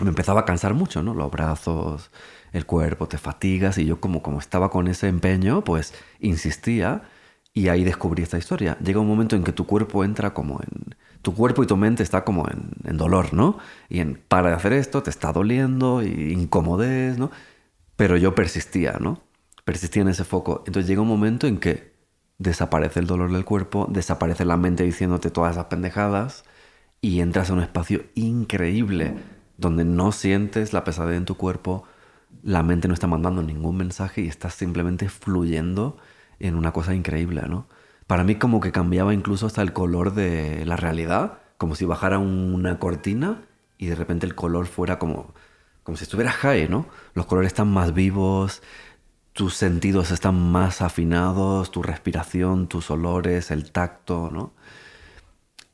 me 0.00 0.08
empezaba 0.08 0.40
a 0.40 0.44
cansar 0.46 0.72
mucho, 0.72 1.02
¿no? 1.02 1.12
Los 1.12 1.30
brazos, 1.30 2.10
el 2.52 2.64
cuerpo, 2.64 3.08
te 3.08 3.18
fatigas 3.18 3.76
y 3.76 3.84
yo 3.84 4.00
como, 4.00 4.22
como 4.22 4.38
estaba 4.38 4.70
con 4.70 4.88
ese 4.88 5.08
empeño, 5.08 5.64
pues 5.64 5.92
insistía 6.18 7.02
y 7.52 7.68
ahí 7.68 7.84
descubrí 7.84 8.22
esta 8.22 8.38
historia. 8.38 8.78
Llega 8.82 9.00
un 9.00 9.06
momento 9.06 9.36
en 9.36 9.44
que 9.44 9.52
tu 9.52 9.66
cuerpo 9.66 10.02
entra 10.02 10.32
como 10.32 10.60
en... 10.62 10.96
Tu 11.20 11.34
cuerpo 11.34 11.62
y 11.62 11.66
tu 11.66 11.76
mente 11.76 12.02
está 12.02 12.24
como 12.24 12.48
en, 12.48 12.70
en 12.84 12.96
dolor, 12.96 13.34
¿no? 13.34 13.58
Y 13.90 14.00
en, 14.00 14.22
para 14.26 14.48
de 14.48 14.54
hacer 14.54 14.72
esto, 14.72 15.02
te 15.02 15.10
está 15.10 15.30
doliendo 15.30 16.02
y 16.02 16.48
¿no? 17.18 17.30
Pero 17.96 18.16
yo 18.16 18.34
persistía, 18.34 18.96
¿no? 18.98 19.20
persistía 19.64 20.02
en 20.02 20.08
ese 20.08 20.24
foco. 20.24 20.64
Entonces 20.66 20.88
llega 20.88 21.02
un 21.02 21.08
momento 21.08 21.46
en 21.46 21.58
que 21.58 21.92
desaparece 22.38 23.00
el 23.00 23.06
dolor 23.06 23.30
del 23.30 23.44
cuerpo, 23.44 23.86
desaparece 23.90 24.46
la 24.46 24.56
mente 24.56 24.84
diciéndote 24.84 25.30
todas 25.30 25.52
esas 25.52 25.66
pendejadas 25.66 26.44
y 27.02 27.20
entras 27.20 27.50
a 27.50 27.52
un 27.52 27.60
espacio 27.60 28.04
increíble 28.14 29.14
donde 29.58 29.84
no 29.84 30.12
sientes 30.12 30.72
la 30.72 30.84
pesadez 30.84 31.18
en 31.18 31.24
tu 31.24 31.36
cuerpo, 31.36 31.84
la 32.42 32.62
mente 32.62 32.88
no 32.88 32.94
está 32.94 33.08
mandando 33.08 33.42
ningún 33.42 33.76
mensaje 33.76 34.22
y 34.22 34.28
estás 34.28 34.54
simplemente 34.54 35.08
fluyendo 35.08 35.98
en 36.38 36.54
una 36.54 36.72
cosa 36.72 36.94
increíble, 36.94 37.42
¿no? 37.48 37.66
Para 38.06 38.24
mí 38.24 38.36
como 38.36 38.60
que 38.60 38.72
cambiaba 38.72 39.14
incluso 39.14 39.46
hasta 39.46 39.62
el 39.62 39.72
color 39.72 40.14
de 40.14 40.64
la 40.64 40.76
realidad, 40.76 41.38
como 41.58 41.74
si 41.74 41.84
bajara 41.84 42.18
una 42.18 42.78
cortina 42.78 43.42
y 43.78 43.86
de 43.86 43.94
repente 43.96 44.26
el 44.26 44.34
color 44.34 44.66
fuera 44.66 44.98
como, 44.98 45.34
como 45.82 45.96
si 45.96 46.04
estuviera 46.04 46.30
high, 46.30 46.68
¿no? 46.68 46.86
Los 47.14 47.26
colores 47.26 47.48
están 47.48 47.68
más 47.72 47.94
vivos, 47.94 48.62
tus 49.32 49.54
sentidos 49.54 50.12
están 50.12 50.40
más 50.52 50.82
afinados, 50.82 51.70
tu 51.72 51.82
respiración, 51.82 52.68
tus 52.68 52.90
olores, 52.90 53.50
el 53.50 53.72
tacto, 53.72 54.30
¿no? 54.32 54.52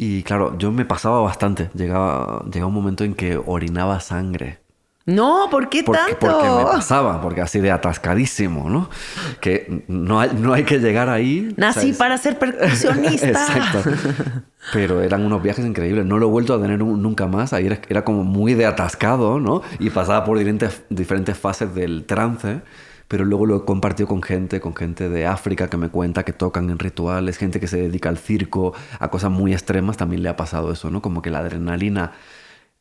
Y 0.00 0.22
claro, 0.22 0.56
yo 0.56 0.70
me 0.70 0.84
pasaba 0.84 1.20
bastante. 1.20 1.70
Llegaba, 1.74 2.44
llegaba 2.44 2.68
un 2.68 2.74
momento 2.74 3.02
en 3.02 3.14
que 3.14 3.36
orinaba 3.36 3.98
sangre. 3.98 4.60
No, 5.06 5.48
¿por 5.50 5.68
qué 5.70 5.82
tanto? 5.82 6.18
Porque 6.20 6.48
me 6.48 6.64
pasaba, 6.64 7.20
porque 7.20 7.40
así 7.40 7.60
de 7.60 7.72
atascadísimo, 7.72 8.70
¿no? 8.70 8.90
Que 9.40 9.84
no 9.88 10.20
hay, 10.20 10.30
no 10.38 10.52
hay 10.52 10.64
que 10.64 10.78
llegar 10.78 11.08
ahí. 11.08 11.52
Nací 11.56 11.94
para 11.94 12.16
ser 12.18 12.38
percusionista. 12.38 13.26
Exacto. 13.28 13.90
Pero 14.72 15.00
eran 15.00 15.24
unos 15.24 15.42
viajes 15.42 15.64
increíbles. 15.64 16.04
No 16.04 16.18
lo 16.18 16.26
he 16.26 16.30
vuelto 16.30 16.54
a 16.54 16.60
tener 16.60 16.78
nunca 16.78 17.26
más. 17.26 17.52
Ahí 17.52 17.66
era, 17.66 17.80
era 17.88 18.04
como 18.04 18.22
muy 18.22 18.54
de 18.54 18.66
atascado, 18.66 19.40
¿no? 19.40 19.62
Y 19.80 19.90
pasaba 19.90 20.24
por 20.24 20.38
diferentes, 20.38 20.82
diferentes 20.90 21.36
fases 21.36 21.74
del 21.74 22.04
trance 22.04 22.60
pero 23.08 23.24
luego 23.24 23.46
lo 23.46 23.56
he 23.56 23.64
compartido 23.64 24.06
con 24.06 24.22
gente, 24.22 24.60
con 24.60 24.76
gente 24.76 25.08
de 25.08 25.26
África 25.26 25.68
que 25.68 25.78
me 25.78 25.88
cuenta 25.88 26.24
que 26.24 26.34
tocan 26.34 26.70
en 26.70 26.78
rituales, 26.78 27.38
gente 27.38 27.58
que 27.58 27.66
se 27.66 27.78
dedica 27.78 28.10
al 28.10 28.18
circo, 28.18 28.74
a 29.00 29.08
cosas 29.08 29.30
muy 29.30 29.52
extremas, 29.52 29.96
también 29.96 30.22
le 30.22 30.28
ha 30.28 30.36
pasado 30.36 30.70
eso, 30.70 30.90
¿no? 30.90 31.00
Como 31.00 31.22
que 31.22 31.30
la 31.30 31.38
adrenalina 31.38 32.12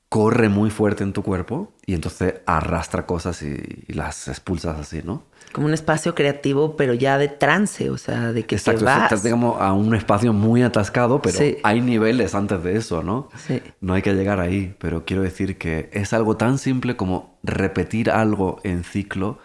corre 0.09 0.47
muy 0.47 0.69
fuerte 0.69 1.03
en 1.03 1.11
tu 1.11 1.21
cuerpo 1.21 1.73
y 1.85 1.93
entonces 1.93 2.35
arrastra 2.45 3.05
cosas 3.05 3.41
y, 3.41 3.57
las 3.87 4.27
expulsas 4.27 4.79
así, 4.79 5.01
¿no? 5.03 5.23
Como 5.51 5.67
un 5.67 5.73
espacio 5.73 6.13
creativo, 6.13 6.75
pero 6.75 6.93
ya 6.93 7.17
de 7.17 7.29
trance, 7.29 7.89
o 7.89 7.97
sea, 7.97 8.31
de 8.31 8.45
que 8.45 8.55
Exacto, 8.55 8.79
te 8.79 8.85
vas. 8.85 9.03
estás 9.03 9.23
digamos 9.23 9.61
a 9.61 9.73
un 9.73 9.95
espacio 9.95 10.33
muy 10.33 10.61
atascado, 10.61 11.21
pero 11.21 11.39
hay 11.63 11.81
niveles 11.81 12.35
antes 12.35 12.63
de 12.63 12.77
eso, 12.77 13.01
¿no? 13.03 13.29
Sí. 13.47 13.61
No 13.79 13.93
hay 13.93 14.01
que 14.01 14.13
llegar 14.13 14.39
ahí, 14.39 14.75
pero 14.77 15.05
quiero 15.05 15.23
decir 15.23 15.57
que 15.57 15.89
es 15.93 16.13
algo 16.13 16.37
tan 16.37 16.57
simple 16.57 16.95
como 16.97 17.37
repetir 17.43 18.09
algo 18.09 18.59
en 18.63 18.83
ciclo 18.83 19.39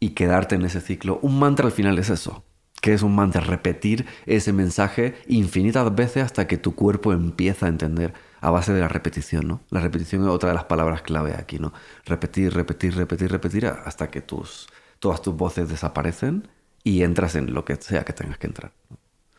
y 0.00 0.10
quedarte 0.10 0.54
en 0.54 0.64
ese 0.64 0.80
ciclo. 0.80 1.18
Un 1.22 1.38
mantra 1.38 1.66
al 1.66 1.72
final 1.72 1.98
es 1.98 2.10
eso. 2.10 2.44
¿Qué 2.80 2.92
es 2.92 3.02
un 3.02 3.14
mantra? 3.14 3.40
Repetir 3.40 4.06
ese 4.26 4.52
mensaje 4.52 5.16
infinitas 5.26 5.94
veces 5.94 6.24
hasta 6.24 6.46
que 6.46 6.58
tu 6.58 6.74
cuerpo 6.74 7.12
empieza 7.12 7.66
a 7.66 7.68
entender 7.68 8.12
a 8.40 8.50
base 8.50 8.72
de 8.72 8.80
la 8.80 8.88
repetición, 8.88 9.48
¿no? 9.48 9.60
La 9.70 9.80
repetición 9.80 10.22
es 10.22 10.28
otra 10.28 10.50
de 10.50 10.54
las 10.54 10.64
palabras 10.64 11.02
clave 11.02 11.34
aquí, 11.36 11.58
¿no? 11.58 11.72
Repetir, 12.04 12.52
repetir, 12.54 12.94
repetir, 12.94 13.30
repetir 13.32 13.66
hasta 13.66 14.10
que 14.10 14.20
tus, 14.20 14.68
todas 14.98 15.22
tus 15.22 15.34
voces 15.34 15.68
desaparecen 15.68 16.48
y 16.84 17.02
entras 17.02 17.34
en 17.34 17.54
lo 17.54 17.64
que 17.64 17.76
sea 17.76 18.04
que 18.04 18.12
tengas 18.12 18.38
que 18.38 18.46
entrar. 18.46 18.72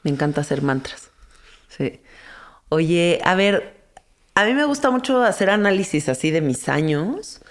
Me 0.03 0.11
encanta 0.11 0.41
hacer 0.41 0.61
mantras. 0.61 1.11
Sí. 1.69 2.01
Oye, 2.69 3.21
a 3.23 3.35
ver, 3.35 3.77
a 4.35 4.45
mí 4.45 4.53
me 4.53 4.65
gusta 4.65 4.91
mucho 4.91 5.21
hacer 5.21 5.49
análisis 5.49 6.09
así 6.09 6.31
de 6.31 6.41
mis 6.41 6.67
años 6.67 7.41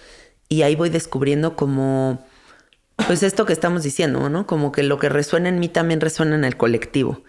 y 0.49 0.63
ahí 0.63 0.75
voy 0.77 0.91
descubriendo 0.91 1.57
como 1.57 2.25
pues 2.97 3.22
esto 3.22 3.47
que 3.47 3.53
estamos 3.53 3.82
diciendo, 3.82 4.28
¿no? 4.28 4.47
Como 4.47 4.72
que 4.72 4.82
lo 4.82 4.99
que 4.99 5.09
resuena 5.09 5.49
en 5.49 5.59
mí 5.59 5.68
también 5.68 6.01
resuena 6.01 6.34
en 6.34 6.44
el 6.44 6.57
colectivo. 6.57 7.22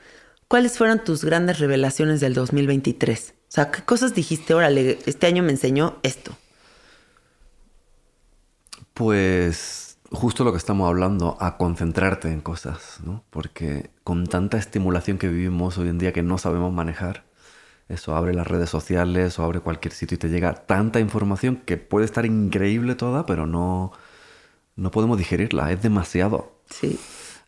¿Cuáles 0.48 0.78
fueron 0.78 1.04
tus 1.04 1.26
grandes 1.26 1.60
revelaciones 1.60 2.20
del 2.20 2.34
2023? 2.34 3.34
O 3.38 3.52
sea, 3.52 3.72
¿qué 3.72 3.82
cosas 3.84 4.14
dijiste, 4.14 4.54
órale, 4.54 5.00
este 5.06 5.28
año 5.28 5.44
me 5.44 5.52
enseñó 5.52 5.98
esto? 6.04 6.38
Pues 8.94 9.88
justo 10.12 10.44
lo 10.44 10.52
que 10.52 10.58
estamos 10.58 10.88
hablando, 10.88 11.38
a 11.40 11.58
concentrarte 11.58 12.32
en 12.32 12.42
cosas, 12.42 13.00
¿no? 13.04 13.24
Porque 13.30 13.92
con 14.04 14.28
tanta 14.28 14.58
estimulación 14.58 15.18
que 15.18 15.28
vivimos 15.28 15.78
hoy 15.78 15.90
en 15.90 15.98
día 15.98 16.14
que 16.14 16.24
no 16.24 16.38
sabemos 16.38 16.74
manejar, 16.74 17.26
eso 17.90 18.16
abre 18.16 18.34
las 18.34 18.48
redes 18.48 18.70
sociales 18.70 19.40
o 19.40 19.44
abre 19.44 19.60
cualquier 19.60 19.94
sitio 19.94 20.16
y 20.16 20.20
te 20.20 20.30
llega 20.30 20.54
tanta 20.54 21.00
información 21.00 21.58
que 21.58 21.78
puede 21.78 22.06
estar 22.06 22.26
increíble 22.26 22.96
toda, 22.96 23.26
pero 23.26 23.48
no, 23.48 23.92
no 24.78 24.92
podemos 24.92 25.18
digerirla, 25.18 25.72
es 25.72 25.82
demasiado. 25.82 26.62
Sí. 26.70 26.98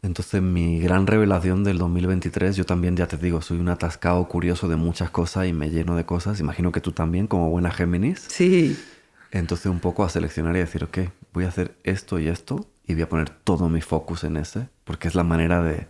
Entonces 0.02 0.42
mi 0.42 0.80
gran 0.80 1.08
revelación 1.08 1.64
del 1.64 1.78
2023, 1.78 2.56
yo 2.56 2.66
también 2.66 2.96
ya 2.96 3.08
te 3.08 3.18
digo, 3.18 3.42
soy 3.42 3.60
un 3.60 3.70
atascado 3.70 4.28
curioso 4.28 4.68
de 4.68 4.76
muchas 4.76 5.10
cosas 5.10 5.48
y 5.48 5.54
me 5.54 5.70
lleno 5.70 5.96
de 5.96 6.06
cosas. 6.06 6.40
Imagino 6.40 6.72
que 6.72 6.82
tú 6.82 6.92
también, 6.92 7.28
como 7.28 7.50
buena 7.50 7.72
Géminis. 7.72 8.26
Sí. 8.28 8.78
Entonces 9.32 9.68
un 9.68 9.80
poco 9.80 10.04
a 10.04 10.10
seleccionar 10.10 10.56
y 10.56 10.60
decir, 10.60 10.84
ok, 10.84 11.00
voy 11.34 11.46
a 11.46 11.50
hacer 11.50 11.78
esto 11.84 12.18
y 12.20 12.28
esto 12.28 12.68
y 12.88 12.94
voy 12.94 13.04
a 13.04 13.10
poner 13.10 13.30
todo 13.30 13.70
mi 13.70 13.82
focus 13.82 14.24
en 14.24 14.38
ese, 14.38 14.70
porque 14.84 15.08
es 15.08 15.16
la 15.16 15.24
manera 15.24 15.62
de, 15.62 15.88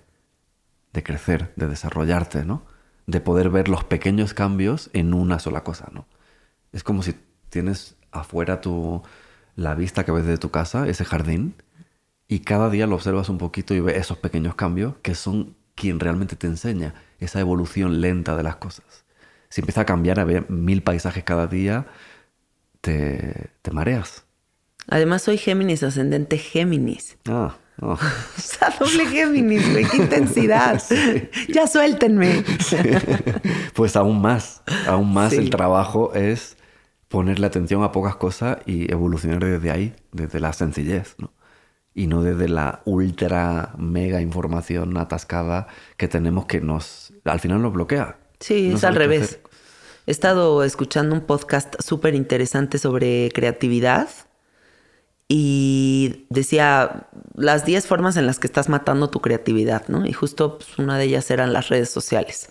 de 0.91 1.03
crecer, 1.03 1.53
de 1.55 1.67
desarrollarte, 1.67 2.43
¿no? 2.43 2.63
De 3.05 3.21
poder 3.21 3.49
ver 3.49 3.69
los 3.69 3.85
pequeños 3.85 4.33
cambios 4.33 4.89
en 4.91 5.13
una 5.13 5.39
sola 5.39 5.63
cosa, 5.63 5.89
¿no? 5.93 6.05
Es 6.73 6.83
como 6.83 7.01
si 7.01 7.15
tienes 7.49 7.95
afuera 8.11 8.59
tu 8.59 9.01
la 9.59 9.75
vista 9.75 10.05
que 10.05 10.11
ves 10.11 10.25
de 10.25 10.37
tu 10.37 10.49
casa, 10.51 10.87
ese 10.87 11.03
jardín, 11.05 11.53
y 12.27 12.39
cada 12.39 12.69
día 12.69 12.87
lo 12.87 12.95
observas 12.95 13.27
un 13.29 13.37
poquito 13.37 13.73
y 13.73 13.79
ves 13.81 13.97
esos 13.97 14.17
pequeños 14.17 14.55
cambios 14.55 14.93
que 15.01 15.15
son 15.15 15.55
quien 15.75 15.99
realmente 15.99 16.35
te 16.35 16.47
enseña 16.47 16.93
esa 17.19 17.39
evolución 17.39 18.01
lenta 18.01 18.35
de 18.37 18.43
las 18.43 18.55
cosas. 18.57 19.05
Si 19.49 19.61
empieza 19.61 19.81
a 19.81 19.85
cambiar, 19.85 20.19
a 20.19 20.23
ver 20.25 20.49
mil 20.49 20.81
paisajes 20.83 21.23
cada 21.23 21.47
día, 21.47 21.87
te, 22.81 23.49
te 23.61 23.71
mareas. 23.71 24.23
Además 24.87 25.23
soy 25.23 25.37
Géminis, 25.37 25.83
ascendente 25.83 26.37
Géminis. 26.37 27.17
Ah. 27.27 27.55
Oh. 27.81 27.93
O 28.37 28.41
sea, 28.41 28.69
doble 28.79 29.05
Géminis, 29.07 29.71
güey, 29.71 29.85
qué 29.85 29.97
intensidad. 29.97 30.81
Ya 31.49 31.67
suéltenme. 31.67 32.43
Pues 33.73 33.95
aún 33.95 34.21
más, 34.21 34.61
aún 34.87 35.13
más 35.13 35.31
Sí. 35.31 35.37
el 35.37 35.49
trabajo 35.49 36.13
es 36.13 36.57
ponerle 37.09 37.45
atención 37.47 37.83
a 37.83 37.91
pocas 37.91 38.15
cosas 38.15 38.59
y 38.65 38.89
evolucionar 38.91 39.43
desde 39.43 39.71
ahí, 39.71 39.95
desde 40.13 40.39
la 40.39 40.53
sencillez, 40.53 41.15
¿no? 41.17 41.33
Y 41.93 42.07
no 42.07 42.21
desde 42.23 42.47
la 42.47 42.81
ultra 42.85 43.73
mega 43.77 44.21
información 44.21 44.95
atascada 44.97 45.67
que 45.97 46.07
tenemos 46.07 46.45
que 46.45 46.61
nos, 46.61 47.11
al 47.25 47.39
final 47.41 47.61
nos 47.61 47.73
bloquea. 47.73 48.17
Sí, 48.39 48.69
No 48.69 48.77
es 48.77 48.83
al 48.85 48.95
revés. 48.95 49.23
hacer. 49.23 49.41
He 50.05 50.11
estado 50.11 50.63
escuchando 50.63 51.13
un 51.13 51.21
podcast 51.21 51.75
súper 51.81 52.15
interesante 52.15 52.77
sobre 52.77 53.29
creatividad 53.33 54.07
y 55.27 56.25
decía 56.29 57.07
las 57.35 57.65
10 57.65 57.85
formas 57.85 58.17
en 58.17 58.25
las 58.25 58.39
que 58.39 58.47
estás 58.47 58.69
matando 58.69 59.09
tu 59.09 59.21
creatividad, 59.21 59.87
¿no? 59.87 60.05
Y 60.05 60.13
justo 60.13 60.57
pues, 60.57 60.77
una 60.79 60.97
de 60.97 61.05
ellas 61.05 61.29
eran 61.29 61.53
las 61.53 61.69
redes 61.69 61.89
sociales, 61.89 62.49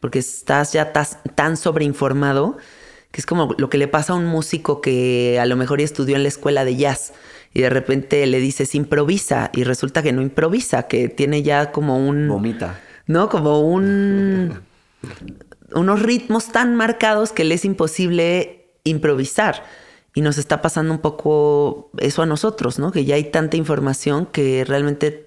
porque 0.00 0.18
estás 0.18 0.72
ya 0.72 0.92
tas- 0.92 1.18
tan 1.34 1.56
sobreinformado 1.56 2.58
que 3.10 3.20
es 3.20 3.26
como 3.26 3.54
lo 3.58 3.70
que 3.70 3.78
le 3.78 3.88
pasa 3.88 4.12
a 4.12 4.16
un 4.16 4.26
músico 4.26 4.80
que 4.80 5.38
a 5.40 5.46
lo 5.46 5.56
mejor 5.56 5.80
ya 5.80 5.84
estudió 5.84 6.16
en 6.16 6.22
la 6.22 6.28
escuela 6.28 6.64
de 6.64 6.76
jazz 6.76 7.12
y 7.52 7.60
de 7.60 7.70
repente 7.70 8.24
le 8.26 8.38
dices 8.38 8.74
improvisa 8.74 9.50
y 9.52 9.64
resulta 9.64 10.02
que 10.02 10.12
no 10.12 10.22
improvisa, 10.22 10.84
que 10.84 11.08
tiene 11.08 11.42
ya 11.42 11.72
como 11.72 11.98
un... 11.98 12.28
Vomita. 12.28 12.80
¿no? 13.06 13.28
Como 13.28 13.60
un 13.60 14.60
unos 15.74 16.02
ritmos 16.02 16.52
tan 16.52 16.74
marcados 16.74 17.32
que 17.32 17.44
le 17.44 17.54
es 17.54 17.64
imposible 17.64 18.72
improvisar. 18.84 19.64
Y 20.14 20.22
nos 20.22 20.38
está 20.38 20.60
pasando 20.60 20.92
un 20.92 20.98
poco 20.98 21.90
eso 21.98 22.22
a 22.22 22.26
nosotros, 22.26 22.78
¿no? 22.78 22.90
Que 22.90 23.04
ya 23.04 23.14
hay 23.14 23.30
tanta 23.30 23.56
información 23.56 24.26
que 24.26 24.64
realmente 24.64 25.26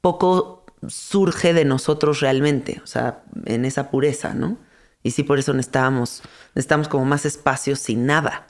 poco 0.00 0.64
surge 0.88 1.54
de 1.54 1.64
nosotros 1.64 2.20
realmente, 2.20 2.80
o 2.82 2.86
sea, 2.86 3.22
en 3.46 3.64
esa 3.64 3.90
pureza, 3.90 4.34
¿no? 4.34 4.58
Y 5.04 5.12
sí, 5.12 5.22
por 5.22 5.38
eso 5.38 5.52
necesitamos, 5.52 6.22
necesitamos 6.54 6.88
como 6.88 7.04
más 7.04 7.26
espacios 7.26 7.78
sin 7.78 8.06
nada. 8.06 8.48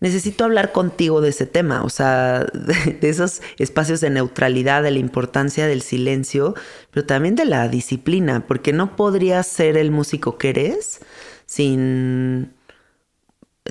Necesito 0.00 0.44
hablar 0.44 0.72
contigo 0.72 1.20
de 1.20 1.30
ese 1.30 1.46
tema, 1.46 1.82
o 1.84 1.88
sea, 1.88 2.44
de, 2.52 2.98
esos 3.00 3.40
espacios 3.58 4.00
de 4.00 4.10
neutralidad, 4.10 4.82
de 4.82 4.90
la 4.90 4.98
importancia 4.98 5.66
del 5.66 5.82
silencio, 5.82 6.54
pero 6.90 7.06
también 7.06 7.36
de 7.36 7.46
la 7.46 7.68
disciplina, 7.68 8.46
porque 8.46 8.72
no 8.72 8.96
podrías 8.96 9.46
ser 9.46 9.76
el 9.76 9.90
músico 9.90 10.36
que 10.36 10.50
eres 10.50 11.00
sin 11.46 12.52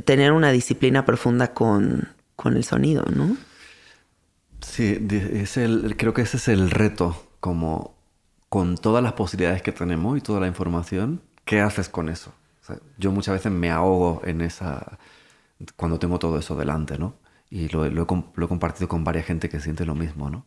tener 0.05 0.32
una 0.32 0.51
disciplina 0.51 1.05
profunda 1.05 1.53
con, 1.53 2.08
con 2.36 2.55
el 2.55 2.64
sonido, 2.64 3.05
¿no? 3.14 3.36
Sí, 4.62 5.05
es 5.12 5.58
el, 5.58 5.95
creo 5.97 6.14
que 6.14 6.22
ese 6.22 6.38
es 6.38 6.47
el 6.47 6.72
reto, 6.72 7.22
como 7.41 7.95
con 8.49 8.78
todas 8.78 9.03
las 9.03 9.14
posibilidades 9.14 9.62
que 9.62 9.72
tenemos 9.74 10.18
y 10.18 10.22
toda 10.22 10.39
la 10.39 10.47
información, 10.47 11.22
¿qué 11.47 11.61
haces 11.61 11.89
con 11.89 12.09
eso? 12.09 12.31
O 12.61 12.65
sea, 12.65 12.77
yo 12.99 13.11
muchas 13.11 13.33
veces 13.33 13.51
me 13.51 13.71
ahogo 13.71 14.21
en 14.25 14.41
esa, 14.41 14.99
cuando 15.75 15.97
tengo 15.97 16.19
todo 16.19 16.37
eso 16.37 16.55
delante, 16.55 16.99
¿no? 16.99 17.15
Y 17.49 17.69
lo, 17.69 17.89
lo 17.89 18.03
he, 18.03 18.23
lo 18.35 18.45
he 18.45 18.49
compartido 18.49 18.87
con 18.87 19.03
varias 19.03 19.25
gente 19.25 19.49
que 19.49 19.59
siente 19.59 19.85
lo 19.85 19.95
mismo, 19.95 20.29
¿no? 20.29 20.45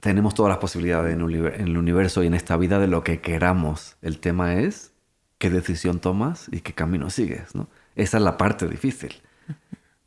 Tenemos 0.00 0.34
todas 0.34 0.50
las 0.50 0.58
posibilidades 0.58 1.14
en, 1.14 1.20
en 1.22 1.68
el 1.68 1.78
universo 1.78 2.22
y 2.22 2.26
en 2.26 2.34
esta 2.34 2.56
vida 2.56 2.78
de 2.78 2.88
lo 2.88 3.04
que 3.04 3.20
queramos. 3.20 3.96
El 4.02 4.18
tema 4.18 4.54
es 4.54 4.92
qué 5.38 5.50
decisión 5.50 6.00
tomas 6.00 6.48
y 6.50 6.60
qué 6.60 6.74
camino 6.74 7.08
sigues, 7.10 7.54
¿no? 7.54 7.68
Esa 7.94 8.16
es 8.16 8.22
la 8.22 8.36
parte 8.36 8.66
difícil. 8.66 9.22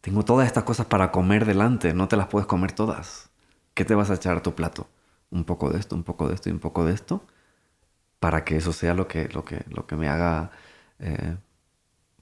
Tengo 0.01 0.25
todas 0.25 0.47
estas 0.47 0.65
cosas 0.65 0.87
para 0.87 1.11
comer 1.11 1.45
delante, 1.45 1.93
no 1.93 2.07
te 2.09 2.17
las 2.17 2.27
puedes 2.27 2.47
comer 2.47 2.73
todas. 2.73 3.29
¿Qué 3.73 3.85
te 3.85 3.95
vas 3.95 4.09
a 4.09 4.15
echar 4.15 4.37
a 4.37 4.43
tu 4.43 4.53
plato? 4.53 4.89
Un 5.31 5.45
poco 5.45 5.69
de 5.69 5.79
esto, 5.79 5.95
un 5.95 6.03
poco 6.03 6.27
de 6.27 6.35
esto 6.35 6.49
y 6.49 6.51
un 6.51 6.59
poco 6.59 6.85
de 6.85 6.93
esto, 6.93 7.25
para 8.23 8.45
que 8.45 8.55
eso 8.55 8.71
sea 8.71 8.93
lo 8.93 9.05
que, 9.05 9.27
lo 9.33 9.43
que, 9.43 9.65
lo 9.67 9.85
que 9.85 9.97
me 9.97 10.07
haga 10.07 10.51
eh, 10.99 11.35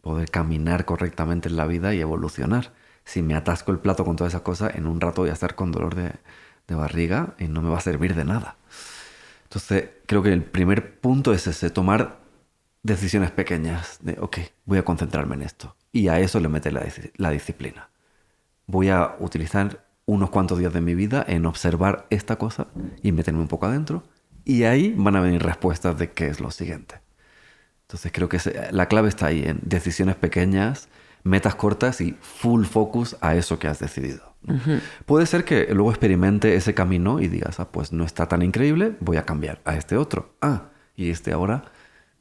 poder 0.01 0.31
caminar 0.31 0.83
correctamente 0.83 1.47
en 1.47 1.55
la 1.55 1.67
vida 1.67 1.93
y 1.93 2.01
evolucionar. 2.01 2.73
Si 3.05 3.21
me 3.21 3.35
atasco 3.35 3.71
el 3.71 3.77
plato 3.77 4.03
con 4.03 4.15
todas 4.15 4.33
esas 4.33 4.41
cosas, 4.41 4.73
en 4.73 4.87
un 4.87 4.99
rato 4.99 5.21
voy 5.21 5.29
a 5.29 5.33
estar 5.33 5.53
con 5.53 5.71
dolor 5.71 5.93
de, 5.93 6.13
barriga 6.69 7.35
y 7.37 7.49
no 7.49 7.61
me 7.61 7.69
va 7.69 7.77
a 7.77 7.81
servir 7.81 8.15
de 8.15 8.25
nada. 8.25 8.55
Entonces, 9.43 9.89
creo 10.07 10.23
que 10.23 10.33
el 10.33 10.41
primer 10.41 10.99
punto 10.99 11.33
es 11.33 11.45
ese, 11.45 11.69
tomar 11.69 12.17
decisiones 12.81 13.29
pequeñas 13.29 13.99
de, 14.01 14.17
ok, 14.19 14.37
voy 14.65 14.79
a 14.79 14.85
concentrarme 14.85 15.35
en 15.35 15.43
esto. 15.43 15.75
Y 15.91 16.07
a 16.07 16.19
eso 16.19 16.39
le 16.39 16.47
mete 16.47 16.71
la, 16.71 16.83
la 17.17 17.29
disciplina. 17.29 17.89
Voy 18.65 18.89
a 18.89 19.17
utilizar 19.19 19.85
unos 20.07 20.31
cuantos 20.31 20.57
días 20.57 20.73
de 20.73 20.81
mi 20.81 20.95
vida 20.95 21.23
en 21.27 21.45
observar 21.45 22.07
esta 22.09 22.37
cosa 22.37 22.69
y 23.03 23.11
meterme 23.11 23.41
un 23.41 23.47
poco 23.47 23.67
adentro. 23.67 24.01
Y 24.43 24.63
ahí 24.63 24.93
van 24.97 25.15
a 25.15 25.21
venir 25.21 25.43
respuestas 25.43 25.97
de 25.97 26.11
qué 26.11 26.27
es 26.27 26.39
lo 26.39 26.51
siguiente. 26.51 26.95
Entonces 27.83 28.11
creo 28.13 28.29
que 28.29 28.39
la 28.71 28.87
clave 28.87 29.09
está 29.09 29.27
ahí, 29.27 29.43
en 29.45 29.59
decisiones 29.63 30.15
pequeñas, 30.15 30.87
metas 31.23 31.55
cortas 31.55 32.01
y 32.01 32.17
full 32.21 32.63
focus 32.65 33.17
a 33.21 33.35
eso 33.35 33.59
que 33.59 33.67
has 33.67 33.79
decidido. 33.79 34.31
Puede 35.05 35.27
ser 35.27 35.45
que 35.45 35.67
luego 35.73 35.91
experimente 35.91 36.55
ese 36.55 36.73
camino 36.73 37.19
y 37.19 37.27
digas, 37.27 37.59
ah, 37.59 37.71
pues 37.71 37.91
no 37.91 38.05
está 38.05 38.27
tan 38.27 38.41
increíble, 38.41 38.95
voy 38.99 39.17
a 39.17 39.23
cambiar 39.23 39.61
a 39.65 39.75
este 39.75 39.97
otro. 39.97 40.35
Ah, 40.41 40.69
y 40.95 41.11
este 41.11 41.31
ahora 41.31 41.65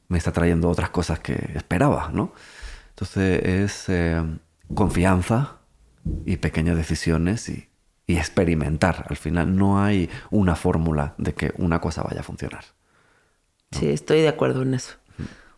me 0.07 0.17
está 0.17 0.31
trayendo 0.31 0.69
otras 0.69 0.89
cosas 0.89 1.19
que 1.19 1.51
esperaba, 1.55 2.11
¿no? 2.13 2.33
Entonces 2.89 3.43
es 3.43 3.85
eh, 3.89 4.21
confianza 4.75 5.57
y 6.25 6.37
pequeñas 6.37 6.75
decisiones 6.75 7.49
y, 7.49 7.70
y 8.11 8.17
experimentar. 8.17 9.05
Al 9.09 9.17
final 9.17 9.55
no 9.55 9.81
hay 9.81 10.09
una 10.29 10.55
fórmula 10.55 11.13
de 11.17 11.33
que 11.33 11.53
una 11.57 11.79
cosa 11.79 12.03
vaya 12.03 12.19
a 12.19 12.23
funcionar. 12.23 12.65
Sí, 13.71 13.89
estoy 13.89 14.21
de 14.21 14.27
acuerdo 14.27 14.63
en 14.63 14.73
eso. 14.73 14.95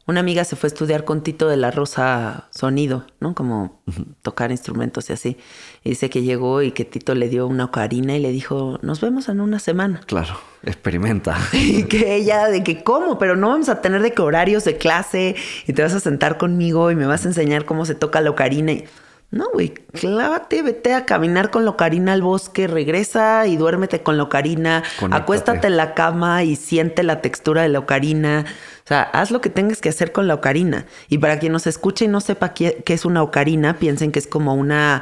Una 0.06 0.20
amiga 0.20 0.44
se 0.44 0.58
fue 0.58 0.68
a 0.68 0.72
estudiar 0.74 1.06
con 1.06 1.24
Tito 1.24 1.48
de 1.48 1.56
la 1.56 1.72
Rosa 1.72 2.50
sonido, 2.52 3.06
¿no? 3.22 3.34
Como 3.34 3.82
tocar 4.22 4.52
instrumentos 4.52 5.10
y 5.10 5.14
así. 5.14 5.38
Y 5.82 5.92
dice 5.92 6.10
que 6.10 6.24
llegó 6.24 6.62
y 6.62 6.74
que 6.74 6.84
Tito 6.84 7.16
le 7.16 7.30
dio 7.30 7.48
una 7.48 7.66
ocarina 7.66 8.16
y 8.16 8.20
le 8.20 8.32
dijo, 8.32 8.80
nos 8.82 9.00
vemos 9.00 9.30
en 9.30 9.40
una 9.40 9.60
semana. 9.60 10.02
Claro, 10.06 10.36
experimenta. 10.64 11.38
Y 11.54 11.84
que 11.84 12.16
ella, 12.16 12.50
de 12.50 12.64
que, 12.64 12.84
¿cómo? 12.84 13.18
Pero 13.18 13.38
no 13.38 13.48
vamos 13.48 13.70
a 13.70 13.82
tener 13.82 14.02
de 14.02 14.14
que 14.14 14.22
horarios 14.22 14.66
de 14.66 14.78
clase 14.78 15.36
y 15.66 15.72
te 15.72 15.82
vas 15.82 15.94
a 15.94 16.02
sentar 16.02 16.38
conmigo 16.38 16.92
y 16.92 16.96
me 16.96 17.06
vas 17.06 17.24
a 17.24 17.30
enseñar 17.30 17.64
cómo 17.64 17.86
se 17.86 17.96
toca 17.96 18.20
la 18.20 18.30
ocarina. 18.30 18.74
Y, 18.74 18.86
no, 19.34 19.50
güey, 19.52 19.74
clávate, 19.74 20.62
vete 20.62 20.94
a 20.94 21.08
caminar 21.08 21.50
con 21.50 21.66
la 21.66 21.72
ocarina 21.72 22.14
al 22.14 22.22
bosque, 22.22 22.68
regresa 22.68 23.48
y 23.48 23.58
duérmete 23.58 24.04
con 24.04 24.16
la 24.16 24.24
ocarina, 24.24 24.84
Conéctate. 25.00 25.24
acuéstate 25.24 25.68
en 25.68 25.78
la 25.78 25.96
cama 25.96 26.44
y 26.44 26.56
siente 26.56 27.02
la 27.02 27.20
textura 27.20 27.64
de 27.64 27.70
la 27.70 27.80
ocarina. 27.80 28.46
O 28.86 28.88
sea, 28.88 29.02
haz 29.02 29.32
lo 29.32 29.42
que 29.42 29.50
tengas 29.50 29.82
que 29.82 29.90
hacer 29.90 30.12
con 30.12 30.28
la 30.28 30.36
ocarina. 30.36 30.86
Y 31.10 31.18
para 31.18 31.40
quien 31.40 31.52
nos 31.52 31.66
escuche 31.66 32.06
y 32.06 32.10
no 32.10 32.22
sepa 32.22 32.54
qué, 32.54 32.84
qué 32.86 32.94
es 32.94 33.06
una 33.06 33.24
ocarina, 33.24 33.80
piensen 33.80 34.12
que 34.12 34.20
es 34.20 34.28
como 34.28 34.54
una 34.54 35.02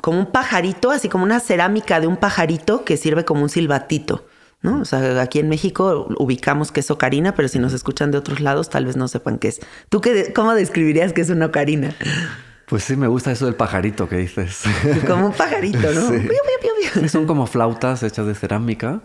como 0.00 0.20
un 0.20 0.26
pajarito, 0.26 0.92
así 0.92 1.08
como 1.08 1.24
una 1.24 1.40
cerámica 1.40 1.98
de 1.98 2.06
un 2.06 2.16
pajarito 2.18 2.84
que 2.84 2.96
sirve 2.96 3.24
como 3.24 3.42
un 3.42 3.48
silbatito, 3.48 4.26
¿no? 4.62 4.80
O 4.80 4.84
sea, 4.84 5.20
aquí 5.20 5.40
en 5.40 5.48
México 5.48 6.06
ubicamos 6.20 6.70
que 6.70 6.80
es 6.80 6.90
ocarina, 6.92 7.34
pero 7.34 7.48
si 7.48 7.58
nos 7.58 7.72
escuchan 7.72 8.12
de 8.12 8.18
otros 8.18 8.38
lados, 8.38 8.70
tal 8.70 8.86
vez 8.86 8.96
no 8.96 9.08
sepan 9.08 9.38
qué 9.38 9.48
es. 9.48 9.60
¿Tú 9.88 10.00
qué, 10.00 10.32
cómo 10.32 10.54
describirías 10.54 11.12
que 11.12 11.22
es 11.22 11.30
una 11.30 11.46
ocarina? 11.46 11.96
Pues 12.66 12.82
sí, 12.84 12.96
me 12.96 13.06
gusta 13.06 13.30
eso 13.30 13.46
del 13.46 13.54
pajarito 13.54 14.08
que 14.08 14.16
dices. 14.16 14.62
Como 15.06 15.26
un 15.26 15.32
pajarito, 15.32 15.92
¿no? 15.92 16.08
Sí. 16.16 16.28
Sí, 17.00 17.08
son 17.08 17.26
como 17.26 17.46
flautas 17.46 18.02
hechas 18.02 18.26
de 18.26 18.34
cerámica 18.34 19.02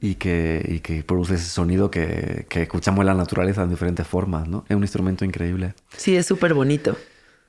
y, 0.00 0.14
que, 0.14 0.64
y 0.68 0.80
que 0.80 1.02
produce 1.02 1.34
ese 1.34 1.46
sonido 1.48 1.90
que, 1.90 2.46
que 2.48 2.62
escuchamos 2.62 3.00
en 3.00 3.06
la 3.06 3.14
naturaleza 3.14 3.62
en 3.62 3.70
diferentes 3.70 4.06
formas, 4.06 4.46
¿no? 4.46 4.64
Es 4.68 4.76
un 4.76 4.82
instrumento 4.82 5.24
increíble. 5.24 5.74
Sí, 5.96 6.16
es 6.16 6.26
súper 6.26 6.54
bonito. 6.54 6.96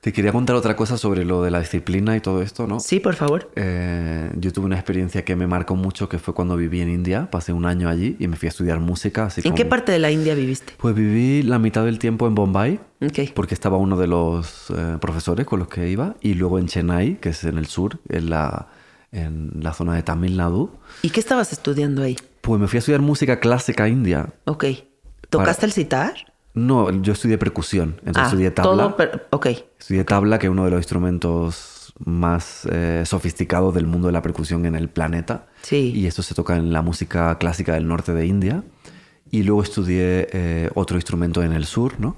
Te 0.06 0.12
quería 0.12 0.30
contar 0.30 0.54
otra 0.54 0.76
cosa 0.76 0.96
sobre 0.96 1.24
lo 1.24 1.42
de 1.42 1.50
la 1.50 1.58
disciplina 1.58 2.14
y 2.14 2.20
todo 2.20 2.40
esto, 2.40 2.68
¿no? 2.68 2.78
Sí, 2.78 3.00
por 3.00 3.16
favor. 3.16 3.50
Eh, 3.56 4.30
yo 4.36 4.52
tuve 4.52 4.66
una 4.66 4.76
experiencia 4.76 5.24
que 5.24 5.34
me 5.34 5.48
marcó 5.48 5.74
mucho, 5.74 6.08
que 6.08 6.20
fue 6.20 6.32
cuando 6.32 6.56
viví 6.56 6.80
en 6.80 6.90
India. 6.90 7.28
Pasé 7.28 7.52
un 7.52 7.66
año 7.66 7.88
allí 7.88 8.14
y 8.20 8.28
me 8.28 8.36
fui 8.36 8.46
a 8.46 8.50
estudiar 8.50 8.78
música. 8.78 9.24
Así 9.24 9.40
¿En 9.40 9.46
como- 9.46 9.56
qué 9.56 9.64
parte 9.64 9.90
de 9.90 9.98
la 9.98 10.12
India 10.12 10.36
viviste? 10.36 10.74
Pues 10.76 10.94
viví 10.94 11.42
la 11.42 11.58
mitad 11.58 11.84
del 11.84 11.98
tiempo 11.98 12.28
en 12.28 12.36
Bombay, 12.36 12.78
Ok. 13.04 13.32
porque 13.34 13.54
estaba 13.54 13.78
uno 13.78 13.96
de 13.96 14.06
los 14.06 14.70
eh, 14.70 14.96
profesores 15.00 15.44
con 15.44 15.58
los 15.58 15.66
que 15.66 15.88
iba, 15.90 16.14
y 16.20 16.34
luego 16.34 16.60
en 16.60 16.68
Chennai, 16.68 17.18
que 17.18 17.30
es 17.30 17.42
en 17.42 17.58
el 17.58 17.66
sur, 17.66 17.98
en 18.08 18.30
la, 18.30 18.68
en 19.10 19.54
la 19.60 19.72
zona 19.72 19.96
de 19.96 20.04
Tamil 20.04 20.36
Nadu. 20.36 20.70
¿Y 21.02 21.10
qué 21.10 21.18
estabas 21.18 21.50
estudiando 21.52 22.04
ahí? 22.04 22.16
Pues 22.42 22.60
me 22.60 22.68
fui 22.68 22.76
a 22.76 22.78
estudiar 22.78 23.00
música 23.00 23.40
clásica 23.40 23.88
india. 23.88 24.28
Ok. 24.44 24.66
¿Tocaste 25.30 25.62
Para- 25.62 25.66
el 25.66 25.72
sitar? 25.72 26.14
No, 26.56 26.90
yo 27.02 27.12
estudié 27.12 27.36
percusión, 27.36 27.96
entonces 27.98 28.22
ah, 28.22 28.26
estudié 28.26 28.50
tabla. 28.50 28.96
todo. 28.96 29.20
ok. 29.30 29.46
Estudié 29.78 30.04
tabla, 30.04 30.38
que 30.38 30.46
es 30.46 30.50
uno 30.50 30.64
de 30.64 30.70
los 30.70 30.78
instrumentos 30.78 31.92
más 32.02 32.66
eh, 32.72 33.02
sofisticados 33.04 33.74
del 33.74 33.86
mundo 33.86 34.08
de 34.08 34.12
la 34.12 34.22
percusión 34.22 34.64
en 34.64 34.74
el 34.74 34.88
planeta. 34.88 35.48
Sí. 35.60 35.92
Y 35.94 36.06
esto 36.06 36.22
se 36.22 36.34
toca 36.34 36.56
en 36.56 36.72
la 36.72 36.80
música 36.80 37.36
clásica 37.36 37.74
del 37.74 37.86
norte 37.86 38.14
de 38.14 38.24
India. 38.24 38.64
Y 39.30 39.42
luego 39.42 39.62
estudié 39.62 40.28
eh, 40.32 40.70
otro 40.74 40.96
instrumento 40.96 41.42
en 41.42 41.52
el 41.52 41.66
sur, 41.66 42.00
¿no? 42.00 42.16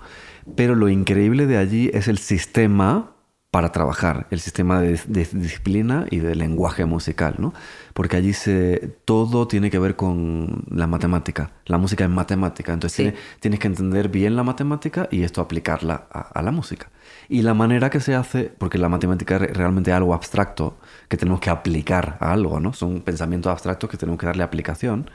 Pero 0.55 0.77
lo 0.77 0.89
increíble 0.89 1.47
de 1.47 1.57
allí 1.57 1.91
es 1.93 2.07
el 2.07 2.19
sistema 2.19 3.17
para 3.59 3.73
trabajar, 3.73 4.29
el 4.31 4.39
sistema 4.39 4.81
de, 4.81 5.01
disciplina 5.09 6.07
y 6.13 6.19
de 6.21 6.37
lenguaje 6.37 6.85
musical, 6.85 7.35
¿no? 7.39 7.53
Porque 7.93 8.17
allí 8.17 8.33
se, 8.33 8.95
todo 9.05 9.49
tiene 9.49 9.69
que 9.69 9.81
ver 9.81 9.97
con 9.97 10.63
la 10.71 10.87
matemática. 10.87 11.51
La 11.67 11.77
música 11.77 12.05
es 12.05 12.11
matemática, 12.11 12.73
entonces 12.73 13.15
tienes, 13.41 13.59
que 13.59 13.67
entender 13.67 14.11
bien 14.11 14.37
la 14.37 14.45
matemática 14.45 15.09
y 15.11 15.25
esto 15.25 15.41
aplicarla 15.41 16.07
a, 16.09 16.41
la 16.41 16.53
música. 16.53 16.89
Y 17.29 17.43
la 17.43 17.53
manera 17.53 17.91
que 17.91 17.99
se 17.99 18.15
hace, 18.15 18.45
porque 18.45 18.79
la 18.79 18.89
matemática 18.89 19.35
es 19.35 19.57
realmente 19.57 19.91
algo 19.91 20.15
abstracto 20.15 20.77
que 21.09 21.17
tenemos 21.17 21.41
que 21.41 21.51
aplicar 21.51 22.17
a 22.21 22.31
algo, 22.31 22.61
¿no? 22.61 22.73
Son 22.75 23.01
pensamientos 23.01 23.51
abstractos 23.51 23.91
que 23.91 23.97
tenemos 23.97 24.21
que 24.21 24.27
darle 24.27 24.45
aplicación, 24.45 25.11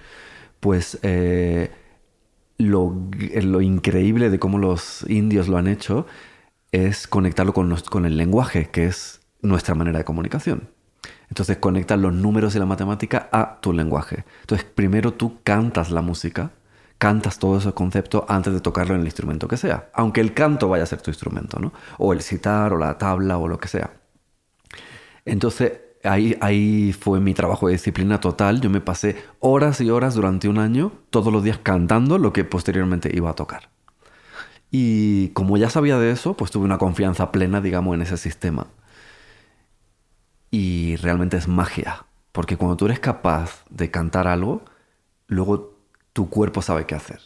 pues 0.60 1.00
eh, 1.02 1.72
lo, 2.58 2.94
lo 3.42 3.62
increíble 3.62 4.30
de 4.30 4.38
cómo 4.38 4.58
los 4.58 5.06
indios 5.08 5.48
lo 5.48 5.56
han 5.56 5.68
hecho 5.68 6.06
es 6.74 7.08
conectarlo 7.08 7.54
con, 7.54 7.74
con 7.90 8.06
el 8.06 8.18
lenguaje, 8.18 8.70
que 8.70 8.86
es 8.86 9.22
nuestra 9.42 9.76
manera 9.76 10.00
de 10.00 10.04
comunicación. 10.04 10.70
Entonces 11.30 11.58
conectar 11.58 12.00
los 12.00 12.14
números 12.14 12.56
y 12.56 12.60
la 12.60 12.66
matemática 12.66 13.30
a 13.32 13.60
tu 13.62 13.74
lenguaje. 13.74 14.26
Entonces 14.42 14.66
primero 14.66 15.14
tú 15.14 15.40
cantas 15.44 15.92
la 15.92 16.02
música, 16.02 16.52
cantas 16.98 17.38
todos 17.38 17.62
esos 17.62 17.74
conceptos 17.74 18.24
antes 18.28 18.54
de 18.54 18.60
tocarlo 18.60 18.96
en 18.96 19.02
el 19.02 19.08
instrumento 19.08 19.48
que 19.48 19.58
sea. 19.58 19.90
Aunque 19.94 20.20
el 20.20 20.34
canto 20.34 20.68
vaya 20.68 20.84
a 20.84 20.88
ser 20.88 21.02
tu 21.02 21.12
instrumento, 21.12 21.60
¿no? 21.60 21.74
O 22.00 22.12
el 22.12 22.22
citar, 22.22 22.74
o 22.74 22.78
la 22.78 22.98
tabla, 22.98 23.38
o 23.38 23.48
lo 23.48 23.60
que 23.60 23.68
sea. 23.68 23.92
Entonces 25.26 25.74
ahí, 26.04 26.36
ahí 26.42 26.92
fue 26.92 27.20
mi 27.20 27.36
trabajo 27.36 27.68
de 27.68 27.74
disciplina 27.74 28.20
total. 28.20 28.62
Yo 28.62 28.72
me 28.72 28.82
pasé 28.82 29.16
horas 29.40 29.80
y 29.80 29.92
horas 29.92 30.16
durante 30.16 30.48
un 30.48 30.58
año, 30.58 30.92
todos 31.12 31.32
los 31.32 31.44
días 31.44 31.60
cantando 31.62 32.18
lo 32.18 32.34
que 32.34 32.44
posteriormente 32.44 33.12
iba 33.14 33.30
a 33.30 33.36
tocar. 33.36 33.73
Y 34.76 35.30
como 35.30 35.56
ya 35.58 35.70
sabía 35.70 36.00
de 36.00 36.10
eso, 36.10 36.34
pues 36.36 36.50
tuve 36.50 36.66
una 36.66 36.80
confianza 36.80 37.32
plena, 37.32 37.62
digamos, 37.62 37.94
en 37.94 38.02
ese 38.02 38.18
sistema. 38.18 38.66
Y 40.50 40.96
realmente 40.96 41.38
es 41.38 41.48
magia, 41.48 42.08
porque 42.32 42.58
cuando 42.58 42.76
tú 42.76 42.86
eres 42.86 43.00
capaz 43.00 43.66
de 43.70 43.92
cantar 43.92 44.28
algo, 44.28 44.66
luego 45.28 45.78
tu 46.12 46.28
cuerpo 46.32 46.64
sabe 46.64 46.88
qué 46.88 46.96
hacer. 46.96 47.20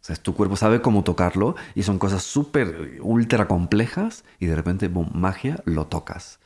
O 0.00 0.04
sea, 0.04 0.16
tu 0.16 0.34
cuerpo 0.34 0.56
sabe 0.56 0.82
cómo 0.82 1.04
tocarlo 1.04 1.54
y 1.76 1.84
son 1.84 2.00
cosas 2.00 2.24
súper, 2.24 2.98
ultra 3.02 3.46
complejas 3.46 4.24
y 4.40 4.46
de 4.46 4.56
repente, 4.56 4.88
boom, 4.88 5.10
magia, 5.14 5.62
lo 5.66 5.86
tocas. 5.86 6.40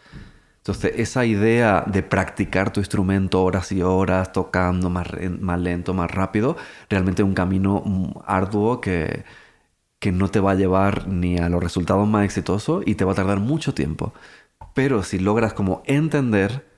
Entonces, 0.58 0.92
esa 0.96 1.24
idea 1.24 1.84
de 1.86 2.02
practicar 2.02 2.70
tu 2.70 2.80
instrumento 2.80 3.42
horas 3.42 3.72
y 3.72 3.80
horas, 3.80 4.32
tocando 4.32 4.90
más, 4.90 5.06
más 5.40 5.58
lento, 5.58 5.94
más 5.94 6.10
rápido, 6.10 6.58
realmente 6.90 7.22
es 7.22 7.28
un 7.28 7.34
camino 7.34 8.22
arduo 8.26 8.82
que, 8.82 9.24
que 10.04 10.12
no 10.12 10.28
te 10.28 10.38
va 10.38 10.50
a 10.50 10.54
llevar 10.54 11.08
ni 11.08 11.38
a 11.38 11.48
los 11.48 11.62
resultados 11.62 12.06
más 12.06 12.26
exitosos 12.26 12.82
y 12.84 12.94
te 12.94 13.06
va 13.06 13.12
a 13.12 13.14
tardar 13.14 13.40
mucho 13.40 13.72
tiempo. 13.72 14.12
Pero 14.74 15.02
si 15.02 15.18
logras 15.18 15.54
como 15.54 15.82
entender 15.86 16.68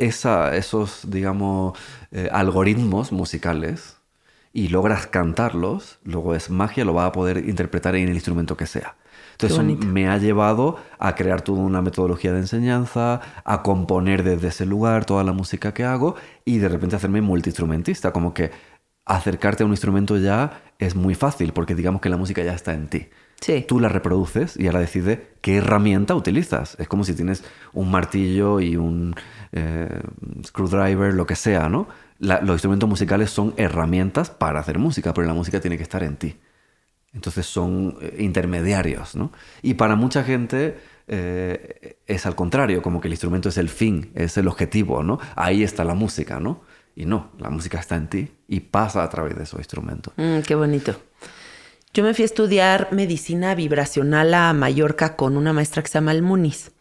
esa, 0.00 0.56
esos, 0.56 1.08
digamos, 1.08 1.78
eh, 2.10 2.28
algoritmos 2.32 3.12
musicales 3.12 3.98
y 4.52 4.70
logras 4.70 5.06
cantarlos, 5.06 6.00
luego 6.02 6.34
es 6.34 6.50
magia, 6.50 6.84
lo 6.84 6.94
vas 6.94 7.06
a 7.06 7.12
poder 7.12 7.48
interpretar 7.48 7.94
en 7.94 8.08
el 8.08 8.14
instrumento 8.14 8.56
que 8.56 8.66
sea. 8.66 8.96
Entonces 9.40 9.86
me 9.86 10.08
ha 10.08 10.18
llevado 10.18 10.78
a 10.98 11.14
crear 11.14 11.42
toda 11.42 11.60
una 11.60 11.80
metodología 11.80 12.32
de 12.32 12.40
enseñanza, 12.40 13.20
a 13.44 13.62
componer 13.62 14.24
desde 14.24 14.48
ese 14.48 14.66
lugar 14.66 15.04
toda 15.04 15.22
la 15.22 15.30
música 15.32 15.72
que 15.72 15.84
hago 15.84 16.16
y 16.44 16.58
de 16.58 16.68
repente 16.68 16.96
hacerme 16.96 17.20
multiinstrumentista, 17.20 18.12
como 18.12 18.34
que 18.34 18.50
acercarte 19.16 19.62
a 19.62 19.66
un 19.66 19.72
instrumento 19.72 20.16
ya 20.16 20.62
es 20.78 20.94
muy 20.94 21.14
fácil 21.14 21.52
porque 21.52 21.74
digamos 21.74 22.00
que 22.00 22.08
la 22.08 22.16
música 22.16 22.42
ya 22.42 22.54
está 22.54 22.74
en 22.74 22.88
ti. 22.88 23.08
Sí. 23.40 23.64
Tú 23.66 23.78
la 23.78 23.88
reproduces 23.88 24.56
y 24.56 24.66
ahora 24.66 24.80
decides 24.80 25.20
qué 25.40 25.56
herramienta 25.56 26.14
utilizas. 26.14 26.76
Es 26.78 26.88
como 26.88 27.04
si 27.04 27.14
tienes 27.14 27.44
un 27.72 27.90
martillo 27.90 28.60
y 28.60 28.76
un 28.76 29.14
eh, 29.52 30.00
screwdriver, 30.44 31.14
lo 31.14 31.26
que 31.26 31.36
sea, 31.36 31.68
¿no? 31.68 31.88
los 32.18 32.50
instrumentos 32.50 32.88
musicales 32.88 33.30
son 33.30 33.54
herramientas 33.56 34.30
para 34.30 34.58
hacer 34.58 34.80
música, 34.80 35.14
pero 35.14 35.28
la 35.28 35.34
música 35.34 35.60
tiene 35.60 35.76
que 35.76 35.84
estar 35.84 36.02
en 36.02 36.16
ti. 36.16 36.36
Entonces 37.12 37.46
son 37.46 37.96
eh, 38.00 38.16
intermediarios, 38.18 39.14
¿no? 39.14 39.32
Y 39.62 39.74
para 39.74 39.94
mucha 39.94 40.24
gente 40.24 40.78
eh, 41.06 41.96
es 42.06 42.26
al 42.26 42.34
contrario, 42.34 42.82
como 42.82 43.00
que 43.00 43.08
el 43.08 43.12
instrumento 43.12 43.48
es 43.48 43.56
el 43.56 43.68
fin, 43.68 44.10
es 44.14 44.36
el 44.36 44.48
objetivo, 44.48 45.02
¿no? 45.02 45.18
Ahí 45.36 45.62
está 45.62 45.84
la 45.84 45.94
música, 45.94 46.38
¿no? 46.38 46.62
Y 46.98 47.06
no, 47.06 47.30
la 47.38 47.48
música 47.48 47.78
está 47.78 47.94
en 47.94 48.08
ti 48.08 48.28
y 48.48 48.58
pasa 48.58 49.04
a 49.04 49.08
través 49.08 49.36
de 49.36 49.44
esos 49.44 49.60
instrumentos. 49.60 50.12
Mm, 50.16 50.40
qué 50.40 50.56
bonito. 50.56 51.00
Yo 51.94 52.02
me 52.02 52.12
fui 52.12 52.24
a 52.24 52.26
estudiar 52.26 52.88
medicina 52.90 53.54
vibracional 53.54 54.34
a 54.34 54.52
Mallorca 54.52 55.14
con 55.14 55.36
una 55.36 55.52
maestra 55.52 55.80
que 55.80 55.88
se 55.88 55.94
llama 55.94 56.10
Almuniz. 56.10 56.72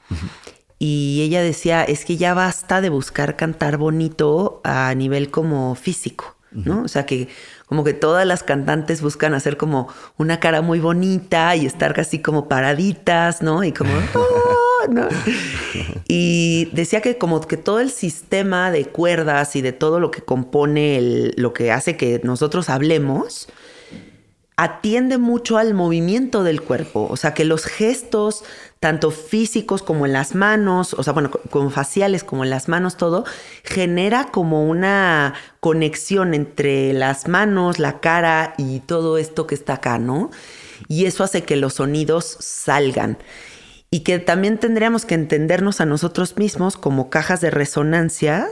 Y 0.80 1.22
ella 1.22 1.44
decía, 1.44 1.84
es 1.84 2.04
que 2.04 2.18
ya 2.18 2.34
basta 2.34 2.82
de 2.82 2.90
buscar 2.90 3.36
cantar 3.36 3.78
bonito 3.78 4.60
a 4.64 4.92
nivel 4.96 5.30
como 5.30 5.76
físico, 5.76 6.36
¿no? 6.52 6.82
O 6.82 6.88
sea 6.88 7.06
que 7.06 7.30
como 7.68 7.84
que 7.84 7.94
todas 7.94 8.26
las 8.26 8.42
cantantes 8.42 9.04
buscan 9.04 9.36
hacer 9.36 9.56
como 9.56 9.88
una 10.18 10.40
cara 10.40 10.64
muy 10.64 10.80
bonita 10.80 11.56
y 11.56 11.68
estar 11.68 11.94
casi 11.94 12.24
como 12.24 12.48
paraditas, 12.48 13.44
¿no? 13.44 13.64
Y 13.64 13.72
como... 13.72 13.92
Y 16.08 16.70
decía 16.74 17.02
que 17.02 17.18
como 17.18 17.42
que 17.42 17.58
todo 17.58 17.80
el 17.80 17.92
sistema 17.92 18.72
de 18.72 18.86
cuerdas 18.86 19.56
y 19.56 19.62
de 19.62 19.74
todo 19.74 20.00
lo 20.00 20.12
que 20.12 20.22
compone 20.22 21.32
lo 21.36 21.54
que 21.54 21.72
hace 21.72 21.98
que 21.98 22.22
nosotros 22.24 22.70
hablemos, 22.70 23.48
atiende 24.58 25.20
mucho 25.20 25.60
al 25.60 25.76
movimiento 25.76 26.44
del 26.44 26.62
cuerpo. 26.62 27.08
O 27.10 27.16
sea, 27.16 27.36
que 27.36 27.46
los 27.46 27.66
gestos, 27.66 28.44
tanto 28.80 29.12
físicos 29.12 29.84
como 29.84 30.08
en 30.08 30.14
las 30.14 30.34
manos, 30.34 30.96
o 30.96 31.04
sea, 31.04 31.14
bueno, 31.14 31.30
como 31.52 31.70
faciales 31.70 32.24
como 32.24 32.44
en 32.44 32.50
las 32.50 32.68
manos, 32.68 32.98
todo, 32.98 33.24
genera 33.64 34.32
como 34.32 34.68
una 34.68 35.36
conexión 35.60 36.34
entre 36.34 36.92
las 36.94 37.28
manos, 37.28 37.78
la 37.78 38.00
cara 38.00 38.56
y 38.58 38.80
todo 38.80 39.20
esto 39.20 39.46
que 39.46 39.54
está 39.54 39.74
acá, 39.76 40.00
¿no? 40.00 40.32
Y 40.88 41.06
eso 41.06 41.24
hace 41.24 41.44
que 41.44 41.56
los 41.56 41.76
sonidos 41.76 42.38
salgan 42.40 43.20
y 43.90 44.02
que 44.02 44.20
también 44.20 44.58
tendríamos 44.58 45.06
que 45.06 45.16
entendernos 45.16 45.80
a 45.80 45.86
nosotros 45.86 46.36
mismos 46.38 46.76
como 46.76 47.10
cajas 47.10 47.40
de 47.40 47.50
resonancia 47.50 48.50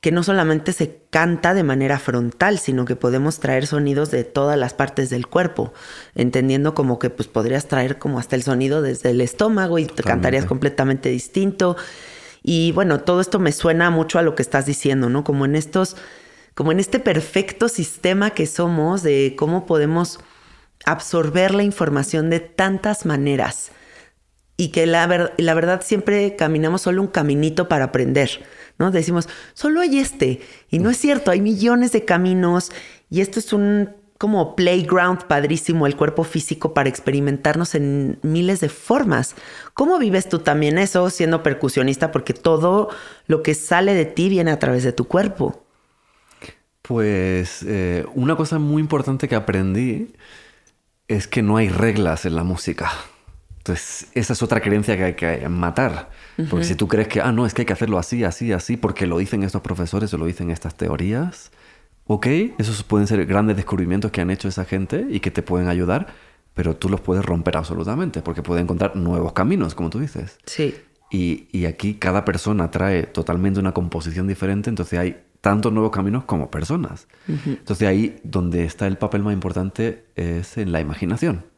que 0.00 0.12
no 0.12 0.22
solamente 0.22 0.72
se 0.72 1.00
canta 1.10 1.54
de 1.54 1.64
manera 1.64 1.98
frontal, 1.98 2.60
sino 2.60 2.84
que 2.84 2.94
podemos 2.94 3.40
traer 3.40 3.66
sonidos 3.66 4.12
de 4.12 4.22
todas 4.22 4.56
las 4.56 4.74
partes 4.74 5.10
del 5.10 5.26
cuerpo, 5.26 5.72
entendiendo 6.14 6.74
como 6.74 7.00
que 7.00 7.10
pues 7.10 7.26
podrías 7.26 7.66
traer 7.66 7.98
como 7.98 8.20
hasta 8.20 8.36
el 8.36 8.44
sonido 8.44 8.82
desde 8.82 9.10
el 9.10 9.20
estómago 9.20 9.80
y 9.80 9.86
te 9.86 10.04
cantarías 10.04 10.44
completamente 10.44 11.08
distinto. 11.08 11.76
Y 12.44 12.70
bueno, 12.70 13.00
todo 13.00 13.20
esto 13.20 13.40
me 13.40 13.50
suena 13.50 13.90
mucho 13.90 14.20
a 14.20 14.22
lo 14.22 14.36
que 14.36 14.42
estás 14.42 14.66
diciendo, 14.66 15.08
¿no? 15.08 15.24
Como 15.24 15.44
en 15.44 15.56
estos 15.56 15.96
como 16.54 16.72
en 16.72 16.78
este 16.78 17.00
perfecto 17.00 17.68
sistema 17.68 18.30
que 18.30 18.46
somos 18.46 19.02
de 19.02 19.34
cómo 19.36 19.66
podemos 19.66 20.20
absorber 20.84 21.52
la 21.52 21.64
información 21.64 22.30
de 22.30 22.40
tantas 22.40 23.04
maneras 23.04 23.72
y 24.56 24.68
que 24.68 24.86
la, 24.86 25.32
la 25.36 25.54
verdad 25.54 25.82
siempre 25.84 26.36
caminamos 26.36 26.82
solo 26.82 27.02
un 27.02 27.08
caminito 27.08 27.68
para 27.68 27.86
aprender, 27.86 28.44
¿no? 28.78 28.90
Decimos, 28.90 29.28
solo 29.54 29.80
hay 29.80 29.98
este, 29.98 30.40
y 30.70 30.78
no 30.78 30.90
es 30.90 30.96
cierto, 30.96 31.30
hay 31.30 31.40
millones 31.40 31.92
de 31.92 32.04
caminos 32.04 32.72
y 33.10 33.20
esto 33.20 33.38
es 33.38 33.52
un 33.52 33.90
como 34.18 34.56
playground 34.56 35.24
padrísimo 35.24 35.86
el 35.86 35.96
cuerpo 35.96 36.24
físico 36.24 36.72
para 36.72 36.88
experimentarnos 36.88 37.74
en 37.74 38.18
miles 38.22 38.60
de 38.60 38.68
formas. 38.68 39.34
¿Cómo 39.74 39.98
vives 39.98 40.28
tú 40.28 40.38
también 40.38 40.78
eso 40.78 41.10
siendo 41.10 41.42
percusionista? 41.42 42.12
Porque 42.12 42.32
todo 42.32 42.88
lo 43.26 43.42
que 43.42 43.54
sale 43.54 43.94
de 43.94 44.06
ti 44.06 44.28
viene 44.28 44.52
a 44.52 44.58
través 44.58 44.84
de 44.84 44.92
tu 44.92 45.06
cuerpo. 45.06 45.62
Pues 46.80 47.62
eh, 47.66 48.06
una 48.14 48.36
cosa 48.36 48.58
muy 48.58 48.80
importante 48.80 49.28
que 49.28 49.34
aprendí 49.34 50.14
es 51.08 51.26
que 51.26 51.42
no 51.42 51.56
hay 51.56 51.68
reglas 51.68 52.24
en 52.24 52.36
la 52.36 52.44
música. 52.44 52.90
Entonces, 53.66 54.06
esa 54.14 54.32
es 54.32 54.42
otra 54.44 54.60
creencia 54.60 54.96
que 54.96 55.02
hay 55.02 55.14
que 55.14 55.48
matar. 55.48 56.08
Porque 56.48 56.64
si 56.64 56.76
tú 56.76 56.86
crees 56.86 57.08
que, 57.08 57.20
ah, 57.20 57.32
no, 57.32 57.46
es 57.46 57.52
que 57.52 57.62
hay 57.62 57.66
que 57.66 57.72
hacerlo 57.72 57.98
así, 57.98 58.22
así, 58.22 58.52
así, 58.52 58.76
porque 58.76 59.06
lo 59.06 59.18
dicen 59.18 59.42
estos 59.42 59.60
profesores 59.60 60.14
o 60.14 60.18
lo 60.18 60.26
dicen 60.26 60.52
estas 60.52 60.76
teorías, 60.76 61.50
ok, 62.06 62.26
esos 62.58 62.84
pueden 62.84 63.08
ser 63.08 63.26
grandes 63.26 63.56
descubrimientos 63.56 64.12
que 64.12 64.20
han 64.20 64.30
hecho 64.30 64.46
esa 64.46 64.64
gente 64.64 65.04
y 65.10 65.18
que 65.18 65.32
te 65.32 65.42
pueden 65.42 65.66
ayudar, 65.66 66.14
pero 66.54 66.76
tú 66.76 66.88
los 66.88 67.00
puedes 67.00 67.24
romper 67.24 67.56
absolutamente, 67.56 68.22
porque 68.22 68.40
puedes 68.40 68.62
encontrar 68.62 68.94
nuevos 68.94 69.32
caminos, 69.32 69.74
como 69.74 69.90
tú 69.90 69.98
dices. 69.98 70.38
Sí. 70.46 70.76
Y, 71.10 71.48
y 71.50 71.64
aquí 71.64 71.94
cada 71.94 72.24
persona 72.24 72.70
trae 72.70 73.02
totalmente 73.02 73.58
una 73.58 73.72
composición 73.72 74.28
diferente, 74.28 74.70
entonces 74.70 74.96
hay 74.96 75.16
tantos 75.40 75.72
nuevos 75.72 75.90
caminos 75.90 76.22
como 76.22 76.52
personas. 76.52 77.08
Entonces 77.26 77.88
ahí 77.88 78.20
donde 78.22 78.64
está 78.64 78.86
el 78.86 78.96
papel 78.96 79.24
más 79.24 79.32
importante 79.32 80.04
es 80.14 80.56
en 80.56 80.70
la 80.70 80.80
imaginación 80.80 81.55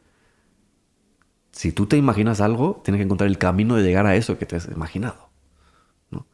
si 1.59 1.73
tú 1.73 1.87
te 1.87 1.97
imaginas 1.97 2.39
algo, 2.39 2.79
tienes 2.85 2.99
que 2.99 3.03
encontrar 3.03 3.29
el 3.29 3.37
camino 3.37 3.75
de 3.75 3.83
llegar 3.83 4.05
a 4.05 4.15
eso 4.15 4.37
que 4.37 4.45
te 4.45 4.55
has 4.55 4.69
imaginado. 4.69 5.27
¿no? 6.09 6.25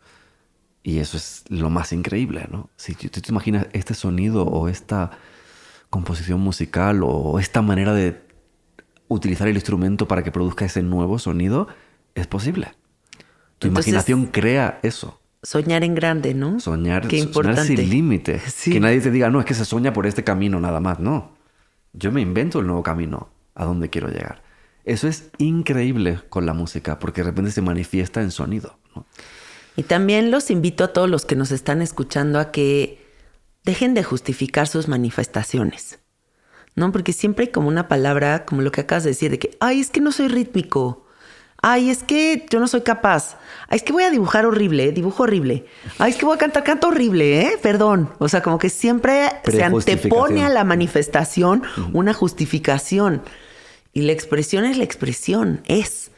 Y 0.84 1.00
eso 1.00 1.18
es 1.18 1.46
lo 1.50 1.72
más 1.72 1.94
increíble, 1.94 2.48
¿no? 2.52 2.70
Si 2.76 2.94
tú 2.94 3.10
te 3.22 3.32
imaginas 3.32 3.66
este 3.74 3.96
sonido 3.96 4.46
o 4.46 4.68
esta 4.70 5.10
composición 5.90 6.42
musical 6.42 7.02
o 7.04 7.40
esta 7.40 7.64
manera 7.64 7.96
de 7.96 8.22
utilizar 9.08 9.48
el 9.48 9.56
instrumento 9.56 10.08
para 10.08 10.22
que 10.22 10.32
produzca 10.32 10.66
ese 10.66 10.84
nuevo 10.84 11.18
sonido, 11.18 11.70
es 12.14 12.28
posible. 12.28 12.74
Tu 13.58 13.66
Entonces- 13.70 13.88
imaginación 13.94 14.28
crea 14.28 14.80
eso. 14.84 15.20
Soñar 15.42 15.84
en 15.84 15.96
grande, 15.96 16.36
¿no? 16.36 16.60
Soñar, 16.60 17.02
Qué 17.08 17.18
soñar 17.18 17.28
importante. 17.30 17.64
sin 17.78 17.90
límite. 17.90 18.40
Sí. 18.46 18.72
Que 18.74 18.80
nadie 18.80 19.02
te 19.02 19.10
diga, 19.10 19.32
no, 19.32 19.40
es 19.40 19.48
que 19.48 19.56
se 19.56 19.66
sueña 19.66 19.92
por 19.92 20.06
este 20.06 20.24
camino 20.24 20.60
nada 20.60 20.80
más. 20.80 21.00
No. 21.00 21.32
Yo 21.94 22.12
me 22.12 22.22
invento 22.22 22.60
el 22.60 22.68
nuevo 22.68 22.84
camino 22.84 23.30
a 23.56 23.66
donde 23.66 23.90
quiero 23.90 24.10
llegar. 24.10 24.45
Eso 24.86 25.08
es 25.08 25.26
increíble 25.40 26.20
con 26.30 26.46
la 26.46 26.54
música, 26.54 27.00
porque 27.00 27.22
de 27.22 27.30
repente 27.30 27.52
se 27.52 27.62
manifiesta 27.62 28.22
en 28.22 28.32
sonido. 28.32 28.78
¿no? 28.96 29.06
Y 29.76 29.84
también 29.84 30.32
los 30.32 30.52
invito 30.52 30.84
a 30.84 30.94
todos 30.94 31.10
los 31.10 31.26
que 31.26 31.36
nos 31.36 31.52
están 31.52 31.82
escuchando 31.82 32.40
a 32.40 32.52
que 32.52 33.04
dejen 33.64 33.94
de 33.94 34.04
justificar 34.04 34.68
sus 34.68 34.88
manifestaciones. 34.88 36.00
¿No? 36.76 36.92
Porque 36.92 37.14
siempre 37.14 37.46
hay 37.46 37.52
como 37.52 37.68
una 37.68 37.88
palabra, 37.88 38.46
como 38.46 38.62
lo 38.62 38.72
que 38.72 38.82
acabas 38.82 39.06
de 39.06 39.12
decir, 39.12 39.32
de 39.32 39.40
que, 39.40 39.58
ay, 39.60 39.80
es 39.80 39.90
que 39.90 40.02
no 40.02 40.12
soy 40.12 40.28
rítmico. 40.28 41.06
Ay, 41.62 41.90
es 41.90 42.04
que 42.04 42.46
yo 42.50 42.60
no 42.60 42.68
soy 42.68 42.82
capaz. 42.82 43.38
Ay, 43.70 43.78
es 43.78 43.84
que 43.84 43.94
voy 43.94 44.04
a 44.04 44.12
dibujar 44.12 44.46
horrible, 44.46 44.84
¿eh? 44.84 44.92
dibujo 44.92 45.24
horrible. 45.24 45.66
Ay, 45.98 46.12
es 46.12 46.18
que 46.18 46.26
voy 46.26 46.36
a 46.36 46.38
cantar, 46.38 46.64
canto 46.64 46.90
horrible, 46.90 47.42
¿eh? 47.42 47.58
Perdón. 47.62 48.12
O 48.20 48.28
sea, 48.28 48.44
como 48.44 48.60
que 48.60 48.70
siempre 48.70 49.30
se 49.46 49.64
antepone 49.64 50.44
a 50.44 50.50
la 50.50 50.64
manifestación 50.64 51.64
una 51.94 52.14
justificación. 52.14 53.24
Y 53.96 54.02
la 54.02 54.12
expresión 54.12 54.66
es 54.66 54.78
la 54.78 54.84
expresión, 54.84 55.62
es. 55.66 56.12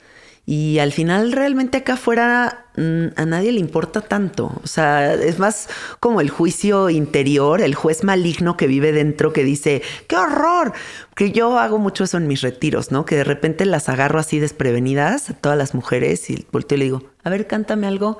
Y 0.47 0.79
al 0.79 0.91
final 0.93 1.31
realmente 1.31 1.77
acá 1.77 1.93
afuera 1.93 2.65
mm, 2.75 3.07
a 3.15 3.25
nadie 3.25 3.51
le 3.51 3.59
importa 3.59 4.01
tanto. 4.01 4.51
O 4.63 4.67
sea, 4.67 5.13
es 5.13 5.37
más 5.37 5.69
como 5.99 6.19
el 6.19 6.31
juicio 6.31 6.89
interior, 6.89 7.61
el 7.61 7.75
juez 7.75 8.03
maligno 8.03 8.57
que 8.57 8.65
vive 8.65 8.93
dentro 8.93 9.31
que 9.31 9.43
dice, 9.43 9.83
¡qué 10.07 10.15
horror! 10.15 10.73
Que 11.15 11.31
yo 11.31 11.59
hago 11.59 11.77
mucho 11.77 12.05
eso 12.05 12.17
en 12.17 12.27
mis 12.27 12.41
retiros, 12.41 12.91
¿no? 12.91 13.05
Que 13.05 13.17
de 13.17 13.23
repente 13.23 13.63
las 13.67 13.89
agarro 13.89 14.19
así 14.19 14.39
desprevenidas 14.39 15.29
a 15.29 15.33
todas 15.33 15.57
las 15.57 15.75
mujeres 15.75 16.31
y 16.31 16.47
volteo 16.51 16.77
y 16.77 16.79
le 16.79 16.85
digo, 16.85 17.03
a 17.23 17.29
ver, 17.29 17.45
cántame 17.45 17.85
algo. 17.85 18.17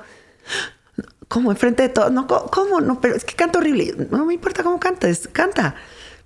¿Cómo? 1.26 1.50
Enfrente 1.50 1.82
de 1.82 1.88
todos. 1.88 2.12
No, 2.12 2.28
¿cómo? 2.28 2.80
No, 2.80 3.00
pero 3.00 3.16
es 3.16 3.24
que 3.24 3.34
canto 3.34 3.58
horrible. 3.58 4.06
No 4.12 4.24
me 4.24 4.34
importa 4.34 4.62
cómo 4.62 4.78
cantas, 4.78 5.28
canta. 5.32 5.74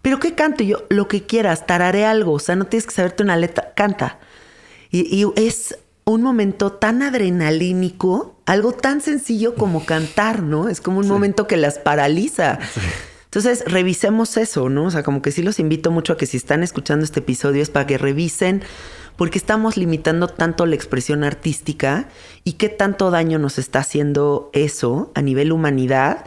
¿Pero 0.02 0.18
qué 0.18 0.34
canto? 0.34 0.62
Y 0.62 0.68
yo, 0.68 0.84
lo 0.88 1.08
que 1.08 1.24
quieras, 1.24 1.66
tararé 1.66 2.04
algo. 2.04 2.32
O 2.32 2.38
sea, 2.38 2.56
no 2.56 2.66
tienes 2.66 2.86
que 2.86 2.94
saberte 2.94 3.22
una 3.22 3.36
letra, 3.36 3.72
canta. 3.74 4.18
Y, 4.90 5.02
y 5.16 5.26
es 5.36 5.78
un 6.04 6.22
momento 6.22 6.72
tan 6.72 7.02
adrenalínico, 7.02 8.36
algo 8.44 8.72
tan 8.72 9.00
sencillo 9.00 9.54
como 9.54 9.86
cantar, 9.86 10.42
¿no? 10.42 10.68
Es 10.68 10.80
como 10.80 10.98
un 10.98 11.08
momento 11.08 11.46
que 11.46 11.56
las 11.56 11.78
paraliza. 11.78 12.58
Entonces, 13.24 13.64
revisemos 13.66 14.36
eso, 14.36 14.68
¿no? 14.68 14.86
O 14.86 14.90
sea, 14.90 15.02
como 15.02 15.22
que 15.22 15.30
sí 15.30 15.42
los 15.42 15.58
invito 15.58 15.90
mucho 15.90 16.12
a 16.12 16.16
que 16.18 16.26
si 16.26 16.36
están 16.36 16.62
escuchando 16.62 17.04
este 17.04 17.20
episodio 17.20 17.62
es 17.62 17.70
para 17.70 17.86
que 17.86 17.96
revisen 17.96 18.62
porque 19.16 19.38
estamos 19.38 19.76
limitando 19.76 20.28
tanto 20.28 20.66
la 20.66 20.74
expresión 20.74 21.24
artística 21.24 22.08
y 22.44 22.54
qué 22.54 22.68
tanto 22.68 23.10
daño 23.10 23.38
nos 23.38 23.58
está 23.58 23.80
haciendo 23.80 24.50
eso 24.52 25.12
a 25.14 25.22
nivel 25.22 25.52
humanidad, 25.52 26.26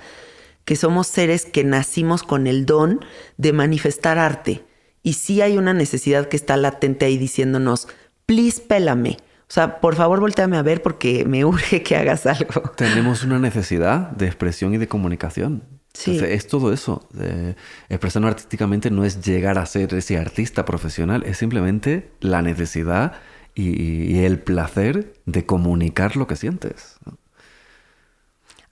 que 0.66 0.76
somos 0.76 1.07
seres 1.07 1.45
que 1.45 1.63
nacimos 1.63 2.24
con 2.24 2.47
el 2.47 2.66
don 2.66 2.99
de 3.38 3.53
manifestar 3.53 4.18
arte. 4.18 4.66
Y 5.03 5.13
sí 5.13 5.41
hay 5.41 5.57
una 5.57 5.74
necesidad 5.74 6.28
que 6.28 6.36
está 6.36 6.57
latente 6.57 7.05
ahí 7.05 7.18
diciéndonos, 7.18 7.88
please 8.26 8.61
pélame. 8.61 9.18
O 9.47 9.53
sea, 9.53 9.80
por 9.80 9.95
favor, 9.95 10.20
volteame 10.20 10.57
a 10.57 10.63
ver 10.63 10.82
porque 10.82 11.24
me 11.26 11.45
urge 11.45 11.84
que 11.84 11.95
hagas 11.95 12.26
algo. 12.26 12.61
Tenemos 12.76 13.24
una 13.24 13.38
necesidad 13.38 14.09
de 14.11 14.26
expresión 14.26 14.74
y 14.74 14.78
de 14.78 14.88
comunicación. 14.88 15.63
Sí. 15.93 16.11
Entonces, 16.11 16.36
es 16.36 16.47
todo 16.47 16.74
eso. 16.74 17.07
Eh, 17.20 17.53
expresarnos 17.88 18.32
artísticamente 18.32 18.89
no 18.89 19.05
es 19.05 19.24
llegar 19.24 19.59
a 19.59 19.66
ser 19.68 19.93
ese 19.93 20.18
artista 20.18 20.66
profesional, 20.66 21.24
es 21.24 21.38
simplemente 21.38 22.11
la 22.20 22.41
necesidad 22.41 23.13
y, 23.53 24.11
y 24.11 24.26
el 24.26 24.39
placer 24.39 25.13
de 25.26 25.45
comunicar 25.45 26.18
lo 26.18 26.28
que 26.28 26.36
sientes. 26.36 26.97
¿no? 27.05 27.18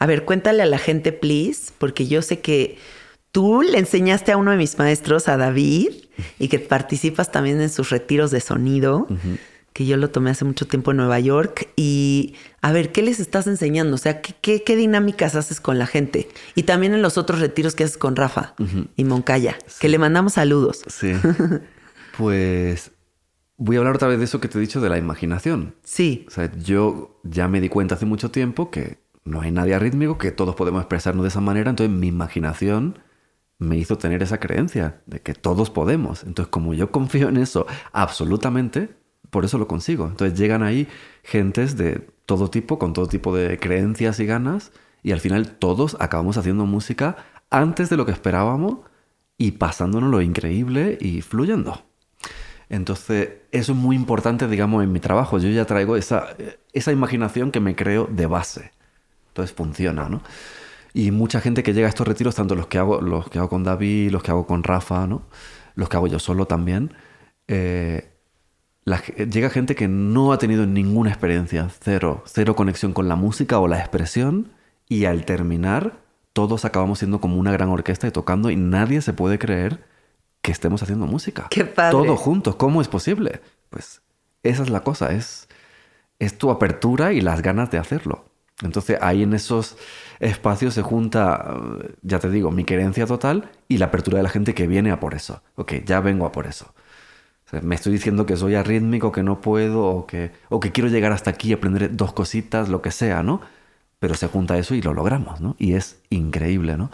A 0.03 0.05
ver, 0.05 0.25
cuéntale 0.25 0.61
a 0.61 0.65
la 0.65 0.79
gente, 0.79 1.13
please, 1.13 1.71
porque 1.77 2.07
yo 2.07 2.21
sé 2.21 2.41
que 2.41 2.77
tú 3.31 3.61
le 3.61 3.79
enseñaste 3.79 4.33
a 4.33 4.37
uno 4.37 4.51
de 4.51 4.57
mis 4.57 4.77
maestros, 4.77 5.29
a 5.29 5.37
David, 5.37 5.91
y 6.37 6.49
que 6.49 6.59
participas 6.59 7.31
también 7.31 7.61
en 7.61 7.69
sus 7.69 7.89
retiros 7.89 8.29
de 8.29 8.41
sonido, 8.41 9.07
que 9.71 9.85
yo 9.85 9.95
lo 9.95 10.09
tomé 10.09 10.31
hace 10.31 10.43
mucho 10.43 10.67
tiempo 10.67 10.91
en 10.91 10.97
Nueva 10.97 11.21
York. 11.21 11.69
Y 11.77 12.35
a 12.61 12.73
ver, 12.73 12.91
¿qué 12.91 13.01
les 13.01 13.21
estás 13.21 13.47
enseñando? 13.47 13.95
O 13.95 13.97
sea, 13.97 14.19
¿qué, 14.19 14.35
qué, 14.41 14.61
qué 14.61 14.75
dinámicas 14.75 15.35
haces 15.35 15.61
con 15.61 15.79
la 15.79 15.87
gente? 15.87 16.27
Y 16.53 16.63
también 16.63 16.93
en 16.93 17.01
los 17.01 17.17
otros 17.17 17.39
retiros 17.39 17.73
que 17.73 17.85
haces 17.85 17.97
con 17.97 18.17
Rafa 18.17 18.55
y 18.97 19.05
Moncaya, 19.05 19.57
que 19.79 19.87
le 19.87 19.99
mandamos 19.99 20.33
saludos. 20.33 20.83
Sí. 20.87 21.13
pues 22.17 22.91
voy 23.55 23.77
a 23.77 23.79
hablar 23.79 23.95
otra 23.95 24.09
vez 24.09 24.19
de 24.19 24.25
eso 24.25 24.41
que 24.41 24.49
te 24.49 24.57
he 24.57 24.61
dicho 24.61 24.81
de 24.81 24.89
la 24.89 24.97
imaginación. 24.97 25.75
Sí, 25.85 26.25
O 26.27 26.31
sea, 26.31 26.51
yo 26.57 27.21
ya 27.23 27.47
me 27.47 27.61
di 27.61 27.69
cuenta 27.69 27.95
hace 27.95 28.05
mucho 28.05 28.31
tiempo 28.31 28.69
que 28.69 29.01
no 29.25 29.41
hay 29.41 29.51
nadie 29.51 29.75
arrítmico, 29.75 30.17
que 30.17 30.31
todos 30.31 30.55
podemos 30.55 30.81
expresarnos 30.81 31.23
de 31.23 31.29
esa 31.29 31.41
manera, 31.41 31.69
entonces 31.69 31.95
mi 31.95 32.07
imaginación 32.07 32.99
me 33.59 33.77
hizo 33.77 33.97
tener 33.97 34.21
esa 34.23 34.39
creencia 34.39 35.01
de 35.05 35.21
que 35.21 35.33
todos 35.33 35.69
podemos. 35.69 36.23
Entonces, 36.23 36.49
como 36.51 36.73
yo 36.73 36.91
confío 36.91 37.29
en 37.29 37.37
eso 37.37 37.65
absolutamente, 37.93 38.89
por 39.29 39.45
eso 39.45 39.57
lo 39.57 39.67
consigo. 39.67 40.07
Entonces 40.07 40.37
llegan 40.37 40.63
ahí 40.63 40.87
gentes 41.23 41.77
de 41.77 42.07
todo 42.25 42.49
tipo, 42.49 42.79
con 42.79 42.93
todo 42.93 43.07
tipo 43.07 43.35
de 43.35 43.57
creencias 43.59 44.19
y 44.19 44.25
ganas, 44.25 44.71
y 45.01 45.11
al 45.11 45.19
final 45.19 45.57
todos 45.57 45.97
acabamos 45.99 46.37
haciendo 46.37 46.65
música 46.65 47.17
antes 47.49 47.89
de 47.89 47.97
lo 47.97 48.05
que 48.05 48.11
esperábamos 48.11 48.79
y 49.37 49.51
pasándonos 49.51 50.09
lo 50.09 50.21
increíble 50.21 50.97
y 51.01 51.21
fluyendo. 51.21 51.83
Entonces, 52.69 53.29
eso 53.51 53.73
es 53.73 53.77
muy 53.77 53.95
importante, 53.95 54.47
digamos, 54.47 54.83
en 54.83 54.91
mi 54.91 54.99
trabajo. 54.99 55.37
Yo 55.37 55.49
ya 55.49 55.65
traigo 55.65 55.97
esa, 55.97 56.35
esa 56.71 56.91
imaginación 56.91 57.51
que 57.51 57.59
me 57.59 57.75
creo 57.75 58.07
de 58.09 58.25
base. 58.25 58.71
Entonces 59.33 59.55
funciona, 59.55 60.09
¿no? 60.09 60.21
Y 60.93 61.09
mucha 61.09 61.41
gente 61.41 61.63
que 61.63 61.73
llega 61.73 61.87
a 61.87 61.89
estos 61.89 62.07
retiros, 62.07 62.35
tanto 62.35 62.53
los 62.53 62.67
que 62.67 62.77
hago, 62.77 63.01
los 63.01 63.27
que 63.27 63.39
hago 63.39 63.49
con 63.49 63.63
David, 63.63 64.11
los 64.11 64.21
que 64.21 64.29
hago 64.29 64.45
con 64.45 64.63
Rafa, 64.63 65.07
¿no? 65.07 65.23
Los 65.73 65.89
que 65.89 65.97
hago 65.97 66.05
yo 66.05 66.19
solo 66.19 66.45
también. 66.45 66.93
eh, 67.47 68.09
la 68.85 69.01
llega 69.01 69.49
gente 69.49 69.75
que 69.75 69.87
no 69.87 70.33
ha 70.33 70.37
tenido 70.37 70.65
ninguna 70.65 71.09
experiencia, 71.09 71.69
cero, 71.81 72.21
cero 72.25 72.55
conexión 72.55 72.93
con 72.93 73.07
la 73.07 73.15
música 73.15 73.59
o 73.59 73.67
la 73.67 73.79
expresión, 73.79 74.51
y 74.87 75.05
al 75.05 75.25
terminar, 75.25 76.01
todos 76.33 76.65
acabamos 76.65 76.99
siendo 76.99 77.21
como 77.21 77.37
una 77.37 77.51
gran 77.51 77.69
orquesta 77.69 78.07
y 78.07 78.11
tocando, 78.11 78.51
y 78.51 78.55
nadie 78.55 79.01
se 79.01 79.13
puede 79.13 79.39
creer 79.39 79.85
que 80.41 80.51
estemos 80.51 80.83
haciendo 80.83 81.07
música. 81.07 81.47
Qué 81.49 81.63
padre. 81.65 81.91
Todos 81.91 82.19
juntos, 82.19 82.55
¿cómo 82.55 82.81
es 82.81 82.89
posible? 82.89 83.39
Pues 83.69 84.01
esa 84.43 84.63
es 84.63 84.69
la 84.69 84.81
cosa, 84.81 85.13
es, 85.13 85.47
es 86.19 86.37
tu 86.37 86.51
apertura 86.51 87.13
y 87.13 87.21
las 87.21 87.41
ganas 87.41 87.71
de 87.71 87.77
hacerlo. 87.77 88.25
Entonces 88.63 88.97
ahí 89.01 89.23
en 89.23 89.33
esos 89.33 89.77
espacios 90.19 90.73
se 90.73 90.81
junta, 90.81 91.57
ya 92.01 92.19
te 92.19 92.29
digo, 92.29 92.51
mi 92.51 92.63
querencia 92.63 93.05
total 93.05 93.51
y 93.67 93.77
la 93.77 93.87
apertura 93.87 94.17
de 94.17 94.23
la 94.23 94.29
gente 94.29 94.53
que 94.53 94.67
viene 94.67 94.91
a 94.91 94.99
por 94.99 95.13
eso. 95.13 95.41
Ok, 95.55 95.73
ya 95.85 95.99
vengo 95.99 96.25
a 96.25 96.31
por 96.31 96.47
eso. 96.47 96.73
Me 97.61 97.75
estoy 97.75 97.93
diciendo 97.93 98.25
que 98.25 98.35
soy 98.35 98.55
arrítmico, 98.55 99.11
que 99.11 99.21
no 99.21 99.39
puedo, 99.39 99.85
o 99.85 100.07
que, 100.07 100.31
o 100.49 100.59
que 100.59 100.71
quiero 100.71 100.89
llegar 100.89 101.11
hasta 101.11 101.29
aquí 101.29 101.49
y 101.49 101.53
aprender 101.53 101.95
dos 101.95 102.11
cositas, 102.13 102.67
lo 102.67 102.81
que 102.81 102.89
sea, 102.89 103.21
¿no? 103.21 103.41
Pero 103.99 104.15
se 104.15 104.27
junta 104.27 104.57
eso 104.57 104.73
y 104.73 104.81
lo 104.81 104.93
logramos, 104.93 105.39
¿no? 105.39 105.55
Y 105.59 105.73
es 105.73 106.01
increíble, 106.09 106.77
¿no? 106.77 106.89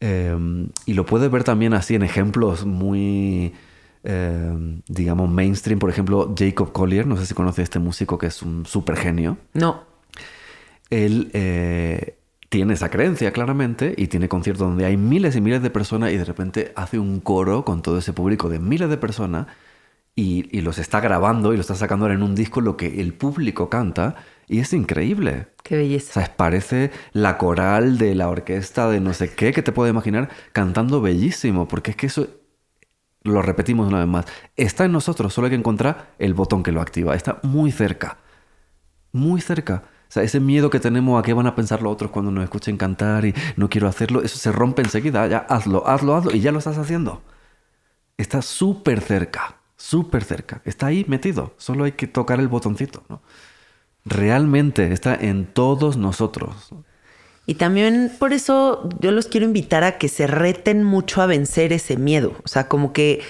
Eh, 0.00 0.36
y 0.84 0.92
lo 0.92 1.06
puedes 1.06 1.30
ver 1.30 1.44
también 1.44 1.72
así 1.72 1.94
en 1.94 2.02
ejemplos 2.02 2.66
muy, 2.66 3.54
eh, 4.04 4.80
digamos, 4.86 5.30
mainstream. 5.30 5.78
Por 5.78 5.88
ejemplo, 5.88 6.34
Jacob 6.36 6.72
Collier, 6.72 7.06
no 7.06 7.16
sé 7.16 7.24
si 7.24 7.32
conoce 7.32 7.62
a 7.62 7.64
este 7.64 7.78
músico 7.78 8.18
que 8.18 8.26
es 8.26 8.42
un 8.42 8.66
súper 8.66 8.96
genio. 8.96 9.38
no. 9.54 9.95
Él 10.90 11.30
eh, 11.34 12.18
tiene 12.48 12.74
esa 12.74 12.90
creencia 12.90 13.32
claramente 13.32 13.94
y 13.96 14.08
tiene 14.08 14.28
conciertos 14.28 14.66
donde 14.68 14.86
hay 14.86 14.96
miles 14.96 15.36
y 15.36 15.40
miles 15.40 15.62
de 15.62 15.70
personas 15.70 16.12
y 16.12 16.16
de 16.16 16.24
repente 16.24 16.72
hace 16.76 16.98
un 16.98 17.20
coro 17.20 17.64
con 17.64 17.82
todo 17.82 17.98
ese 17.98 18.12
público 18.12 18.48
de 18.48 18.58
miles 18.60 18.88
de 18.88 18.96
personas 18.96 19.46
y, 20.14 20.48
y 20.56 20.62
los 20.62 20.78
está 20.78 21.00
grabando 21.00 21.52
y 21.52 21.56
lo 21.56 21.60
está 21.62 21.74
sacando 21.74 22.06
ahora 22.06 22.14
en 22.14 22.22
un 22.22 22.34
disco 22.34 22.60
lo 22.60 22.76
que 22.76 23.00
el 23.00 23.14
público 23.14 23.70
canta 23.70 24.16
y 24.48 24.60
es 24.60 24.72
increíble. 24.72 25.48
Qué 25.62 25.76
O 26.10 26.12
belleza. 26.12 26.12
sea, 26.14 26.36
parece 26.36 26.90
la 27.12 27.38
coral 27.38 27.98
de 27.98 28.14
la 28.14 28.28
orquesta 28.28 28.88
de 28.90 29.00
no 29.00 29.12
sé 29.14 29.34
qué 29.34 29.52
que 29.52 29.62
te 29.62 29.72
puedo 29.72 29.90
imaginar 29.90 30.30
cantando 30.52 31.00
bellísimo, 31.02 31.68
porque 31.68 31.92
es 31.92 31.96
que 31.96 32.06
eso, 32.06 32.28
lo 33.22 33.42
repetimos 33.42 33.88
una 33.88 33.98
vez 33.98 34.08
más, 34.08 34.26
está 34.56 34.84
en 34.84 34.92
nosotros, 34.92 35.32
solo 35.34 35.46
hay 35.46 35.50
que 35.50 35.56
encontrar 35.56 36.14
el 36.18 36.34
botón 36.34 36.62
que 36.62 36.72
lo 36.72 36.80
activa, 36.80 37.14
está 37.14 37.40
muy 37.42 37.72
cerca, 37.72 38.18
muy 39.12 39.40
cerca. 39.40 39.84
O 40.08 40.12
sea, 40.12 40.22
ese 40.22 40.40
miedo 40.40 40.70
que 40.70 40.80
tenemos 40.80 41.18
a 41.18 41.22
qué 41.22 41.32
van 41.32 41.46
a 41.46 41.54
pensar 41.54 41.82
los 41.82 41.92
otros 41.92 42.10
cuando 42.10 42.30
nos 42.30 42.44
escuchen 42.44 42.76
cantar 42.76 43.24
y 43.24 43.34
no 43.56 43.68
quiero 43.68 43.88
hacerlo, 43.88 44.22
eso 44.22 44.38
se 44.38 44.52
rompe 44.52 44.82
enseguida, 44.82 45.26
ya 45.26 45.38
hazlo, 45.38 45.86
hazlo, 45.86 46.14
hazlo 46.14 46.34
y 46.34 46.40
ya 46.40 46.52
lo 46.52 46.58
estás 46.58 46.78
haciendo. 46.78 47.22
Está 48.16 48.40
súper 48.40 49.00
cerca, 49.00 49.56
súper 49.76 50.24
cerca, 50.24 50.62
está 50.64 50.86
ahí 50.86 51.04
metido, 51.08 51.54
solo 51.58 51.84
hay 51.84 51.92
que 51.92 52.06
tocar 52.06 52.40
el 52.40 52.48
botoncito, 52.48 53.04
¿no? 53.08 53.20
Realmente 54.04 54.92
está 54.92 55.16
en 55.16 55.46
todos 55.46 55.96
nosotros. 55.96 56.72
Y 57.46 57.54
también 57.54 58.12
por 58.18 58.32
eso 58.32 58.88
yo 59.00 59.12
los 59.12 59.26
quiero 59.26 59.46
invitar 59.46 59.84
a 59.84 59.98
que 59.98 60.08
se 60.08 60.26
reten 60.26 60.82
mucho 60.82 61.22
a 61.22 61.26
vencer 61.26 61.72
ese 61.72 61.96
miedo. 61.96 62.34
O 62.44 62.48
sea, 62.48 62.68
como 62.68 62.92
que 62.92 63.22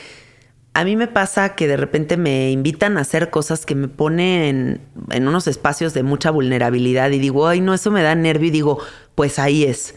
a 0.77 0.85
mí 0.85 0.95
me 0.95 1.07
pasa 1.07 1.55
que 1.55 1.67
de 1.69 1.79
repente 1.79 2.19
me 2.19 2.51
invitan 2.51 2.99
a 2.99 3.01
hacer 3.01 3.31
cosas 3.31 3.65
que 3.65 3.75
me 3.75 3.89
ponen 3.89 4.83
en, 5.11 5.27
unos 5.27 5.47
espacios 5.47 5.95
de 5.95 6.03
mucha 6.03 6.31
vulnerabilidad 6.31 7.11
y 7.13 7.19
digo, 7.19 7.49
ay, 7.49 7.63
no, 7.63 7.73
eso 7.73 7.91
me 7.91 8.03
da 8.03 8.15
nervio 8.15 8.49
y 8.49 8.51
digo, 8.51 8.79
pues 9.15 9.39
ahí 9.39 9.65
es. 9.65 9.95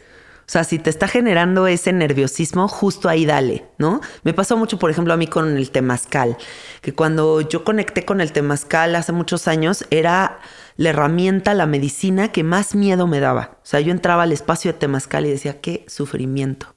O 0.48 0.52
sea, 0.52 0.64
si 0.64 0.80
te 0.80 0.90
está 0.90 1.10
generando 1.10 1.68
ese 1.68 1.92
nerviosismo, 1.92 2.70
justo 2.70 3.10
ahí 3.10 3.26
dale, 3.26 3.66
¿no? 3.78 4.00
Me 4.24 4.34
pasó 4.34 4.56
mucho, 4.56 4.80
por 4.80 4.90
ejemplo, 4.90 5.14
a 5.14 5.18
mí 5.18 5.28
con 5.28 5.58
el 5.58 5.70
temazcal, 5.70 6.38
que 6.80 6.94
cuando 6.94 7.42
yo 7.42 7.66
conecté 7.66 8.06
con 8.06 8.22
el 8.22 8.32
temazcal 8.32 8.96
hace 8.96 9.12
muchos 9.12 9.50
años, 9.50 9.84
era 9.90 10.40
la 10.78 10.92
herramienta, 10.92 11.54
la 11.56 11.66
medicina 11.66 12.32
que 12.32 12.46
más 12.46 12.74
miedo 12.74 13.06
me 13.06 13.20
daba. 13.20 13.58
O 13.64 13.66
sea, 13.66 13.82
yo 13.82 13.92
entraba 13.92 14.24
al 14.24 14.32
espacio 14.32 14.72
de 14.72 14.80
temazcal 14.80 15.26
y 15.26 15.30
decía, 15.30 15.60
qué 15.60 15.84
sufrimiento. 15.90 16.74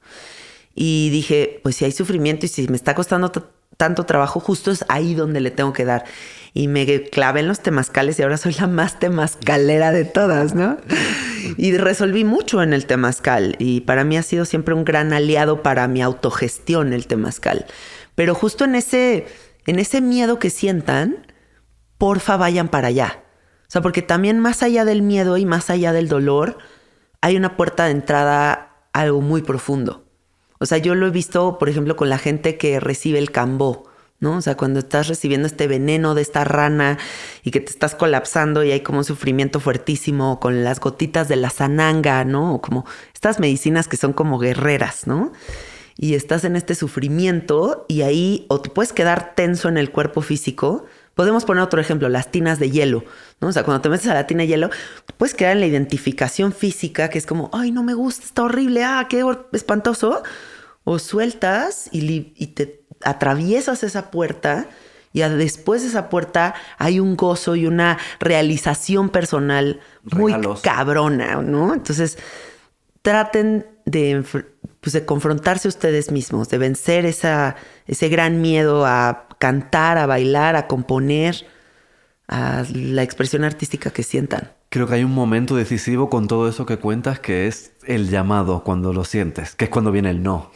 Y 0.75 1.11
dije, 1.11 1.61
pues 1.63 1.77
si 1.77 1.85
hay 1.85 1.93
sufrimiento 1.93 2.47
y 2.47 2.49
si 2.49 2.67
me 2.67 2.75
está 2.75 2.97
costando 2.97 3.31
tanto 3.83 4.05
trabajo, 4.05 4.39
justo 4.39 4.71
es 4.71 4.85
ahí 4.87 5.17
donde 5.17 5.41
le 5.41 5.51
tengo 5.51 5.73
que 5.73 5.85
dar. 5.85 6.05
Y 6.55 6.69
me 6.69 7.03
clavé 7.03 7.41
en 7.41 7.49
los 7.49 7.59
temazcales 7.59 8.17
y 8.17 8.23
ahora 8.23 8.37
soy 8.37 8.55
la 8.55 8.69
más 8.69 9.01
temazcalera 9.01 9.91
de 9.91 10.05
todas, 10.05 10.55
¿no? 10.55 10.77
Y 11.57 11.77
resolví 11.77 12.23
mucho 12.23 12.63
en 12.63 12.75
el 12.75 12.87
temazcal 12.87 13.57
y 13.59 13.81
para 13.81 14.05
mí 14.05 14.17
ha 14.17 14.23
sido 14.23 14.45
siempre 14.45 14.73
un 14.73 14.85
gran 14.85 15.13
aliado 15.13 15.65
para 15.65 15.89
mi 15.89 16.01
autogestión 16.01 16.93
el 16.93 17.09
temazcal. 17.09 17.67
Pero 18.15 18.37
justo 18.37 18.65
en 18.65 18.77
ese, 18.77 19.27
en 19.67 19.81
ese 19.81 20.01
miedo 20.01 20.39
que 20.39 20.51
sientan, 20.51 21.27
porfa 21.99 22.37
vayan 22.37 22.69
para 22.69 22.87
allá. 22.87 23.25
O 23.63 23.71
sea, 23.73 23.83
porque 23.83 24.03
también 24.03 24.39
más 24.39 24.63
allá 24.63 24.85
del 24.85 25.03
miedo 25.03 25.39
y 25.39 25.45
más 25.45 25.71
allá 25.71 25.93
del 25.93 26.09
dolor, 26.09 26.59
hay 27.21 27.37
una 27.37 27.57
puerta 27.57 27.87
de 27.87 27.91
entrada 27.91 28.87
algo 28.93 29.21
muy 29.21 29.43
profundo. 29.43 30.05
O 30.63 30.67
sea, 30.67 30.79
yo 30.79 30.95
lo 30.95 31.09
he 31.09 31.11
visto, 31.11 31.59
por 31.59 31.69
ejemplo, 31.69 31.97
con 31.97 32.09
la 32.09 32.19
gente 32.19 32.57
que 32.57 32.79
recibe 32.79 33.19
el 33.19 33.33
cambó, 33.33 33.91
¿no? 34.21 34.37
O 34.37 34.41
sea, 34.41 34.57
cuando 34.57 34.79
estás 34.79 35.09
recibiendo 35.09 35.49
este 35.49 35.67
veneno 35.67 36.15
de 36.15 36.23
esta 36.23 36.45
rana 36.45 36.99
y 37.43 37.51
que 37.51 37.59
te 37.59 37.73
estás 37.73 37.97
colapsando 37.97 38.63
y 38.63 38.71
hay 38.71 38.79
como 38.79 38.99
un 38.99 39.05
sufrimiento 39.05 39.59
fuertísimo 39.59 40.39
con 40.39 40.63
las 40.63 40.79
gotitas 40.79 41.27
de 41.27 41.35
la 41.35 41.51
zananga, 41.51 42.25
¿no? 42.25 42.55
O 42.55 42.61
como 42.63 42.87
estas 43.13 43.41
medicinas 43.41 43.89
que 43.89 43.97
son 43.97 44.13
como 44.13 44.39
guerreras, 44.39 45.09
¿no? 45.09 45.33
Y 45.97 46.15
estás 46.15 46.45
en 46.45 46.55
este 46.55 46.77
sufrimiento 46.77 47.85
y 47.89 48.03
ahí 48.03 48.47
o 48.49 48.61
te 48.61 48.71
puedes 48.71 48.93
quedar 48.93 49.35
tenso 49.35 49.69
en 49.69 49.79
el 49.79 49.91
cuerpo 49.91 50.23
físico. 50.23 50.85
Podemos 51.15 51.45
poner 51.45 51.63
otro 51.63 51.81
ejemplo, 51.81 52.09
las 52.09 52.31
tinas 52.31 52.59
de 52.59 52.71
hielo, 52.71 53.05
¿no? 53.41 53.49
O 53.49 53.53
sea, 53.53 53.65
cuando 53.65 53.83
te 53.83 53.89
metes 53.89 54.07
a 54.07 54.15
la 54.15 54.27
tina 54.27 54.43
de 54.43 54.49
hielo, 54.49 54.71
puedes 55.19 55.39
en 55.39 55.61
la 55.61 55.67
identificación 55.67 56.53
física, 56.53 57.11
que 57.11 57.19
es 57.19 57.27
como, 57.27 57.51
ay, 57.53 57.71
no 57.71 57.83
me 57.83 57.95
gusta, 57.95 58.25
está 58.25 58.45
horrible, 58.45 58.85
ah, 58.85 59.07
qué 59.11 59.25
espantoso 59.53 60.23
o 60.85 60.99
sueltas 60.99 61.89
y, 61.93 62.23
te 62.49 62.83
atraviesas 63.05 63.83
esa 63.83 64.11
puerta 64.11 64.69
y 65.13 65.21
después 65.21 65.83
de 65.83 65.89
esa 65.89 66.09
puerta 66.09 66.55
hay 66.79 66.99
un 66.99 67.17
gozo 67.17 67.57
y 67.57 67.67
una 67.67 67.99
realización 68.19 69.11
personal 69.11 69.81
muy 70.05 70.35
cabrona, 70.63 71.37
¿no? 71.43 71.75
Entonces, 71.75 72.17
traten 73.03 73.67
de, 73.85 74.25
pues, 74.81 74.93
de 74.93 75.05
confrontarse 75.05 75.69
ustedes 75.69 76.11
mismos, 76.11 76.49
de 76.49 76.59
vencer 76.59 77.05
esa, 77.05 77.57
ese 77.87 78.09
gran 78.09 78.41
miedo 78.41 78.87
a 78.87 79.29
cantar, 79.43 79.99
a 79.99 80.07
bailar, 80.07 80.55
a 80.55 80.69
componer, 80.69 81.35
a 82.29 82.63
la 82.73 83.03
expresión 83.03 83.43
artística 83.43 83.91
que 83.91 84.05
sientan. 84.05 84.53
Creo 84.69 84.87
que 84.87 84.95
hay 84.95 85.03
un 85.03 85.13
momento 85.13 85.57
decisivo 85.57 86.09
con 86.09 86.29
todo 86.29 86.49
eso 86.49 86.65
que 86.65 86.79
cuentas 86.79 87.19
que 87.19 87.49
es 87.49 87.73
el 87.85 88.09
llamado 88.09 88.63
cuando 88.63 88.93
lo 88.93 89.03
sientes, 89.03 89.57
que 89.57 89.65
es 89.65 89.71
cuando 89.71 89.91
viene 89.91 90.11
el 90.11 90.23
no. 90.23 90.53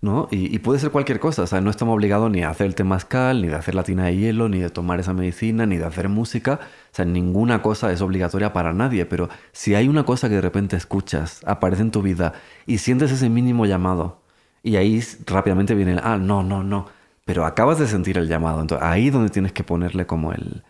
¿no? 0.00 0.26
Y, 0.30 0.58
puede 0.60 0.78
ser 0.80 0.90
cualquier 0.90 1.20
cosa, 1.20 1.42
o 1.42 1.46
sea, 1.46 1.60
no 1.60 1.68
estamos 1.68 1.94
obligados 1.94 2.30
ni 2.30 2.42
a 2.42 2.48
hacer 2.48 2.66
el 2.66 2.74
temazcal, 2.74 3.42
ni 3.42 3.48
de 3.48 3.56
hacer 3.56 3.74
la 3.74 3.82
tina 3.82 4.06
de 4.06 4.16
hielo, 4.16 4.48
ni 4.48 4.60
de 4.60 4.70
tomar 4.70 5.00
esa 5.00 5.12
medicina, 5.12 5.66
ni 5.66 5.76
de 5.76 5.84
hacer 5.84 6.08
música, 6.08 6.60
o 6.62 6.94
sea, 6.94 7.04
ninguna 7.04 7.60
cosa 7.60 7.92
es 7.92 8.00
obligatoria 8.00 8.54
para 8.54 8.72
nadie, 8.72 9.04
pero 9.04 9.28
si 9.52 9.74
hay 9.74 9.86
una 9.86 10.04
cosa 10.04 10.30
que 10.30 10.36
de 10.36 10.40
repente 10.40 10.76
escuchas, 10.76 11.42
aparece 11.44 11.82
en 11.82 11.90
tu 11.90 12.00
vida 12.00 12.32
y 12.64 12.78
sientes 12.78 13.12
ese 13.12 13.28
mínimo 13.28 13.66
llamado, 13.66 14.22
y 14.62 14.76
ahí 14.76 15.04
rápidamente 15.26 15.74
viene 15.74 15.92
el, 15.92 16.00
ah, 16.02 16.16
no, 16.16 16.42
no, 16.42 16.62
no, 16.62 16.86
pero 17.28 17.44
acabas 17.44 17.78
de 17.78 17.86
sentir 17.86 18.16
el 18.16 18.26
llamado, 18.26 18.62
entonces 18.62 18.88
ahí 18.88 19.10
donde 19.10 19.28
tienes 19.28 19.52
que 19.52 19.62
ponerle 19.62 20.06
como 20.06 20.32
el, 20.32 20.62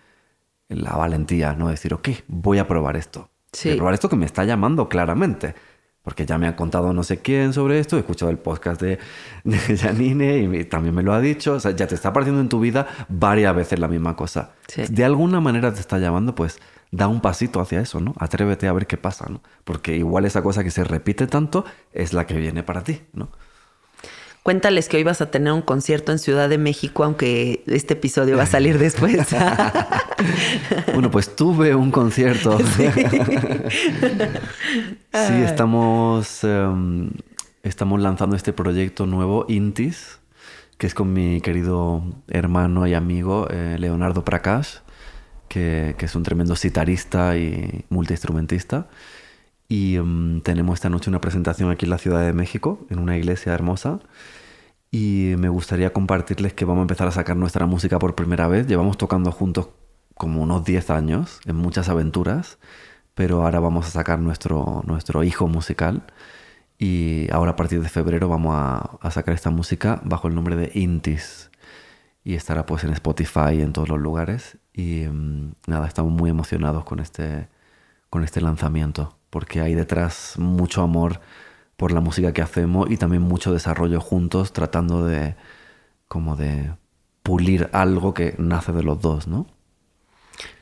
la 0.68 0.96
valentía, 0.96 1.52
¿no? 1.52 1.68
Decir, 1.68 1.94
ok, 1.94 2.08
voy 2.26 2.58
a 2.58 2.66
probar 2.66 2.96
esto. 2.96 3.30
Voy 3.62 3.74
a 3.74 3.76
probar 3.76 3.94
esto 3.94 4.08
que 4.08 4.16
me 4.16 4.26
está 4.26 4.42
llamando 4.42 4.88
claramente 4.88 5.54
porque 6.02 6.26
ya 6.26 6.36
me 6.36 6.48
ha 6.48 6.56
contado 6.56 6.92
no 6.92 7.04
sé 7.04 7.18
quién 7.18 7.52
sobre 7.52 7.78
esto, 7.78 7.96
he 7.96 8.00
escuchado 8.00 8.32
el 8.32 8.38
podcast 8.38 8.82
de, 8.82 8.98
Janine 9.78 10.40
y 10.40 10.64
también 10.64 10.96
me 10.96 11.04
lo 11.04 11.12
ha 11.12 11.20
dicho, 11.20 11.52
o 11.52 11.60
sea, 11.60 11.70
ya 11.70 11.86
te 11.86 11.94
está 11.94 12.08
apareciendo 12.08 12.40
en 12.40 12.48
tu 12.48 12.58
vida 12.58 12.88
varias 13.08 13.54
veces 13.54 13.78
la 13.78 13.86
misma 13.86 14.16
cosa. 14.16 14.50
De 14.88 15.04
alguna 15.04 15.40
manera 15.40 15.72
te 15.72 15.78
está 15.78 15.98
llamando, 15.98 16.34
pues 16.34 16.58
da 16.90 17.06
un 17.06 17.20
pasito 17.20 17.60
hacia 17.60 17.80
eso, 17.82 18.00
¿no? 18.00 18.14
Atrévete 18.18 18.66
a 18.66 18.72
ver 18.72 18.88
qué 18.88 18.96
pasa, 18.96 19.26
¿no? 19.28 19.42
Porque 19.62 19.96
igual 19.96 20.24
esa 20.24 20.42
cosa 20.42 20.64
que 20.64 20.72
se 20.72 20.82
repite 20.82 21.28
tanto 21.28 21.64
es 21.92 22.12
la 22.12 22.26
que 22.26 22.34
viene 22.34 22.64
para 22.64 22.82
ti, 22.82 23.02
¿no? 23.12 23.28
Cuéntales 24.48 24.88
que 24.88 24.96
hoy 24.96 25.02
vas 25.02 25.20
a 25.20 25.30
tener 25.30 25.52
un 25.52 25.60
concierto 25.60 26.10
en 26.10 26.18
Ciudad 26.18 26.48
de 26.48 26.56
México, 26.56 27.04
aunque 27.04 27.62
este 27.66 27.92
episodio 27.92 28.38
va 28.38 28.44
a 28.44 28.46
salir 28.46 28.78
después. 28.78 29.26
bueno, 30.94 31.10
pues 31.10 31.36
tuve 31.36 31.74
un 31.74 31.90
concierto. 31.90 32.56
Sí, 35.12 35.34
estamos, 35.44 36.44
em, 36.44 37.10
estamos 37.62 38.00
lanzando 38.00 38.36
este 38.36 38.54
proyecto 38.54 39.04
nuevo, 39.04 39.44
Intis, 39.48 40.18
que 40.78 40.86
es 40.86 40.94
con 40.94 41.12
mi 41.12 41.42
querido 41.42 42.02
hermano 42.28 42.86
y 42.86 42.94
amigo 42.94 43.48
eh, 43.50 43.76
Leonardo 43.78 44.24
Prakash, 44.24 44.76
que, 45.48 45.94
es 45.98 46.14
un 46.14 46.22
tremendo 46.22 46.56
sitarista 46.56 47.36
y 47.36 47.84
multiinstrumentista. 47.90 48.88
Y 49.68 49.96
em, 49.96 50.40
tenemos 50.40 50.78
esta 50.78 50.88
noche 50.88 51.10
una 51.10 51.20
presentación 51.20 51.70
aquí 51.70 51.84
en 51.84 51.90
la 51.90 51.98
Ciudad 51.98 52.24
de 52.24 52.32
México, 52.32 52.86
en 52.88 52.98
una 52.98 53.18
iglesia 53.18 53.52
hermosa. 53.52 54.00
Y 54.90 55.34
me 55.38 55.48
gustaría 55.48 55.92
compartirles 55.92 56.54
que 56.54 56.64
vamos 56.64 56.80
a 56.80 56.82
empezar 56.82 57.08
a 57.08 57.12
sacar 57.12 57.36
nuestra 57.36 57.66
música 57.66 57.98
por 57.98 58.14
primera 58.14 58.48
vez. 58.48 58.66
Llevamos 58.66 58.96
tocando 58.96 59.32
juntos 59.32 59.68
como 60.14 60.42
unos 60.42 60.64
10 60.64 60.90
años, 60.90 61.40
en 61.46 61.56
muchas 61.56 61.88
aventuras, 61.88 62.58
pero 63.14 63.44
ahora 63.44 63.60
vamos 63.60 63.86
a 63.86 63.90
sacar 63.90 64.18
nuestro, 64.18 64.82
nuestro 64.86 65.24
hijo 65.24 65.46
musical. 65.48 66.04
Y 66.78 67.28
ahora 67.32 67.52
a 67.52 67.56
partir 67.56 67.82
de 67.82 67.88
febrero 67.88 68.28
vamos 68.28 68.54
a, 68.56 69.10
sacar 69.10 69.34
esta 69.34 69.50
música 69.50 70.00
bajo 70.04 70.28
el 70.28 70.34
nombre 70.34 70.56
de 70.56 70.70
Intis. 70.74 71.50
Y 72.24 72.34
estará 72.34 72.66
pues 72.66 72.84
en 72.84 72.92
Spotify 72.92 73.54
y 73.54 73.62
en 73.62 73.72
todos 73.72 73.88
los 73.88 73.98
lugares. 74.00 74.58
Y 74.72 75.06
mm, 75.06 75.52
nada, 75.66 75.86
estamos 75.86 76.12
muy 76.12 76.30
emocionados 76.30 76.84
con 76.84 77.00
este, 77.00 77.48
con 78.10 78.24
este 78.24 78.40
lanzamiento, 78.40 79.18
porque 79.30 79.60
hay 79.60 79.74
detrás 79.74 80.34
mucho 80.38 80.82
amor 80.82 81.20
por 81.78 81.92
la 81.92 82.00
música 82.00 82.32
que 82.32 82.42
hacemos 82.42 82.90
y 82.90 82.96
también 82.96 83.22
mucho 83.22 83.52
desarrollo 83.52 84.00
juntos 84.00 84.52
tratando 84.52 85.06
de 85.06 85.36
como 86.08 86.34
de 86.34 86.72
pulir 87.22 87.70
algo 87.72 88.14
que 88.14 88.34
nace 88.36 88.72
de 88.72 88.82
los 88.82 89.00
dos, 89.00 89.28
¿no? 89.28 89.46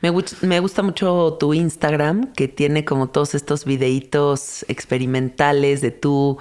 Me, 0.01 0.11
me, 0.41 0.59
gusta 0.59 0.83
mucho 0.83 1.37
tu 1.39 1.53
Instagram, 1.53 2.33
que 2.33 2.47
tiene 2.47 2.85
como 2.85 3.07
todos 3.09 3.33
estos 3.35 3.65
videitos 3.65 4.63
experimentales 4.67 5.81
de 5.81 5.91
tú 5.91 6.37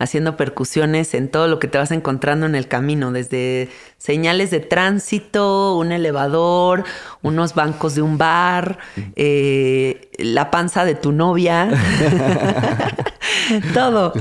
haciendo 0.00 0.36
percusiones 0.36 1.12
en 1.14 1.28
todo 1.28 1.46
lo 1.46 1.58
que 1.58 1.68
te 1.68 1.76
vas 1.76 1.90
encontrando 1.90 2.46
en 2.46 2.54
el 2.54 2.68
camino, 2.68 3.12
desde 3.12 3.68
señales 3.98 4.50
de 4.50 4.60
tránsito, 4.60 5.76
un 5.76 5.92
elevador, 5.92 6.84
unos 7.22 7.54
bancos 7.54 7.94
de 7.94 8.02
un 8.02 8.16
bar, 8.16 8.78
eh, 9.14 10.10
la 10.18 10.50
panza 10.50 10.86
de 10.86 10.94
tu 10.94 11.12
novia, 11.12 11.68
todo. 13.74 14.12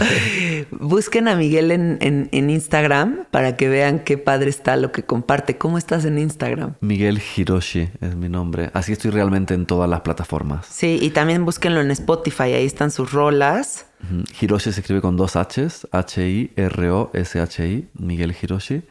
Busquen 0.71 1.27
a 1.27 1.35
Miguel 1.35 1.71
en, 1.71 1.97
en, 2.31 2.49
Instagram 2.49 3.25
para 3.31 3.55
que 3.57 3.69
vean 3.69 3.99
qué 3.99 4.17
padre 4.17 4.49
está 4.49 4.75
lo 4.75 4.91
que 4.91 5.03
comparte. 5.03 5.57
¿Cómo 5.57 5.77
estás 5.77 6.05
en 6.05 6.17
Instagram? 6.17 6.75
Miguel 6.81 7.21
Hiroshi 7.35 7.89
es 8.01 8.15
mi 8.15 8.29
nombre. 8.29 8.71
Así 8.73 8.93
estoy 8.93 9.11
realmente 9.11 9.53
en 9.53 9.65
todas 9.65 9.89
las 9.89 10.01
plataformas. 10.01 10.65
Sí, 10.67 10.97
y 11.01 11.11
también 11.11 11.45
búsquenlo 11.45 11.81
en 11.81 11.91
Spotify, 11.91 12.53
ahí 12.53 12.65
están 12.65 12.91
sus 12.91 13.11
rolas. 13.11 13.85
Hiroshi 14.39 14.71
se 14.71 14.79
escribe 14.79 15.01
con 15.01 15.17
dos 15.17 15.35
H's, 15.35 15.87
H-I-R-O-S-H-I, 15.91 17.89
Miguel 17.93 18.35
Hiroshi. 18.41 18.83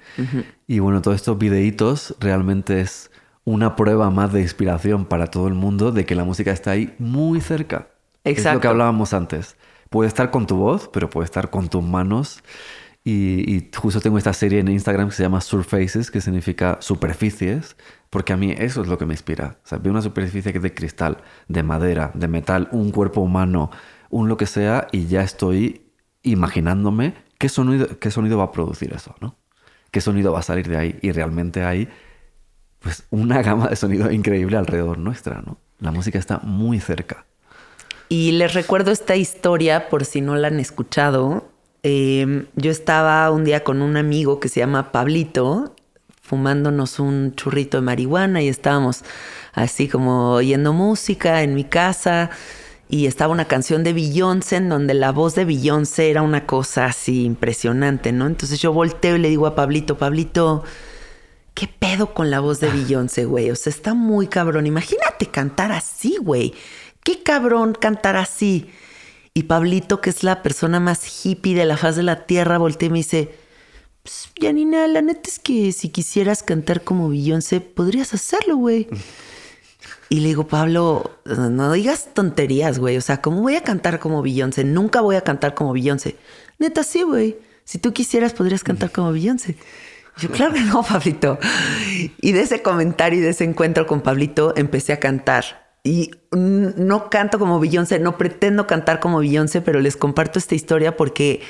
Y 0.67 0.79
bueno, 0.81 1.01
todos 1.01 1.17
estos 1.17 1.39
videitos 1.39 2.15
realmente 2.21 2.81
es 2.81 3.11
una 3.45 3.77
prueba 3.77 4.11
más 4.11 4.33
de 4.33 4.43
inspiración 4.43 5.07
para 5.07 5.29
todo 5.29 5.49
el 5.49 5.55
mundo 5.55 5.91
de 5.91 6.05
que 6.05 6.15
la 6.15 6.25
música 6.25 6.53
está 6.53 6.73
ahí 6.73 6.95
muy 6.99 7.41
cerca. 7.41 7.89
Exacto. 8.25 8.49
Es 8.49 8.55
lo 8.55 8.61
que 8.61 8.69
hablábamos 8.69 9.15
antes. 9.15 9.57
Puede 9.91 10.09
estar 10.09 10.31
con 10.31 10.47
tu 10.47 10.57
voz, 10.57 10.89
pero 10.93 11.11
puede 11.11 11.25
estar 11.25 11.51
con 11.51 11.69
tus 11.69 11.83
manos. 11.83 12.43
Y, 13.05 13.71
justo 13.75 14.01
tengo 14.01 14.19
esta 14.19 14.35
serie 14.35 14.61
en 14.61 14.69
Instagram 14.69 15.09
que 15.09 15.15
se 15.15 15.23
llama 15.23 15.41
Surfaces, 15.41 16.11
que 16.11 16.21
significa 16.21 16.77
superficies, 16.81 17.77
porque 18.11 18.35
a 18.35 18.37
mí 18.37 18.55
eso 18.59 18.83
es 18.83 18.89
lo 18.89 18.99
que 18.99 19.07
me 19.07 19.15
inspira. 19.15 19.59
O 19.65 19.67
sea, 19.69 19.79
veo 19.79 19.93
una 19.93 20.03
superficie 20.03 20.53
que 20.53 20.59
es 20.59 20.63
de 20.63 20.75
cristal, 20.75 21.19
de 21.49 21.63
madera, 21.63 22.11
de 22.15 22.29
metal, 22.29 22.69
un 22.73 22.91
cuerpo 22.91 23.23
humano, 23.23 23.71
un 24.11 24.29
lo 24.29 24.37
que 24.37 24.47
sea 24.47 24.89
y 24.93 25.07
ya 25.07 25.23
estoy 25.23 25.87
imaginándome 26.23 27.15
qué 27.39 27.49
sonido, 27.49 27.99
qué 27.99 28.11
sonido 28.11 28.39
va 28.39 28.45
a 28.45 28.53
producir 28.53 28.93
eso, 28.93 29.15
¿no? 29.21 29.37
qué 29.91 30.01
sonido 30.01 30.33
va 30.33 30.41
a 30.41 30.43
salir 30.43 30.69
de 30.69 30.77
ahí. 30.77 30.99
Y 31.03 31.13
realmente 31.13 31.65
hay 31.65 31.89
pues 32.81 33.07
una 33.11 33.43
gama 33.43 33.69
de 33.69 33.77
sonido 33.77 34.11
increíble 34.11 34.57
alrededor 34.57 34.99
nuestra, 34.99 35.43
¿no? 35.43 35.59
La 35.81 35.93
música 35.93 36.19
está 36.19 36.39
muy 36.39 36.81
cerca. 36.81 37.27
Y 38.09 38.33
les 38.33 38.55
recuerdo 38.55 38.91
esta 38.91 39.17
historia 39.17 39.89
por 39.89 40.05
si 40.05 40.21
no 40.21 40.37
la 40.37 40.49
han 40.49 40.61
escuchado. 40.61 41.49
Eh, 41.83 42.47
yo 42.57 42.71
estaba 42.71 43.31
un 43.31 43.45
día 43.45 43.65
con 43.65 43.83
un 43.83 43.97
amigo 43.97 44.41
que 44.41 44.49
se 44.49 44.61
llama 44.61 44.93
Pablito, 44.93 45.75
fumándonos 46.23 46.99
un 46.99 47.35
churrito 47.35 47.79
de 47.79 47.83
marihuana 47.83 48.43
y 48.43 48.49
estábamos 48.49 49.05
así 49.53 49.89
como 49.89 50.33
oyendo 50.33 50.73
música 50.73 51.43
en 51.43 51.55
mi 51.55 51.65
casa 51.65 52.31
y 52.89 53.07
estaba 53.07 53.33
una 53.33 53.47
canción 53.47 53.85
de 53.85 53.93
Beyoncé 53.93 54.57
en 54.57 54.69
donde 54.71 54.95
la 54.95 55.13
voz 55.13 55.35
de 55.35 55.45
Beyoncé 55.45 56.11
era 56.11 56.23
una 56.23 56.47
cosa 56.47 56.87
así 56.87 57.25
impresionante, 57.25 58.13
¿no? 58.13 58.27
Entonces 58.27 58.61
yo 58.61 58.73
volteo 58.73 59.17
y 59.17 59.19
le 59.19 59.29
digo 59.29 59.47
a 59.47 59.55
Pablito, 59.55 59.99
Pablito, 59.99 60.65
¿qué 61.53 61.69
pedo 61.69 62.15
con 62.15 62.31
la 62.31 62.41
voz 62.41 62.61
de 62.61 62.71
Beyoncé, 62.71 63.27
güey? 63.27 63.51
O 63.51 63.57
sea, 63.57 63.71
está 63.71 63.93
muy 63.93 64.27
cabrón. 64.27 64.67
Imagínate 64.67 65.27
cantar 65.27 65.71
así, 65.71 66.17
güey. 66.21 66.55
Qué 67.09 67.23
cabrón 67.23 67.73
cantar 67.73 68.17
así. 68.17 68.71
Y 69.33 69.45
Pablito, 69.45 70.03
que 70.03 70.11
es 70.11 70.25
la 70.25 70.43
persona 70.43 70.79
más 70.79 71.25
hippie 71.25 71.55
de 71.55 71.65
la 71.65 71.79
faz 71.79 71.97
de 71.97 72.03
la 72.03 72.27
tierra, 72.27 72.59
voltea 72.59 72.89
y 72.89 72.91
me 72.91 72.99
dice, 72.99 73.35
pues, 74.03 74.29
Janina, 74.39 74.87
la 74.89 75.01
neta 75.01 75.23
es 75.31 75.39
que 75.39 75.73
si 75.73 75.89
quisieras 75.89 76.43
cantar 76.43 76.85
como 76.85 77.09
Beyoncé, 77.09 77.63
podrías 77.63 78.13
hacerlo, 78.13 78.59
güey. 78.59 78.89
Y 80.11 80.21
le 80.21 80.29
digo, 80.29 80.49
Pablo, 80.49 81.19
no 81.25 81.73
digas 81.73 82.13
tonterías, 82.13 82.79
güey. 82.79 82.99
O 82.99 83.01
sea, 83.01 83.23
¿cómo 83.23 83.41
voy 83.41 83.55
a 83.55 83.63
cantar 83.63 84.01
como 84.01 84.21
Beyoncé? 84.21 84.65
Nunca 84.65 85.01
voy 85.01 85.17
a 85.17 85.23
cantar 85.23 85.55
como 85.55 85.73
Beyoncé. 85.73 86.17
Neta, 86.59 86.85
sí, 86.85 87.05
güey. 87.05 87.39
Si 87.65 87.79
tú 87.79 87.95
quisieras, 87.95 88.35
podrías 88.35 88.63
cantar 88.63 88.93
como 88.93 89.13
Beyoncé. 89.13 89.57
yo, 90.19 90.31
claro 90.31 90.53
que 90.53 90.61
no, 90.61 90.83
Pablito. 90.83 91.39
Y 92.21 92.33
de 92.33 92.43
ese 92.43 92.61
comentario 92.61 93.19
y 93.19 93.23
de 93.23 93.31
ese 93.31 93.45
encuentro 93.45 93.87
con 93.87 94.03
Pablito, 94.03 94.53
empecé 94.59 94.93
a 94.93 95.01
cantar. 95.01 95.68
Y 95.85 96.11
no 96.33 97.11
canto 97.11 97.39
como 97.39 97.61
Beyoncé, 97.61 97.99
no 97.99 98.19
pretendo 98.19 98.67
cantar 98.67 99.01
como 99.01 99.21
Beyoncé, 99.21 99.61
pero 99.61 99.81
les 99.81 99.97
comparto 99.97 100.39
esta 100.39 100.55
historia 100.55 100.97
porque 100.97 101.41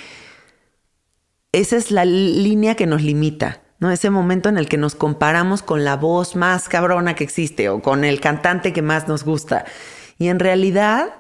esa 1.53 1.77
es 1.77 1.91
la 1.91 2.05
línea 2.05 2.75
que 2.75 2.87
nos 2.87 3.03
limita. 3.03 3.63
¿no? 3.79 3.91
Ese 3.91 4.11
momento 4.11 4.49
en 4.49 4.59
el 4.59 4.69
que 4.69 4.77
nos 4.77 4.95
comparamos 4.95 5.63
con 5.63 5.85
la 5.85 5.97
voz 5.97 6.37
más 6.37 6.69
cabrona 6.69 7.15
que 7.15 7.25
existe 7.25 7.69
o 7.69 7.81
con 7.81 8.05
el 8.05 8.21
cantante 8.21 8.73
que 8.73 8.83
más 8.83 9.09
nos 9.09 9.25
gusta. 9.25 9.65
Y 10.19 10.29
en 10.29 10.39
realidad, 10.39 11.15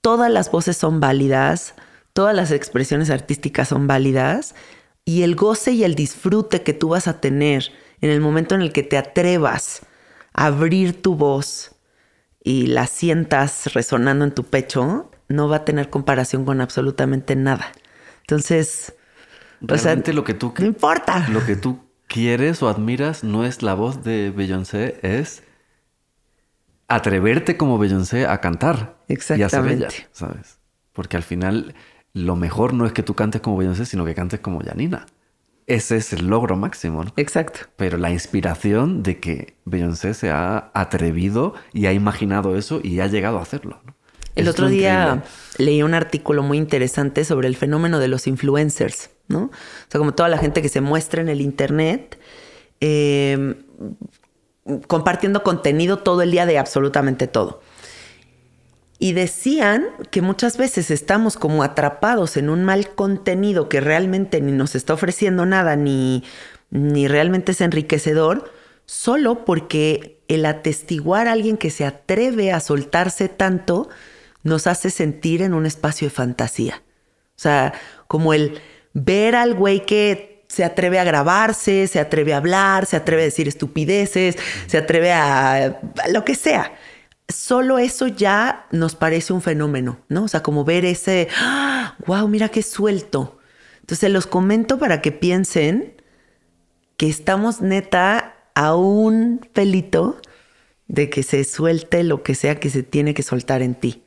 todas 0.00 0.30
las 0.30 0.50
voces 0.50 0.76
son 0.76 1.00
válidas, 1.00 1.74
todas 2.12 2.34
las 2.34 2.50
expresiones 2.50 3.10
artísticas 3.10 3.68
son 3.68 3.86
válidas 3.86 4.54
y 5.04 5.22
el 5.22 5.34
goce 5.34 5.72
y 5.72 5.84
el 5.84 5.94
disfrute 5.94 6.62
que 6.62 6.72
tú 6.72 6.90
vas 6.90 7.08
a 7.08 7.20
tener 7.20 7.72
en 8.00 8.10
el 8.10 8.20
momento 8.20 8.54
en 8.54 8.62
el 8.62 8.72
que 8.72 8.82
te 8.82 8.96
atrevas 8.96 9.82
a 10.32 10.46
abrir 10.46 11.02
tu 11.02 11.14
voz 11.14 11.71
y 12.44 12.66
la 12.66 12.86
sientas 12.86 13.72
resonando 13.74 14.24
en 14.24 14.32
tu 14.32 14.44
pecho, 14.44 15.10
no 15.28 15.48
va 15.48 15.56
a 15.56 15.64
tener 15.64 15.90
comparación 15.90 16.44
con 16.44 16.60
absolutamente 16.60 17.36
nada. 17.36 17.72
Entonces, 18.22 18.94
Realmente 19.62 20.12
lo 20.12 20.24
que 20.24 20.34
tú... 20.34 20.52
No 20.58 20.66
importa. 20.66 21.28
Lo 21.28 21.44
que 21.44 21.56
tú 21.56 21.80
quieres 22.08 22.62
o 22.62 22.68
admiras 22.68 23.22
no 23.24 23.44
es 23.44 23.62
la 23.62 23.74
voz 23.74 24.02
de 24.02 24.30
Beyoncé, 24.30 24.98
es 25.02 25.44
atreverte 26.88 27.56
como 27.56 27.78
Beyoncé 27.78 28.26
a 28.26 28.40
cantar. 28.40 28.96
Exactamente. 29.08 29.82
Y 29.82 29.86
a 29.86 29.90
ser 29.90 30.08
¿sabes? 30.12 30.58
Porque 30.92 31.16
al 31.16 31.22
final 31.22 31.74
lo 32.12 32.36
mejor 32.36 32.74
no 32.74 32.84
es 32.86 32.92
que 32.92 33.02
tú 33.02 33.14
cantes 33.14 33.40
como 33.40 33.56
Beyoncé, 33.56 33.86
sino 33.86 34.04
que 34.04 34.14
cantes 34.14 34.40
como 34.40 34.60
Janina. 34.60 35.06
Ese 35.72 35.96
es 35.96 36.12
el 36.12 36.26
logro 36.26 36.54
máximo, 36.54 37.02
¿no? 37.02 37.14
Exacto. 37.16 37.60
Pero 37.76 37.96
la 37.96 38.10
inspiración 38.10 39.02
de 39.02 39.20
que 39.20 39.56
Beyoncé 39.64 40.12
se 40.12 40.28
ha 40.28 40.70
atrevido 40.74 41.54
y 41.72 41.86
ha 41.86 41.94
imaginado 41.94 42.58
eso 42.58 42.80
y 42.82 43.00
ha 43.00 43.06
llegado 43.06 43.38
a 43.38 43.42
hacerlo. 43.42 43.80
¿no? 43.86 43.94
El 44.34 44.48
otro 44.48 44.68
día 44.68 45.24
leí 45.56 45.82
un 45.82 45.94
artículo 45.94 46.42
muy 46.42 46.58
interesante 46.58 47.24
sobre 47.24 47.48
el 47.48 47.56
fenómeno 47.56 48.00
de 48.00 48.08
los 48.08 48.26
influencers, 48.26 49.08
¿no? 49.28 49.44
O 49.44 49.50
sea, 49.88 49.98
como 49.98 50.12
toda 50.12 50.28
la 50.28 50.36
gente 50.36 50.60
que 50.60 50.68
se 50.68 50.82
muestra 50.82 51.22
en 51.22 51.30
el 51.30 51.40
Internet, 51.40 52.18
eh, 52.80 53.54
compartiendo 54.86 55.42
contenido 55.42 56.00
todo 56.00 56.20
el 56.20 56.32
día 56.32 56.44
de 56.44 56.58
absolutamente 56.58 57.28
todo. 57.28 57.62
Y 59.02 59.14
decían 59.14 59.88
que 60.12 60.22
muchas 60.22 60.56
veces 60.56 60.92
estamos 60.92 61.36
como 61.36 61.64
atrapados 61.64 62.36
en 62.36 62.48
un 62.48 62.62
mal 62.62 62.94
contenido 62.94 63.68
que 63.68 63.80
realmente 63.80 64.40
ni 64.40 64.52
nos 64.52 64.76
está 64.76 64.94
ofreciendo 64.94 65.44
nada, 65.44 65.74
ni, 65.74 66.22
ni 66.70 67.08
realmente 67.08 67.50
es 67.50 67.60
enriquecedor, 67.60 68.52
solo 68.86 69.44
porque 69.44 70.20
el 70.28 70.46
atestiguar 70.46 71.26
a 71.26 71.32
alguien 71.32 71.56
que 71.56 71.70
se 71.70 71.84
atreve 71.84 72.52
a 72.52 72.60
soltarse 72.60 73.28
tanto, 73.28 73.88
nos 74.44 74.68
hace 74.68 74.88
sentir 74.88 75.42
en 75.42 75.52
un 75.52 75.66
espacio 75.66 76.06
de 76.06 76.14
fantasía. 76.14 76.84
O 77.30 77.40
sea, 77.42 77.74
como 78.06 78.34
el 78.34 78.60
ver 78.92 79.34
al 79.34 79.54
güey 79.54 79.84
que 79.84 80.44
se 80.46 80.62
atreve 80.62 81.00
a 81.00 81.04
grabarse, 81.04 81.88
se 81.88 81.98
atreve 81.98 82.34
a 82.34 82.36
hablar, 82.36 82.86
se 82.86 82.96
atreve 82.96 83.22
a 83.22 83.24
decir 83.24 83.48
estupideces, 83.48 84.36
se 84.68 84.78
atreve 84.78 85.10
a, 85.10 85.80
lo 86.12 86.24
que 86.24 86.36
sea. 86.36 86.72
Solo 87.28 87.78
eso 87.78 88.08
ya 88.08 88.66
nos 88.72 88.94
parece 88.94 89.32
un 89.32 89.42
fenómeno, 89.42 90.00
¿no? 90.08 90.24
O 90.24 90.28
sea, 90.28 90.42
como 90.42 90.64
ver 90.64 90.84
ese, 90.84 91.28
wow, 92.06 92.16
¡ah! 92.16 92.28
mira 92.28 92.48
qué 92.48 92.62
suelto. 92.62 93.38
Entonces 93.80 94.10
los 94.10 94.26
comento 94.26 94.78
para 94.78 95.00
que 95.00 95.12
piensen 95.12 95.94
que 96.96 97.08
estamos 97.08 97.60
neta 97.60 98.36
a 98.54 98.74
un 98.76 99.40
pelito 99.52 100.20
de 100.88 101.10
que 101.10 101.22
se 101.22 101.44
suelte 101.44 102.04
lo 102.04 102.22
que 102.22 102.34
sea 102.34 102.60
que 102.60 102.70
se 102.70 102.82
tiene 102.82 103.14
que 103.14 103.22
soltar 103.22 103.62
en 103.62 103.74
ti. 103.74 104.02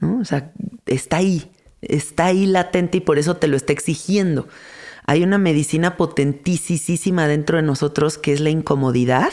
O 0.00 0.24
sea, 0.24 0.52
está 0.86 1.18
ahí, 1.18 1.50
está 1.82 2.26
ahí 2.26 2.46
latente 2.46 2.98
y 2.98 3.00
por 3.00 3.18
eso 3.18 3.36
te 3.36 3.46
lo 3.46 3.56
está 3.56 3.72
exigiendo. 3.72 4.48
Hay 5.06 5.22
una 5.22 5.38
medicina 5.38 5.96
potentísima 5.96 7.28
dentro 7.28 7.56
de 7.56 7.62
nosotros 7.62 8.16
que 8.16 8.32
es 8.32 8.40
la 8.40 8.50
incomodidad, 8.50 9.32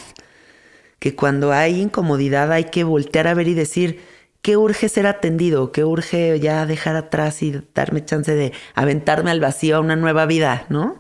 que 1.00 1.16
cuando 1.16 1.52
hay 1.52 1.82
incomodidad 1.82 2.52
hay 2.52 2.66
que 2.66 2.84
voltear 2.84 3.28
a 3.28 3.34
ver 3.34 3.48
y 3.48 3.54
decir, 3.54 4.02
¿qué 4.42 4.58
urge 4.58 4.90
ser 4.90 5.08
atendido? 5.08 5.72
¿Qué 5.72 5.84
urge 5.84 6.40
ya 6.40 6.66
dejar 6.66 6.96
atrás 6.96 7.44
y 7.44 7.62
darme 7.74 8.04
chance 8.04 8.34
de 8.34 8.54
aventarme 8.76 9.32
al 9.32 9.40
vacío 9.40 9.78
a 9.78 9.80
una 9.80 9.96
nueva 9.96 10.26
vida, 10.26 10.66
¿no? 10.70 11.00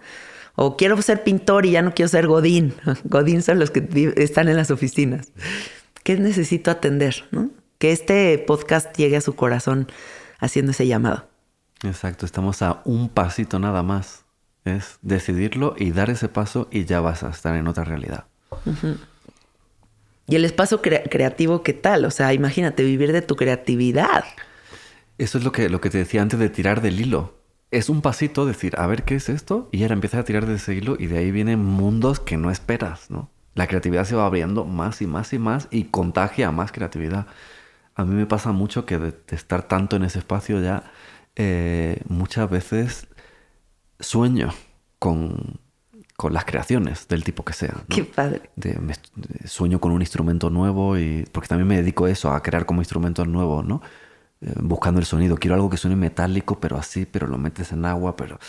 O 0.55 0.75
quiero 0.75 0.99
ser 1.01 1.23
pintor 1.23 1.65
y 1.65 1.71
ya 1.71 1.81
no 1.81 1.93
quiero 1.93 2.09
ser 2.09 2.27
Godín. 2.27 2.73
Godín 3.03 3.43
son 3.43 3.59
los 3.59 3.71
que 3.71 4.13
están 4.17 4.47
en 4.47 4.55
las 4.55 4.71
oficinas. 4.71 5.31
¿Qué 6.03 6.17
necesito 6.17 6.71
atender? 6.71 7.25
¿no? 7.31 7.49
que 7.77 7.91
este 7.91 8.37
podcast 8.39 8.95
llegue 8.97 9.17
a 9.17 9.21
su 9.21 9.35
corazón 9.35 9.87
haciendo 10.39 10.71
ese 10.71 10.87
llamado. 10.87 11.27
Exacto, 11.83 12.25
estamos 12.25 12.61
a 12.61 12.81
un 12.85 13.09
pasito 13.09 13.59
nada 13.59 13.83
más. 13.83 14.25
Es 14.65 14.97
decidirlo 15.01 15.75
y 15.77 15.91
dar 15.91 16.09
ese 16.09 16.27
paso 16.27 16.67
y 16.71 16.85
ya 16.85 16.99
vas 16.99 17.23
a 17.23 17.29
estar 17.29 17.55
en 17.55 17.67
otra 17.67 17.83
realidad. 17.83 18.25
Y 20.27 20.35
el 20.35 20.45
espacio 20.45 20.81
creativo, 20.81 21.63
¿qué 21.63 21.73
tal? 21.73 22.05
O 22.05 22.11
sea, 22.11 22.33
imagínate 22.33 22.83
vivir 22.83 23.13
de 23.13 23.21
tu 23.21 23.35
creatividad. 23.35 24.25
Eso 25.17 25.37
es 25.37 25.43
lo 25.43 25.51
que, 25.51 25.69
lo 25.69 25.81
que 25.81 25.89
te 25.89 25.97
decía 25.97 26.21
antes 26.21 26.39
de 26.39 26.49
tirar 26.49 26.81
del 26.81 26.99
hilo. 26.99 27.37
Es 27.71 27.89
un 27.89 28.01
pasito 28.01 28.45
decir, 28.45 28.75
a 28.77 28.87
ver 28.87 29.03
qué 29.03 29.15
es 29.15 29.29
esto, 29.29 29.69
y 29.71 29.81
ahora 29.81 29.93
empiezas 29.93 30.21
a 30.21 30.23
tirar 30.25 30.45
de 30.45 30.55
ese 30.55 30.75
hilo 30.75 30.95
y 30.99 31.07
de 31.07 31.17
ahí 31.17 31.31
vienen 31.31 31.59
mundos 31.59 32.19
que 32.19 32.37
no 32.37 32.51
esperas, 32.51 33.09
¿no? 33.09 33.29
La 33.55 33.67
creatividad 33.67 34.05
se 34.05 34.15
va 34.15 34.25
abriendo 34.25 34.65
más 34.65 35.01
y 35.01 35.07
más 35.07 35.33
y 35.33 35.39
más 35.39 35.67
y 35.71 35.85
contagia 35.85 36.51
más 36.51 36.71
creatividad 36.71 37.27
a 37.97 38.05
mí 38.05 38.13
me 38.13 38.27
pasa 38.27 38.51
mucho 38.51 38.85
que 38.85 38.99
de, 38.99 39.13
estar 39.31 39.67
tanto 39.67 39.95
en 39.95 40.03
ese 40.03 40.19
espacio 40.19 40.61
ya, 40.61 40.91
eh, 41.35 42.01
muchas 42.07 42.47
veces 42.49 43.07
sueño 43.99 44.53
con, 44.99 45.59
las 46.25 46.45
creaciones 46.45 47.07
del 47.07 47.23
tipo 47.23 47.45
que 47.45 47.53
sea. 47.53 47.75
Qué 47.89 48.03
padre. 48.03 48.49
sueño 49.45 49.79
con 49.79 49.91
un 49.91 50.01
instrumento 50.01 50.49
nuevo 50.49 50.97
y 50.97 51.27
porque 51.31 51.47
también 51.47 51.67
me 51.67 51.77
dedico 51.77 52.05
a 52.05 52.09
eso, 52.09 52.31
a 52.31 52.41
crear 52.41 52.65
como 52.65 52.81
instrumentos 52.81 53.27
nuevos, 53.27 53.63
¿no? 53.63 53.81
Eh, 54.41 54.53
buscando 54.61 54.99
el 54.99 55.05
sonido. 55.05 55.37
Quiero 55.37 55.55
algo 55.55 55.69
que 55.69 55.77
suene 55.77 55.95
metálico, 55.95 56.59
pero 56.59 56.77
así, 56.77 57.05
pero 57.05 57.27
lo 57.27 57.37
metes 57.37 57.71
en 57.71 57.85
agua, 57.85 58.15
pero 58.15 58.39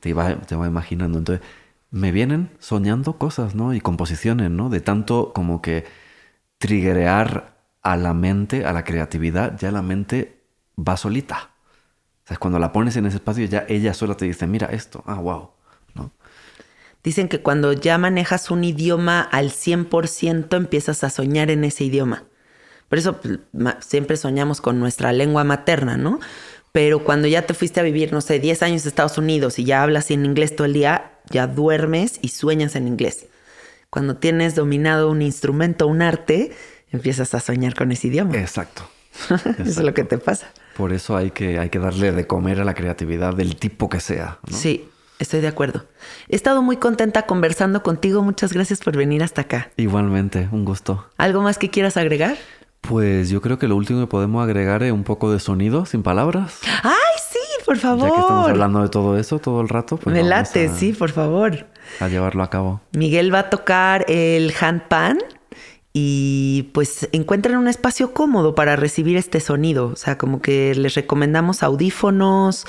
te 0.00 0.12
va, 0.12 0.36
te 0.36 0.54
va 0.54 0.66
imaginando. 0.66 1.18
Entonces, 1.18 1.44
me 1.90 2.12
vienen 2.12 2.50
soñando 2.58 3.18
cosas, 3.18 3.54
¿no? 3.54 3.72
Y 3.72 3.80
composiciones, 3.80 4.50
¿no? 4.50 4.68
De 4.68 4.80
tanto 4.80 5.32
como 5.34 5.62
que 5.62 5.84
triggerear 6.58 7.56
a 7.82 7.96
la 7.96 8.14
mente, 8.14 8.66
a 8.66 8.72
la 8.72 8.84
creatividad, 8.84 9.58
ya 9.58 9.70
la 9.70 9.82
mente 9.82 10.42
va 10.76 10.96
solita. 10.96 11.50
O 12.24 12.28
sea, 12.28 12.36
cuando 12.38 12.58
la 12.58 12.72
pones 12.72 12.96
en 12.96 13.06
ese 13.06 13.16
espacio, 13.16 13.44
ya 13.46 13.64
ella 13.68 13.94
sola 13.94 14.16
te 14.16 14.24
dice, 14.26 14.46
mira 14.46 14.68
esto, 14.68 15.02
ah, 15.06 15.16
wow. 15.16 15.50
Dicen 17.04 17.28
que 17.28 17.40
cuando 17.40 17.74
ya 17.74 17.98
manejas 17.98 18.50
un 18.50 18.64
idioma 18.64 19.20
al 19.20 19.50
100%, 19.50 20.56
empiezas 20.56 21.04
a 21.04 21.10
soñar 21.10 21.50
en 21.50 21.62
ese 21.62 21.84
idioma. 21.84 22.24
Por 22.88 22.98
eso 22.98 23.20
pues, 23.20 23.38
siempre 23.80 24.16
soñamos 24.16 24.62
con 24.62 24.80
nuestra 24.80 25.12
lengua 25.12 25.44
materna, 25.44 25.98
¿no? 25.98 26.18
Pero 26.72 27.04
cuando 27.04 27.28
ya 27.28 27.42
te 27.42 27.54
fuiste 27.54 27.78
a 27.78 27.82
vivir, 27.82 28.12
no 28.12 28.22
sé, 28.22 28.40
10 28.40 28.62
años 28.62 28.84
a 28.84 28.88
Estados 28.88 29.18
Unidos 29.18 29.58
y 29.58 29.64
ya 29.64 29.82
hablas 29.82 30.10
en 30.10 30.24
inglés 30.24 30.56
todo 30.56 30.64
el 30.64 30.72
día, 30.72 31.12
ya 31.30 31.46
duermes 31.46 32.18
y 32.22 32.28
sueñas 32.28 32.74
en 32.74 32.88
inglés. 32.88 33.26
Cuando 33.90 34.16
tienes 34.16 34.54
dominado 34.54 35.10
un 35.10 35.22
instrumento, 35.22 35.86
un 35.86 36.02
arte, 36.02 36.52
empiezas 36.90 37.34
a 37.34 37.40
soñar 37.40 37.74
con 37.74 37.92
ese 37.92 38.08
idioma. 38.08 38.36
Exacto. 38.36 38.88
Eso 39.28 39.62
es 39.62 39.78
lo 39.78 39.92
que 39.94 40.04
te 40.04 40.18
pasa. 40.18 40.50
Por 40.76 40.92
eso 40.92 41.16
hay 41.16 41.30
que, 41.30 41.60
hay 41.60 41.70
que 41.70 41.78
darle 41.78 42.10
de 42.10 42.26
comer 42.26 42.60
a 42.60 42.64
la 42.64 42.74
creatividad 42.74 43.34
del 43.34 43.54
tipo 43.54 43.88
que 43.88 44.00
sea. 44.00 44.38
¿no? 44.50 44.56
Sí, 44.56 44.88
estoy 45.18 45.40
de 45.40 45.48
acuerdo. 45.48 45.84
He 46.28 46.36
estado 46.36 46.62
muy 46.62 46.76
contenta 46.76 47.22
conversando 47.22 47.82
contigo. 47.82 48.22
Muchas 48.22 48.52
gracias 48.52 48.80
por 48.80 48.96
venir 48.96 49.22
hasta 49.22 49.42
acá. 49.42 49.70
Igualmente, 49.76 50.48
un 50.52 50.64
gusto. 50.64 51.06
¿Algo 51.16 51.42
más 51.42 51.58
que 51.58 51.70
quieras 51.70 51.96
agregar? 51.96 52.36
Pues 52.80 53.30
yo 53.30 53.40
creo 53.40 53.58
que 53.58 53.66
lo 53.66 53.76
último 53.76 54.00
que 54.00 54.06
podemos 54.06 54.44
agregar 54.44 54.82
es 54.82 54.92
un 54.92 55.04
poco 55.04 55.32
de 55.32 55.40
sonido, 55.40 55.86
sin 55.86 56.02
palabras. 56.02 56.58
¡Ay, 56.82 56.92
sí! 57.30 57.38
Por 57.64 57.78
favor. 57.78 58.08
Ya 58.08 58.14
que 58.14 58.20
estamos 58.20 58.48
hablando 58.50 58.82
de 58.82 58.90
todo 58.90 59.16
eso 59.18 59.38
todo 59.38 59.62
el 59.62 59.70
rato. 59.70 59.96
Pues 59.96 60.14
Me 60.14 60.22
late, 60.22 60.66
a- 60.66 60.74
sí, 60.74 60.92
por 60.92 61.10
favor. 61.10 61.66
A 62.00 62.08
llevarlo 62.08 62.42
a 62.42 62.50
cabo. 62.50 62.82
Miguel 62.92 63.32
va 63.32 63.38
a 63.38 63.50
tocar 63.50 64.04
el 64.08 64.52
handpan 64.60 65.16
y 65.94 66.70
pues 66.74 67.08
encuentran 67.12 67.56
un 67.56 67.68
espacio 67.68 68.12
cómodo 68.12 68.54
para 68.54 68.76
recibir 68.76 69.16
este 69.16 69.40
sonido. 69.40 69.86
O 69.86 69.96
sea, 69.96 70.18
como 70.18 70.42
que 70.42 70.74
les 70.74 70.94
recomendamos 70.94 71.62
audífonos, 71.62 72.66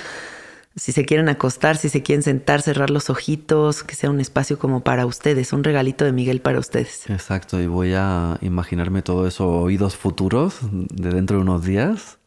si 0.75 0.91
se 0.91 1.05
quieren 1.05 1.29
acostar, 1.29 1.77
si 1.77 1.89
se 1.89 2.03
quieren 2.03 2.21
sentar, 2.21 2.61
cerrar 2.61 2.89
los 2.89 3.09
ojitos, 3.09 3.83
que 3.83 3.95
sea 3.95 4.09
un 4.09 4.19
espacio 4.19 4.59
como 4.59 4.81
para 4.81 5.05
ustedes, 5.05 5.53
un 5.53 5.63
regalito 5.63 6.03
de 6.03 6.11
Miguel 6.11 6.41
para 6.41 6.59
ustedes. 6.59 7.09
Exacto, 7.09 7.61
y 7.61 7.67
voy 7.67 7.93
a 7.95 8.37
imaginarme 8.41 9.01
todo 9.01 9.25
eso 9.25 9.47
oídos 9.49 9.95
futuros 9.95 10.59
de 10.61 11.11
dentro 11.11 11.37
de 11.37 11.43
unos 11.43 11.63
días 11.63 12.19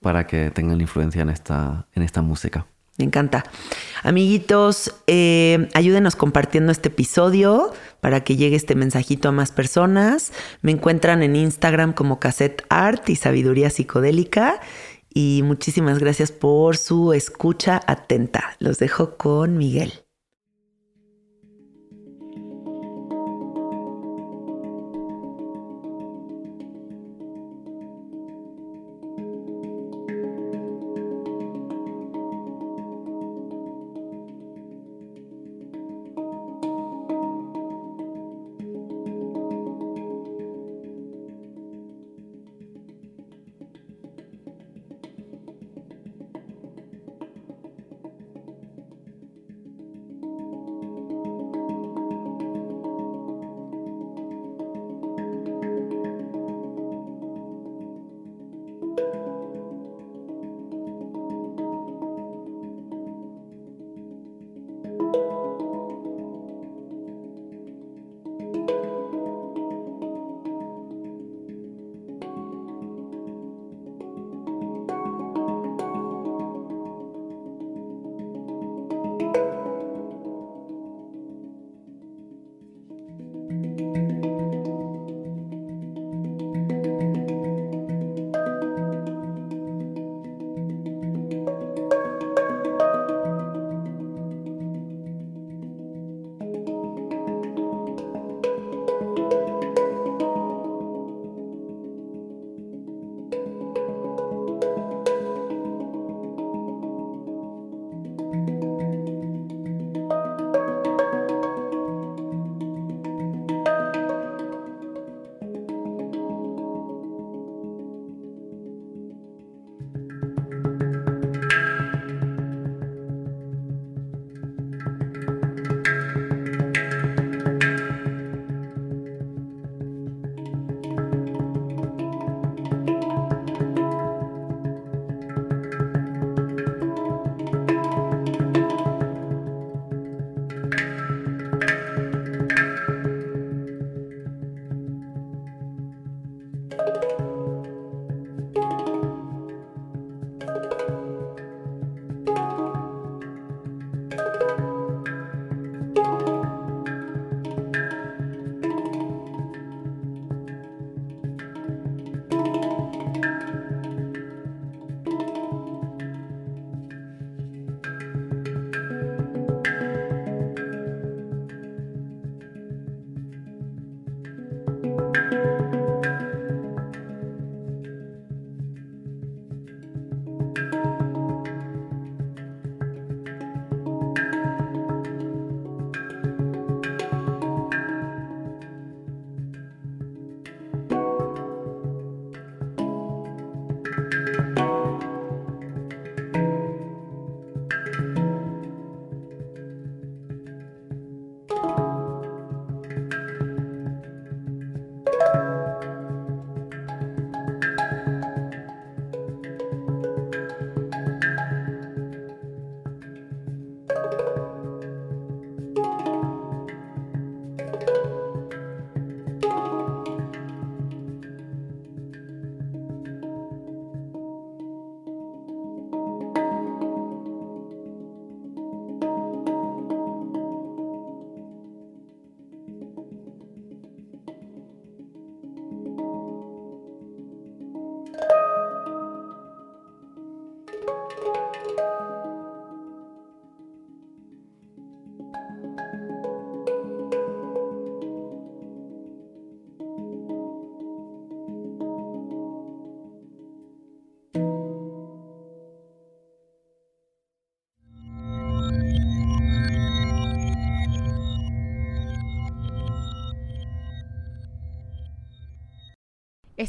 para 0.00 0.26
que 0.26 0.50
tengan 0.50 0.80
influencia 0.80 1.22
en 1.22 1.30
esta, 1.30 1.86
en 1.94 2.02
esta 2.02 2.22
música. 2.22 2.66
Me 2.96 3.06
encanta. 3.06 3.44
Amiguitos, 4.04 4.94
eh, 5.08 5.68
ayúdenos 5.74 6.14
compartiendo 6.14 6.70
este 6.70 6.90
episodio 6.90 7.72
para 8.00 8.22
que 8.22 8.36
llegue 8.36 8.54
este 8.54 8.76
mensajito 8.76 9.28
a 9.28 9.32
más 9.32 9.50
personas. 9.50 10.32
Me 10.62 10.70
encuentran 10.70 11.24
en 11.24 11.34
Instagram 11.34 11.92
como 11.92 12.20
Cassette 12.20 12.64
Art 12.68 13.08
y 13.08 13.16
Sabiduría 13.16 13.68
Psicodélica. 13.68 14.60
Y 15.14 15.42
muchísimas 15.44 16.00
gracias 16.00 16.32
por 16.32 16.76
su 16.76 17.12
escucha 17.12 17.80
atenta. 17.86 18.56
Los 18.58 18.78
dejo 18.78 19.16
con 19.16 19.56
Miguel. 19.56 20.03